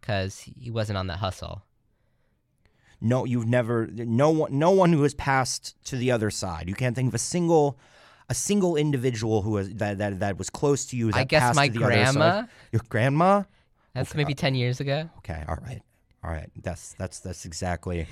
because 0.00 0.38
he 0.40 0.70
wasn't 0.70 0.98
on 0.98 1.06
that 1.08 1.18
hustle. 1.18 1.62
No, 3.00 3.24
you've 3.24 3.46
never 3.46 3.86
no 3.86 4.30
one 4.30 4.58
no 4.58 4.70
one 4.70 4.92
who 4.92 5.02
has 5.02 5.14
passed 5.14 5.76
to 5.84 5.96
the 5.96 6.10
other 6.10 6.30
side. 6.30 6.68
You 6.68 6.74
can't 6.74 6.96
think 6.96 7.08
of 7.08 7.14
a 7.14 7.18
single 7.18 7.78
a 8.28 8.34
single 8.34 8.76
individual 8.76 9.42
who 9.42 9.52
was 9.52 9.70
that 9.74 9.98
that, 9.98 10.20
that 10.20 10.36
was 10.36 10.50
close 10.50 10.86
to 10.86 10.96
you. 10.96 11.12
That 11.12 11.18
I 11.18 11.24
guess 11.24 11.42
passed 11.42 11.56
my 11.56 11.68
the 11.68 11.78
grandma. 11.78 12.44
Your 12.72 12.82
grandma. 12.88 13.44
That's 13.94 14.14
maybe 14.14 14.32
uh, 14.32 14.36
ten 14.36 14.54
years 14.54 14.80
ago. 14.80 15.08
Okay, 15.18 15.44
all 15.48 15.58
right, 15.62 15.80
all 16.22 16.30
right. 16.30 16.50
That's 16.60 16.94
that's 16.94 17.20
that's 17.20 17.44
exactly. 17.44 18.06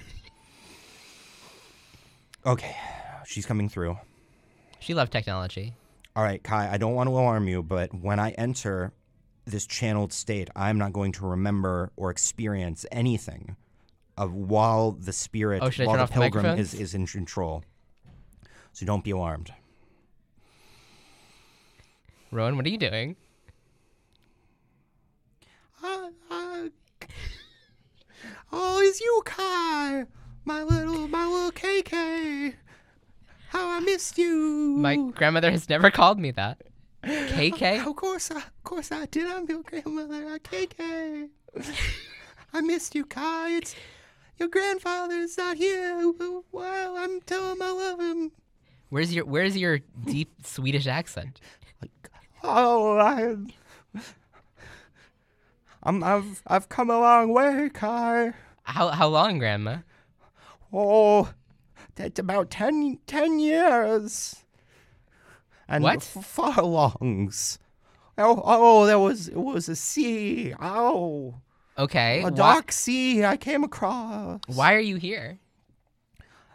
Okay, 2.44 2.76
she's 3.26 3.44
coming 3.44 3.68
through. 3.68 3.98
She 4.78 4.94
loved 4.94 5.10
technology. 5.10 5.74
All 6.14 6.22
right, 6.22 6.42
Kai. 6.42 6.70
I 6.72 6.78
don't 6.78 6.94
want 6.94 7.08
to 7.08 7.12
alarm 7.12 7.48
you, 7.48 7.62
but 7.62 7.92
when 7.92 8.20
I 8.20 8.30
enter 8.32 8.92
this 9.46 9.66
channeled 9.66 10.12
state, 10.12 10.50
I'm 10.56 10.76
not 10.76 10.92
going 10.92 11.12
to 11.12 11.26
remember 11.26 11.92
or 11.96 12.10
experience 12.10 12.84
anything 12.90 13.56
of 14.18 14.34
while 14.34 14.92
the 14.92 15.12
spirit, 15.12 15.62
Oh, 15.62 15.70
while 15.84 15.96
the 15.96 16.02
off 16.02 16.08
the 16.12 16.20
pilgrim 16.20 16.58
is, 16.58 16.74
is 16.74 16.94
in 16.94 17.06
control. 17.06 17.62
So 18.72 18.84
don't 18.84 19.04
be 19.04 19.12
alarmed. 19.12 19.52
Rowan, 22.32 22.56
what 22.56 22.66
are 22.66 22.70
you 22.70 22.78
doing? 22.78 23.16
Uh, 25.82 26.08
uh, 26.30 26.68
oh, 28.52 28.80
it's 28.82 29.00
you, 29.00 29.22
Kai, 29.24 30.04
my 30.44 30.62
little, 30.62 31.06
my 31.08 31.26
little 31.26 31.52
KK. 31.52 32.54
How 33.50 33.68
I 33.68 33.80
missed 33.80 34.18
you. 34.18 34.76
My 34.78 34.96
grandmother 34.96 35.50
has 35.50 35.68
never 35.68 35.90
called 35.90 36.18
me 36.18 36.32
that. 36.32 36.62
KK? 37.06 37.86
Of 37.86 37.96
course, 37.96 38.30
I, 38.30 38.38
of 38.38 38.64
course 38.64 38.90
I 38.90 39.06
did. 39.06 39.26
I'm 39.26 39.46
your 39.46 39.62
grandmother, 39.62 40.38
KK. 40.40 41.28
I 42.52 42.60
missed 42.60 42.94
you, 42.94 43.04
Kai. 43.04 43.56
It's 43.56 43.74
your 44.38 44.48
grandfather's 44.48 45.38
not 45.38 45.56
here. 45.56 46.12
Well, 46.52 46.96
I'm 46.96 47.20
telling 47.22 47.52
him 47.52 47.62
I 47.62 47.70
love 47.70 48.00
him. 48.00 48.32
Where's 48.88 49.14
your 49.14 49.24
Where's 49.24 49.56
your 49.56 49.80
deep 50.04 50.32
Swedish 50.44 50.86
accent? 50.86 51.40
Oh, 52.42 52.98
I, 52.98 53.36
I'm, 55.82 56.04
I've, 56.04 56.42
I've 56.46 56.68
come 56.68 56.90
a 56.90 57.00
long 57.00 57.32
way, 57.32 57.70
Kai. 57.72 58.34
How 58.62 58.88
How 58.88 59.08
long, 59.08 59.38
Grandma? 59.38 59.78
Oh, 60.72 61.32
that's 61.94 62.18
about 62.18 62.50
10, 62.50 62.98
10 63.06 63.38
years. 63.38 64.44
And 65.68 65.82
What? 65.84 65.96
f- 65.96 66.24
furlongs. 66.24 67.58
Oh, 68.18 68.40
oh, 68.44 68.86
there 68.86 68.98
was 68.98 69.28
it 69.28 69.36
was 69.36 69.68
a 69.68 69.76
sea. 69.76 70.54
Oh, 70.60 71.34
Okay. 71.78 72.20
a 72.20 72.24
why- 72.24 72.30
dark 72.30 72.72
sea 72.72 73.24
I 73.24 73.36
came 73.36 73.62
across. 73.64 74.40
Why 74.46 74.74
are 74.74 74.80
you 74.80 74.96
here? 74.96 75.38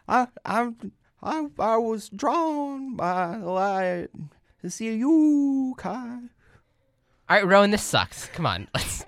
I, 0.07 0.27
I, 0.43 0.71
I, 1.21 1.47
I 1.59 1.77
was 1.77 2.09
drawn 2.09 2.95
by 2.95 3.37
the 3.39 3.45
light 3.49 4.07
to 4.61 4.69
see 4.69 4.93
you, 4.95 5.75
Kai. 5.77 6.17
All 7.29 7.37
right, 7.37 7.45
Rowan, 7.45 7.71
this 7.71 7.83
sucks. 7.83 8.25
Come 8.27 8.45
on, 8.45 8.67
let's. 8.73 9.05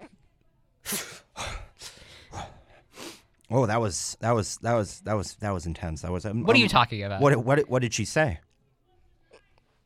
Oh, 3.51 3.65
that 3.67 3.79
was 3.81 4.17
that 4.21 4.31
was 4.31 4.57
that 4.57 4.73
was 4.73 5.01
that 5.01 5.13
was 5.13 5.35
that 5.35 5.51
was 5.51 5.65
intense. 5.65 6.01
That 6.01 6.11
was. 6.11 6.25
Um, 6.25 6.43
What 6.43 6.55
are 6.55 6.59
you 6.59 6.65
um, 6.65 6.69
talking 6.69 7.03
about? 7.03 7.21
What 7.21 7.35
what 7.43 7.69
what 7.69 7.81
did 7.81 7.93
she 7.93 8.05
say? 8.05 8.39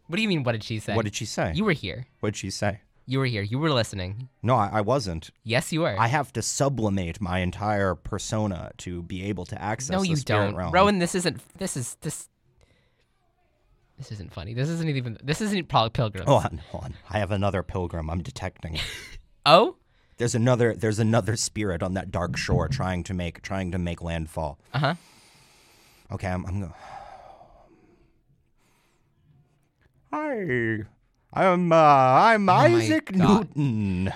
What 0.08 0.16
do 0.16 0.22
you 0.22 0.28
mean? 0.28 0.44
What 0.44 0.54
did 0.54 0.64
she 0.64 0.80
say? 0.80 0.96
What 0.96 1.06
did 1.06 1.16
she 1.16 1.26
say? 1.26 1.52
You 1.56 1.66
were 1.66 1.74
here. 1.74 2.08
what 2.22 2.30
did 2.34 2.38
she 2.38 2.50
say? 2.50 2.82
You 3.10 3.20
were 3.20 3.26
here. 3.26 3.42
You 3.42 3.58
were 3.60 3.72
listening. 3.72 4.28
No, 4.44 4.56
I, 4.56 4.70
I 4.74 4.82
wasn't. 4.82 5.30
Yes, 5.44 5.72
you 5.72 5.82
were. 5.82 5.96
I 5.98 6.08
have 6.08 6.34
to 6.34 6.42
sublimate 6.42 7.22
my 7.22 7.40
entire 7.40 7.96
persona 7.96 8.72
to 8.80 9.02
be 9.02 9.24
able 9.24 9.46
to 9.46 9.62
access. 9.62 9.92
no, 9.92 10.02
the 10.02 10.10
you 10.10 10.16
spirit 10.18 10.48
don't, 10.48 10.56
realm. 10.56 10.74
Rowan. 10.74 11.00
This 11.00 11.16
isn't. 11.16 11.42
This 11.58 11.78
is 11.78 11.96
this. 12.02 12.28
This 13.98 14.12
isn't 14.12 14.34
funny. 14.34 14.54
This 14.54 14.68
isn't 14.70 14.90
even. 14.90 15.18
This 15.24 15.40
isn't 15.42 15.70
Pil- 15.70 15.90
pilgrim. 15.90 16.26
Hold 16.28 16.46
on, 16.46 16.58
hold 16.70 16.84
on. 16.84 16.94
I 17.10 17.20
have 17.20 17.32
another 17.32 17.64
pilgrim. 17.64 18.10
I'm 18.10 18.22
detecting. 18.24 18.80
Oh. 19.50 19.78
There's 20.18 20.36
another. 20.36 20.74
There's 20.74 21.00
another 21.00 21.38
spirit 21.38 21.82
on 21.82 21.94
that 21.94 22.12
dark 22.12 22.36
shore 22.36 22.68
trying 22.68 23.04
to 23.06 23.14
make 23.14 23.42
trying 23.42 23.72
to 23.72 23.78
make 23.78 24.02
landfall. 24.02 24.60
Uh 24.74 24.80
huh. 24.80 24.96
Okay, 26.12 26.28
I'm. 26.28 26.46
I'm 26.46 26.60
going. 26.60 26.74
Hi, 30.12 30.80
I'm. 31.34 31.72
Uh, 31.72 31.76
I'm 31.76 32.50
Oh 32.50 32.54
Isaac 32.54 33.14
Newton. 33.14 34.14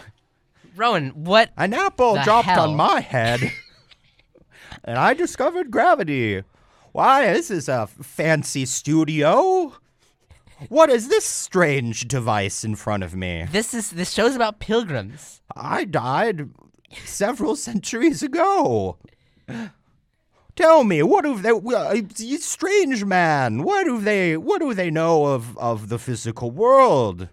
Rowan, 0.75 1.09
what? 1.09 1.51
An 1.57 1.73
apple 1.73 2.13
The 2.15 2.23
dropped 2.23 2.47
hell? 2.47 2.69
on 2.69 2.77
my 2.77 3.01
head, 3.01 3.41
and 4.85 4.97
I 4.97 5.13
discovered 5.13 5.69
gravity. 5.69 6.43
Why, 6.93 7.33
this 7.33 7.51
is 7.51 7.67
a 7.69 7.87
fancy 7.87 8.65
studio. 8.65 9.73
What 10.69 10.89
is 10.89 11.07
this 11.09 11.25
strange 11.25 12.07
device 12.07 12.63
in 12.63 12.75
front 12.75 13.03
of 13.03 13.15
me? 13.15 13.47
This 13.51 13.73
is 13.73 13.91
this 13.91 14.11
show's 14.13 14.35
about 14.35 14.59
pilgrims. 14.59 15.41
I 15.55 15.85
died 15.85 16.49
several 17.03 17.55
centuries 17.55 18.23
ago. 18.23 18.97
Tell 20.62 20.84
me, 20.84 21.01
what 21.01 21.24
do 21.24 21.39
they? 21.41 21.49
Uh, 21.49 22.38
strange 22.38 23.03
man, 23.03 23.64
what 23.64 23.84
do 23.84 23.99
they? 23.99 24.38
What 24.38 24.62
do 24.62 24.76
they 24.76 24.91
know 24.91 25.26
of 25.26 25.57
of 25.57 25.89
the 25.89 25.97
physical 25.97 26.51
world 26.51 27.30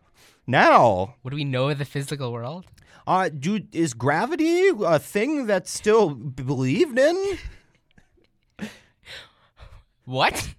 now? 0.46 1.16
What 1.20 1.32
do 1.32 1.36
we 1.36 1.44
know 1.44 1.68
of 1.68 1.76
the 1.76 1.84
physical 1.84 2.32
world? 2.32 2.64
Uh, 3.06 3.28
do 3.28 3.60
is 3.70 3.92
gravity 3.92 4.70
a 4.82 4.98
thing 4.98 5.44
that's 5.44 5.70
still 5.70 6.14
believed 6.14 6.98
in? 6.98 7.38
What? 10.06 10.54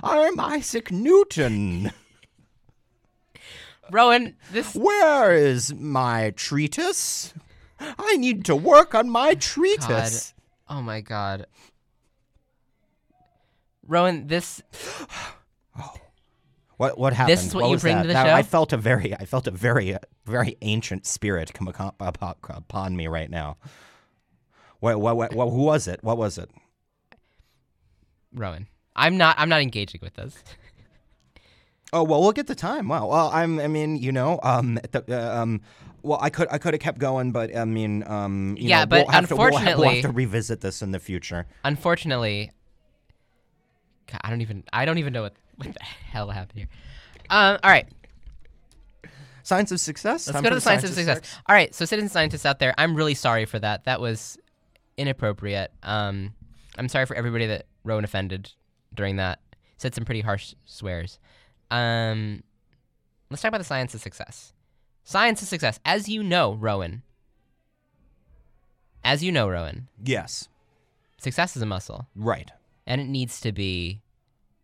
I'm 0.00 0.38
Isaac 0.38 0.92
Newton. 0.92 1.90
Rowan, 3.90 4.36
this 4.52 4.76
Where 4.76 5.34
is 5.34 5.74
my 5.74 6.30
treatise? 6.36 7.34
I 7.80 8.16
need 8.16 8.44
to 8.44 8.54
work 8.54 8.94
on 8.94 9.10
my 9.10 9.34
treatise. 9.34 10.34
Oh 10.68 10.82
my 10.82 11.00
god. 11.00 11.46
Rowan, 13.86 14.26
this 14.26 14.62
oh. 15.78 15.94
What 16.76 16.98
what 16.98 17.12
happened? 17.12 17.38
This 17.38 17.46
is 17.46 17.54
what 17.54 17.66
you 17.66 17.70
was 17.72 17.82
bring 17.82 17.96
that? 17.96 18.02
to 18.02 18.08
the 18.08 18.14
That- 18.14 18.26
show? 18.26 18.34
I 18.34 18.42
felt 18.42 18.72
a 18.72 18.76
very 18.76 19.14
I 19.14 19.24
felt 19.24 19.46
a 19.46 19.50
very 19.50 19.94
uh, 19.94 19.98
very 20.26 20.56
ancient 20.62 21.06
spirit 21.06 21.52
come 21.52 21.68
upon, 21.68 22.96
me 22.96 23.06
right 23.06 23.30
now. 23.30 23.56
What, 24.80 25.00
what 25.00 25.16
what 25.16 25.34
what 25.34 25.50
who 25.50 25.62
was 25.62 25.86
it? 25.86 26.02
What 26.02 26.18
was 26.18 26.38
it? 26.38 26.50
Rowan. 28.34 28.66
I'm 28.96 29.16
not 29.16 29.36
I'm 29.38 29.48
not 29.48 29.60
engaging 29.60 30.00
with 30.02 30.14
this. 30.14 30.42
Oh 31.92 32.02
well, 32.02 32.22
look 32.24 32.38
at 32.38 32.46
the 32.46 32.54
time. 32.54 32.88
Wow. 32.88 33.08
Well, 33.08 33.30
I'm. 33.32 33.60
I 33.60 33.68
mean, 33.68 33.96
you 33.96 34.12
know, 34.12 34.40
um, 34.42 34.78
the, 34.92 35.04
uh, 35.10 35.42
um, 35.42 35.60
well, 36.02 36.18
I 36.22 36.30
could 36.30 36.48
I 36.50 36.56
could 36.56 36.72
have 36.72 36.80
kept 36.80 36.98
going, 36.98 37.32
but 37.32 37.54
I 37.54 37.66
mean, 37.66 38.02
um, 38.06 38.56
you 38.58 38.70
Yeah, 38.70 38.80
know, 38.80 38.86
but 38.86 39.06
we'll 39.06 39.12
have 39.12 39.28
to, 39.28 39.36
we'll 39.36 39.56
have- 39.56 39.78
we'll 39.78 39.90
have 39.90 40.02
to 40.02 40.10
revisit 40.10 40.62
this 40.62 40.80
in 40.80 40.92
the 40.92 40.98
future. 40.98 41.46
Unfortunately, 41.64 42.50
God, 44.10 44.20
I 44.22 44.30
don't 44.30 44.40
even 44.40 44.64
I 44.72 44.84
don't 44.84 44.98
even 44.98 45.12
know 45.12 45.22
what 45.22 45.34
what 45.56 45.72
the 45.72 45.82
hell 45.82 46.30
happened 46.30 46.58
here. 46.58 46.68
Um 47.30 47.58
all 47.62 47.70
right. 47.70 47.86
Science 49.44 49.72
of 49.72 49.80
success. 49.80 50.26
Let's 50.28 50.34
Time 50.36 50.42
go 50.44 50.48
to 50.50 50.54
the 50.54 50.60
science 50.60 50.84
of 50.84 50.90
success. 50.94 51.20
All 51.46 51.54
right, 51.54 51.74
so 51.74 51.84
citizen 51.84 52.08
scientists 52.08 52.46
out 52.46 52.60
there, 52.60 52.74
I'm 52.78 52.94
really 52.94 53.14
sorry 53.14 53.44
for 53.44 53.58
that. 53.58 53.84
That 53.84 54.00
was 54.00 54.38
inappropriate. 54.96 55.72
Um, 55.82 56.32
I'm 56.78 56.88
sorry 56.88 57.06
for 57.06 57.16
everybody 57.16 57.46
that 57.48 57.66
Rowan 57.82 58.04
offended 58.04 58.52
during 58.94 59.16
that. 59.16 59.40
Said 59.78 59.96
some 59.96 60.04
pretty 60.04 60.20
harsh 60.20 60.54
swears. 60.64 61.18
Um, 61.72 62.44
let's 63.30 63.42
talk 63.42 63.48
about 63.48 63.58
the 63.58 63.64
science 63.64 63.94
of 63.94 64.00
success. 64.00 64.52
Science 65.02 65.42
of 65.42 65.48
success, 65.48 65.80
as 65.84 66.08
you 66.08 66.22
know, 66.22 66.54
Rowan. 66.54 67.02
As 69.02 69.24
you 69.24 69.32
know, 69.32 69.48
Rowan, 69.48 69.88
Yes. 70.04 70.48
success 71.18 71.56
is 71.56 71.62
a 71.62 71.66
muscle, 71.66 72.06
Right. 72.14 72.52
And 72.86 73.00
it 73.00 73.08
needs 73.08 73.40
to 73.40 73.52
be 73.52 74.00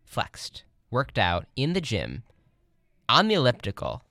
flexed, 0.04 0.64
worked 0.90 1.18
out 1.18 1.46
in 1.56 1.72
the 1.72 1.80
gym, 1.80 2.22
on 3.08 3.28
the 3.28 3.34
elliptical, 3.34 4.02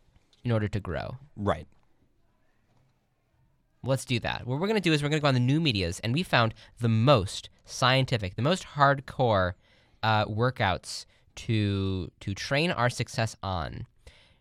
in 0.44 0.52
order 0.52 0.68
to 0.68 0.80
grow. 0.80 1.18
Right. 1.36 1.68
Let's 3.84 4.06
do 4.06 4.20
that. 4.22 4.46
What 4.46 4.60
we're 4.60 4.68
going 4.68 4.82
to 4.82 4.82
do 4.82 4.94
is 4.94 5.02
we're 5.02 5.10
going 5.10 5.20
to 5.20 5.24
go 5.24 5.28
on 5.28 5.34
the 5.34 5.40
new 5.40 5.60
medias, 5.60 6.00
and 6.00 6.14
we 6.14 6.24
found 6.24 6.54
the 6.80 6.90
most 6.90 7.50
scientific, 7.66 8.36
the 8.36 8.42
most 8.42 8.66
hardcore 8.76 9.54
uh, 10.04 10.26
workouts 10.26 11.06
to 11.36 12.12
to 12.20 12.34
train 12.34 12.72
our 12.72 12.90
success 12.90 13.36
on. 13.44 13.86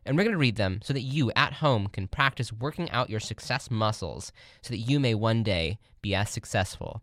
And 0.05 0.17
we're 0.17 0.23
going 0.23 0.35
to 0.35 0.39
read 0.39 0.57
them 0.57 0.81
so 0.83 0.93
that 0.93 1.01
you 1.01 1.33
at 1.35 1.55
home 1.55 1.89
can 1.89 2.07
practice 2.07 2.53
working 2.53 2.89
out 2.91 3.11
your 3.11 3.21
success 3.21 3.71
muscles 3.71 4.33
so 4.63 4.71
that 4.71 4.79
you 4.79 5.01
may 5.01 5.15
one 5.15 5.43
day 5.43 5.79
be 6.01 6.15
as 6.15 6.31
successful 6.31 7.03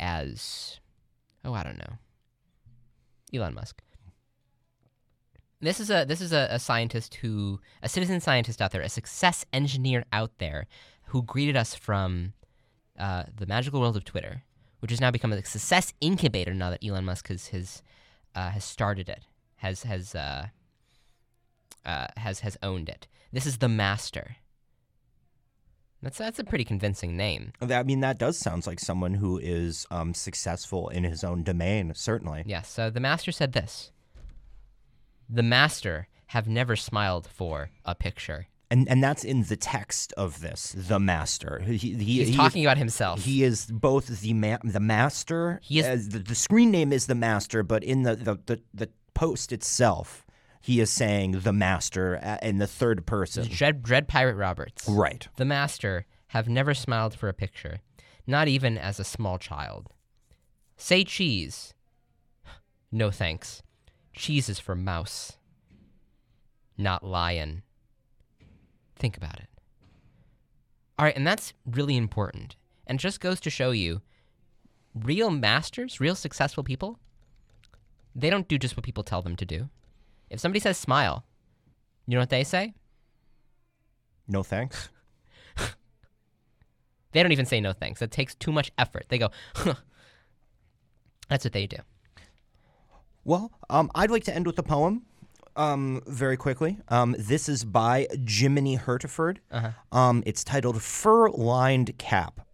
as, 0.00 0.80
oh, 1.44 1.54
I 1.54 1.62
don't 1.62 1.78
know, 1.78 1.98
Elon 3.34 3.54
Musk. 3.54 3.82
This 5.60 5.78
is 5.78 5.90
a 5.90 6.04
this 6.04 6.20
is 6.20 6.32
a, 6.32 6.48
a 6.50 6.58
scientist 6.58 7.14
who 7.16 7.60
a 7.82 7.88
citizen 7.88 8.20
scientist 8.20 8.60
out 8.60 8.72
there, 8.72 8.82
a 8.82 8.88
success 8.88 9.44
engineer 9.52 10.04
out 10.12 10.32
there, 10.38 10.66
who 11.06 11.22
greeted 11.22 11.56
us 11.56 11.74
from 11.74 12.32
uh, 12.98 13.24
the 13.34 13.46
magical 13.46 13.80
world 13.80 13.96
of 13.96 14.04
Twitter, 14.04 14.42
which 14.80 14.90
has 14.90 15.00
now 15.00 15.10
become 15.10 15.32
a 15.32 15.44
success 15.44 15.92
incubator 16.00 16.52
now 16.52 16.70
that 16.70 16.84
Elon 16.84 17.04
Musk 17.04 17.28
has 17.28 17.48
has 17.48 17.82
uh, 18.34 18.50
has 18.50 18.64
started 18.64 19.08
it, 19.08 19.24
has 19.56 19.84
has 19.84 20.14
uh, 20.14 20.48
uh, 21.84 22.06
has 22.16 22.40
has 22.40 22.56
owned 22.62 22.88
it. 22.88 23.06
This 23.32 23.46
is 23.46 23.58
the 23.58 23.68
master. 23.68 24.36
That's 26.02 26.18
that's 26.18 26.38
a 26.38 26.44
pretty 26.44 26.64
convincing 26.64 27.16
name. 27.16 27.52
I 27.60 27.82
mean, 27.84 28.00
that 28.00 28.18
does 28.18 28.36
sound 28.36 28.66
like 28.66 28.80
someone 28.80 29.14
who 29.14 29.38
is 29.38 29.86
um, 29.90 30.14
successful 30.14 30.88
in 30.88 31.04
his 31.04 31.22
own 31.22 31.44
domain, 31.44 31.92
certainly. 31.94 32.42
Yes. 32.44 32.68
So 32.68 32.90
the 32.90 33.00
master 33.00 33.30
said 33.30 33.52
this. 33.52 33.92
The 35.28 35.44
master 35.44 36.08
have 36.26 36.48
never 36.48 36.74
smiled 36.76 37.28
for 37.28 37.70
a 37.84 37.94
picture. 37.94 38.48
And 38.68 38.88
and 38.88 39.04
that's 39.04 39.22
in 39.22 39.44
the 39.44 39.56
text 39.56 40.12
of 40.16 40.40
this, 40.40 40.74
the 40.76 40.98
master. 40.98 41.60
He, 41.60 41.76
he, 41.76 41.94
He's 41.94 42.28
he 42.28 42.36
talking 42.36 42.62
is, 42.62 42.66
about 42.66 42.78
himself. 42.78 43.22
He 43.22 43.44
is 43.44 43.66
both 43.66 44.06
the 44.06 44.32
ma- 44.32 44.58
the 44.64 44.80
master. 44.80 45.60
He 45.62 45.78
is- 45.78 45.86
as 45.86 46.08
the, 46.08 46.18
the 46.18 46.34
screen 46.34 46.70
name 46.70 46.92
is 46.92 47.06
the 47.06 47.14
master, 47.14 47.62
but 47.62 47.84
in 47.84 48.02
the, 48.02 48.16
the, 48.16 48.38
the, 48.46 48.60
the 48.72 48.88
post 49.14 49.52
itself, 49.52 50.24
he 50.62 50.80
is 50.80 50.90
saying 50.90 51.40
the 51.40 51.52
master 51.52 52.18
uh, 52.22 52.38
in 52.40 52.58
the 52.58 52.68
third 52.68 53.04
person. 53.04 53.48
Dread, 53.50 53.82
Dread 53.82 54.06
Pirate 54.08 54.36
Roberts. 54.36 54.88
Right. 54.88 55.26
The 55.36 55.44
master 55.44 56.06
have 56.28 56.48
never 56.48 56.72
smiled 56.72 57.14
for 57.14 57.28
a 57.28 57.34
picture, 57.34 57.80
not 58.26 58.48
even 58.48 58.78
as 58.78 58.98
a 59.00 59.04
small 59.04 59.38
child. 59.38 59.90
Say 60.76 61.04
cheese. 61.04 61.74
No 62.94 63.10
thanks. 63.10 63.62
Cheese 64.12 64.50
is 64.50 64.58
for 64.58 64.74
mouse, 64.74 65.38
not 66.76 67.02
lion. 67.02 67.62
Think 68.96 69.16
about 69.16 69.40
it. 69.40 69.48
All 70.98 71.06
right, 71.06 71.16
and 71.16 71.26
that's 71.26 71.54
really 71.64 71.96
important. 71.96 72.56
And 72.86 73.00
just 73.00 73.18
goes 73.18 73.40
to 73.40 73.48
show 73.48 73.70
you 73.70 74.02
real 74.94 75.30
masters, 75.30 76.00
real 76.00 76.14
successful 76.14 76.62
people, 76.62 76.98
they 78.14 78.28
don't 78.28 78.46
do 78.46 78.58
just 78.58 78.76
what 78.76 78.84
people 78.84 79.04
tell 79.04 79.22
them 79.22 79.36
to 79.36 79.46
do. 79.46 79.70
If 80.32 80.40
somebody 80.40 80.60
says 80.60 80.78
smile, 80.78 81.24
you 82.06 82.14
know 82.14 82.20
what 82.20 82.30
they 82.30 82.42
say? 82.42 82.74
No 84.26 84.42
thanks. 84.42 84.88
They 87.12 87.22
don't 87.22 87.32
even 87.32 87.44
say 87.46 87.60
no 87.60 87.72
thanks. 87.74 88.00
That 88.00 88.10
takes 88.10 88.34
too 88.34 88.52
much 88.52 88.72
effort. 88.78 89.04
They 89.08 89.18
go, 89.18 89.28
huh. 89.54 89.74
That's 91.28 91.44
what 91.44 91.52
they 91.52 91.66
do. 91.66 91.76
Well, 93.24 93.52
um, 93.70 93.90
I'd 93.94 94.10
like 94.10 94.24
to 94.24 94.34
end 94.34 94.46
with 94.46 94.58
a 94.58 94.62
poem. 94.62 95.02
Um, 95.54 96.02
very 96.06 96.38
quickly. 96.38 96.78
Um, 96.88 97.14
this 97.18 97.46
is 97.46 97.64
by 97.64 98.06
Jiminy 98.26 98.78
Hertiford. 98.78 99.36
Um, 99.92 100.22
it's 100.24 100.42
titled 100.42 100.80
"Fur 100.82 101.28
Lined 101.28 101.98
Cap." 101.98 102.46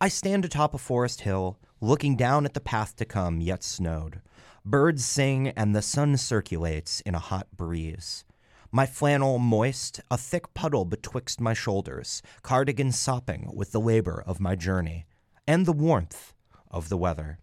I 0.00 0.06
stand 0.08 0.44
atop 0.44 0.72
a 0.72 0.78
forest 0.78 1.22
hill, 1.22 1.58
looking 1.80 2.14
down 2.14 2.44
at 2.44 2.54
the 2.54 2.60
path 2.60 2.94
to 2.96 3.04
come, 3.04 3.40
yet 3.40 3.64
snowed. 3.64 4.20
Birds 4.68 5.04
sing, 5.04 5.50
and 5.50 5.76
the 5.76 5.80
sun 5.80 6.16
circulates 6.16 7.00
in 7.02 7.14
a 7.14 7.20
hot 7.20 7.46
breeze. 7.56 8.24
My 8.72 8.84
flannel 8.84 9.38
moist, 9.38 10.00
a 10.10 10.18
thick 10.18 10.54
puddle 10.54 10.84
betwixt 10.84 11.40
my 11.40 11.54
shoulders, 11.54 12.20
cardigan 12.42 12.90
sopping 12.90 13.52
with 13.54 13.70
the 13.70 13.80
labor 13.80 14.24
of 14.26 14.40
my 14.40 14.56
journey, 14.56 15.06
and 15.46 15.66
the 15.66 15.72
warmth 15.72 16.34
of 16.68 16.88
the 16.88 16.96
weather. 16.96 17.38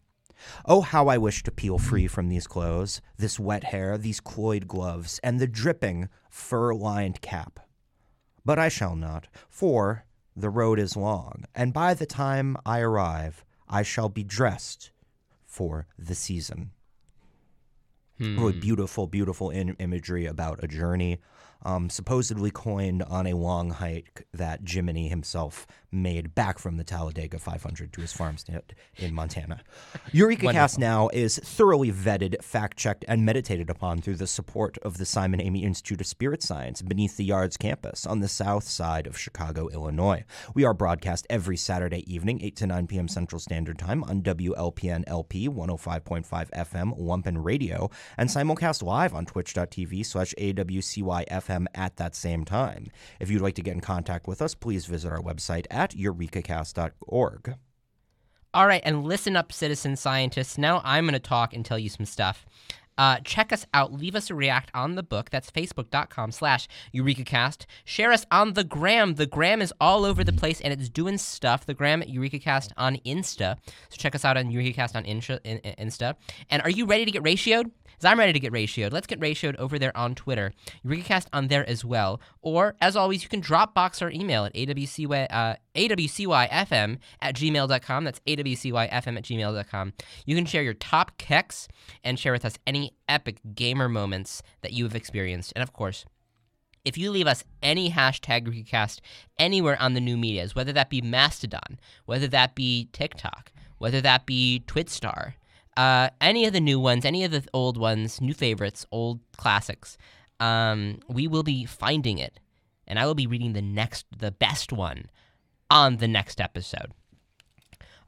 Oh, 0.66 0.82
how 0.82 1.08
I 1.08 1.18
wish 1.18 1.44
to 1.44 1.52
peel 1.52 1.78
free 1.78 2.08
from 2.08 2.28
these 2.28 2.46
clothes, 2.46 3.00
this 3.16 3.40
wet 3.40 3.64
hair, 3.64 3.98
these 3.98 4.20
cloyed 4.20 4.68
gloves, 4.68 5.22
and 5.24 5.40
the 5.40 5.48
dripping, 5.48 6.10
fur 6.30 6.74
lined 6.74 7.22
cap. 7.22 7.62
But 8.44 8.60
I 8.60 8.68
shall 8.68 8.98
not, 8.98 9.30
for 9.50 10.04
the 10.36 10.50
road 10.50 10.78
is 10.78 10.98
long, 10.98 11.46
and 11.56 11.72
by 11.72 11.94
the 11.94 12.06
time 12.06 12.58
I 12.66 12.82
arrive, 12.82 13.46
I 13.70 13.82
shall 13.82 14.10
be 14.10 14.26
dressed 14.26 14.92
for 15.46 15.88
the 15.98 16.16
season. 16.16 16.72
Really 18.24 18.54
hmm. 18.54 18.60
beautiful, 18.60 19.08
beautiful 19.08 19.50
in- 19.50 19.76
imagery 19.80 20.26
about 20.26 20.64
a 20.64 20.68
journey, 20.68 21.20
um, 21.64 21.90
supposedly 21.90 22.52
coined 22.52 23.04
on 23.04 23.28
a 23.28 23.34
long 23.34 23.72
hike 23.72 24.28
that 24.34 24.62
Jiminy 24.68 25.08
himself 25.10 25.68
made 25.92 26.34
back 26.34 26.58
from 26.58 26.78
the 26.78 26.84
Talladega 26.84 27.38
500 27.38 27.94
to 27.94 28.02
his 28.02 28.12
farmstead 28.12 28.76
in 28.98 29.14
Montana. 29.14 29.62
Eureka 30.12 30.52
Cast 30.52 30.80
now 30.80 31.10
is 31.10 31.38
thoroughly 31.38 31.92
vetted, 31.92 32.44
fact 32.44 32.78
checked, 32.78 33.06
and 33.08 33.26
meditated 33.26 33.70
upon 33.70 34.02
through 34.02 34.16
the 34.16 34.28
support 34.28 34.78
of 34.80 34.98
the 34.98 35.06
Simon 35.06 35.40
Amy 35.40 35.64
Institute 35.64 36.02
of 36.02 36.08
Spirit 36.08 36.42
Science 36.42 36.82
beneath 36.82 37.18
the 37.18 37.24
Yards 37.24 37.58
campus 37.58 38.06
on 38.06 38.20
the 38.20 38.28
south 38.28 38.64
side 38.64 39.06
of 39.06 39.18
Chicago, 39.18 39.70
Illinois. 39.70 40.24
We 40.56 40.66
are 40.66 40.74
broadcast 40.74 41.28
every 41.30 41.58
Saturday 41.58 42.12
evening, 42.12 42.42
8 42.42 42.56
to 42.58 42.68
9 42.68 42.88
p.m. 42.88 43.08
Central 43.08 43.40
Standard 43.40 43.78
Time 43.78 44.04
on 44.06 44.22
WLPN 44.24 45.04
LP 45.08 45.48
105.5 45.48 46.50
FM 46.52 47.00
Lumpen 47.00 47.44
Radio 47.44 47.90
and 48.18 48.30
simulcast 48.30 48.82
live 48.82 49.14
on 49.14 49.26
twitch.tv 49.26 50.06
slash 50.06 50.34
AWCY 50.40 51.28
FM 51.54 51.66
at 51.76 51.98
that 51.98 52.16
same 52.16 52.46
time. 52.46 52.88
If 53.20 53.30
you'd 53.30 53.42
like 53.42 53.56
to 53.56 53.62
get 53.62 53.74
in 53.74 53.82
contact 53.82 54.28
with 54.28 54.42
us, 54.42 54.56
please 54.56 54.86
visit 54.86 55.12
our 55.12 55.22
website 55.22 55.66
at 55.72 55.92
eurekacast.org. 55.92 57.56
All 58.56 58.68
right, 58.68 58.82
and 58.86 59.04
listen 59.04 59.36
up, 59.36 59.52
citizen 59.52 59.96
scientists. 59.96 60.58
Now 60.58 60.82
I'm 60.84 61.06
going 61.06 61.14
to 61.14 61.20
talk 61.20 61.54
and 61.54 61.66
tell 61.66 61.80
you 61.80 61.90
some 61.90 62.06
stuff. 62.06 62.46
Uh, 62.96 63.18
check 63.24 63.52
us 63.52 63.66
out. 63.74 63.92
Leave 63.92 64.16
us 64.16 64.30
a 64.30 64.36
react 64.36 64.70
on 64.76 64.94
the 64.94 65.02
book. 65.02 65.32
That's 65.32 65.50
facebook.com 65.50 66.32
slash 66.32 66.68
EurekaCast. 66.94 67.66
Share 67.86 68.12
us 68.12 68.24
on 68.30 68.54
the 68.54 68.64
gram. 68.64 69.16
The 69.16 69.26
gram 69.26 69.64
is 69.64 69.74
all 69.82 70.06
over 70.06 70.24
the 70.24 70.32
place 70.32 70.62
and 70.62 70.72
it's 70.72 70.90
doing 70.90 71.18
stuff. 71.18 71.66
The 71.66 71.74
gram 71.74 72.04
at 72.04 72.10
EurekaCast 72.10 72.72
on 72.78 72.98
Insta. 72.98 73.58
So 73.90 73.98
check 73.98 74.14
us 74.14 74.24
out 74.24 74.38
on 74.38 74.52
EurekaCast 74.52 74.96
on 74.96 75.06
Insta. 75.06 75.40
in- 75.44 75.58
in- 75.58 75.88
Insta. 75.88 76.14
And 76.52 76.62
are 76.62 76.70
you 76.70 76.86
ready 76.86 77.06
to 77.06 77.12
get 77.12 77.24
ratioed? 77.24 77.72
Because 78.04 78.12
I'm 78.12 78.20
ready 78.20 78.34
to 78.34 78.40
get 78.42 78.52
ratioed. 78.52 78.92
Let's 78.92 79.08
get 79.08 79.22
ratioed 79.22 79.56
over 79.56 79.80
there 79.80 79.96
on 79.96 80.14
Twitter. 80.14 80.52
EurekaCast 80.86 81.28
on 81.32 81.48
there 81.48 81.68
as 81.70 81.86
well. 81.86 82.20
Or, 82.42 82.76
as 82.82 82.98
always, 82.98 83.24
you 83.24 83.30
can 83.30 83.42
Dropbox 83.42 84.02
our 84.02 84.12
email 84.12 84.44
at 84.44 84.54
awcy, 84.54 85.06
uh, 85.30 85.56
awcyfm 85.74 86.98
at 87.22 87.36
gmail.com. 87.36 88.04
That's 88.04 88.20
awcyfm 88.28 88.92
at 88.92 89.24
gmail.com. 89.24 89.94
You 90.26 90.36
can 90.36 90.46
share 90.46 90.64
your 90.64 90.74
top 90.74 91.18
kecks 91.18 91.70
and 92.04 92.20
share 92.20 92.34
with 92.34 92.44
us 92.44 92.58
any 92.68 92.92
epic 93.08 93.40
gamer 93.56 93.88
moments 93.88 94.44
that 94.64 94.74
you 94.74 94.84
have 94.84 94.96
experienced. 94.96 95.54
And, 95.56 95.64
of 95.64 95.72
course, 95.72 96.04
if 96.84 96.98
you 96.98 97.10
leave 97.10 97.28
us 97.28 97.46
any 97.62 97.90
hashtag 97.90 98.50
recast 98.50 99.02
anywhere 99.40 99.82
on 99.82 99.94
the 99.94 100.02
new 100.02 100.18
medias, 100.18 100.54
whether 100.54 100.74
that 100.74 100.90
be 100.90 101.02
Mastodon, 101.02 101.80
whether 102.06 102.28
that 102.28 102.54
be 102.54 102.90
TikTok, 102.92 103.54
whether 103.78 104.02
that 104.02 104.26
be 104.26 104.62
Twitstar, 104.68 105.36
uh, 105.78 106.10
any 106.22 106.46
of 106.46 106.54
the 106.54 106.60
new 106.60 106.80
ones, 106.80 107.06
any 107.06 107.24
of 107.24 107.32
the 107.32 107.44
old 107.54 107.78
ones, 107.78 108.22
new 108.22 108.34
favorites, 108.34 108.86
old 108.92 109.20
classics, 109.38 109.98
um, 110.40 111.00
we 111.08 111.28
will 111.28 111.44
be 111.44 111.66
finding 111.66 112.18
it, 112.18 112.40
and 112.88 113.00
I 113.00 113.06
will 113.06 113.16
be 113.16 113.28
reading 113.28 113.54
the 113.54 113.62
next, 113.62 114.06
the 114.18 114.32
best 114.32 114.72
one, 114.72 115.06
on 115.70 115.98
the 115.98 116.08
next 116.08 116.40
episode. 116.42 116.92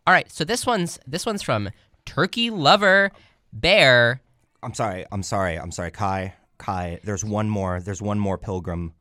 All 0.08 0.14
right, 0.14 0.32
so 0.32 0.44
this 0.44 0.66
one's 0.66 1.00
this 1.08 1.26
one's 1.26 1.42
from 1.42 1.70
Turkey 2.06 2.50
Lover 2.52 3.12
Bear. 3.52 4.22
I'm 4.62 4.74
sorry. 4.74 5.06
I'm 5.12 5.24
sorry. 5.24 5.58
I'm 5.58 5.72
sorry. 5.72 5.92
Kai, 5.92 6.34
Kai, 6.58 7.00
there's 7.04 7.26
one 7.26 7.50
more. 7.50 7.80
There's 7.80 8.02
one 8.02 8.20
more 8.20 8.38
pilgrim. 8.38 8.94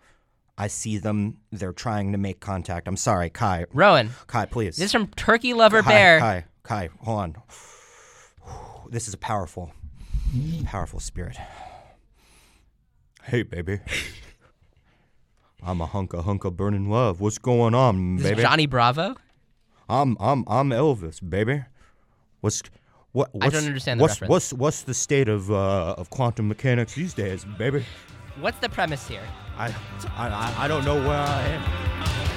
I 0.57 0.69
see 0.69 0.99
them. 0.99 1.39
They're 1.51 1.73
trying 1.73 2.13
to 2.13 2.19
make 2.19 2.41
contact. 2.41 2.87
I'm 2.89 2.97
sorry. 2.97 3.29
Kai, 3.29 3.67
Rowan, 3.75 4.11
Kai, 4.29 4.47
please. 4.47 4.77
this 4.77 4.87
is 4.87 4.93
from 4.93 5.09
Turkey 5.09 5.53
Lover 5.53 5.83
Kai, 5.83 5.91
Bear. 5.91 6.21
Kai, 6.21 6.45
Kai, 6.63 6.89
hold 7.01 7.19
on. 7.19 7.37
This 8.91 9.09
is 9.09 9.15
a 9.15 9.19
powerful, 9.19 9.73
powerful 10.65 11.01
spirit. 11.01 11.37
Hey, 13.25 13.43
baby. 13.43 13.81
I'm 15.63 15.81
a 15.81 15.87
hunk 15.87 16.13
of 16.13 16.25
hunk 16.25 16.45
of 16.45 16.57
burning 16.57 16.91
love. 16.91 17.21
What's 17.21 17.39
going 17.39 17.75
on, 17.75 18.17
This 18.17 18.27
baby? 18.27 18.39
is 18.39 18.43
Johnny 18.43 18.67
Bravo. 18.67 19.17
I'm 19.89 20.17
I'm 20.21 20.45
I'm 20.47 20.71
Elvis, 20.71 21.27
baby. 21.27 21.65
What's 22.41 22.63
what? 23.13 23.31
What's, 23.35 23.53
don't 23.55 23.65
understand 23.67 24.01
the 24.01 24.03
what's, 24.03 24.15
reference. 24.21 24.31
What's 24.31 24.53
what's 24.53 24.83
the 24.83 24.95
state 24.95 25.29
of 25.29 25.51
uh, 25.51 25.95
of 25.97 26.11
quantum 26.11 26.49
mechanics 26.49 26.95
these 26.95 27.15
days, 27.15 27.45
baby? 27.59 27.85
What's 28.41 28.59
the 28.59 28.69
premise 28.69 29.07
here? 29.09 29.23
I 29.57 29.69
I 30.17 30.29
I- 30.29 30.55
I 30.65 30.69
don't 30.69 30.85
know 30.85 30.97
where 30.97 31.19
I 31.19 31.41
am. 31.43 32.34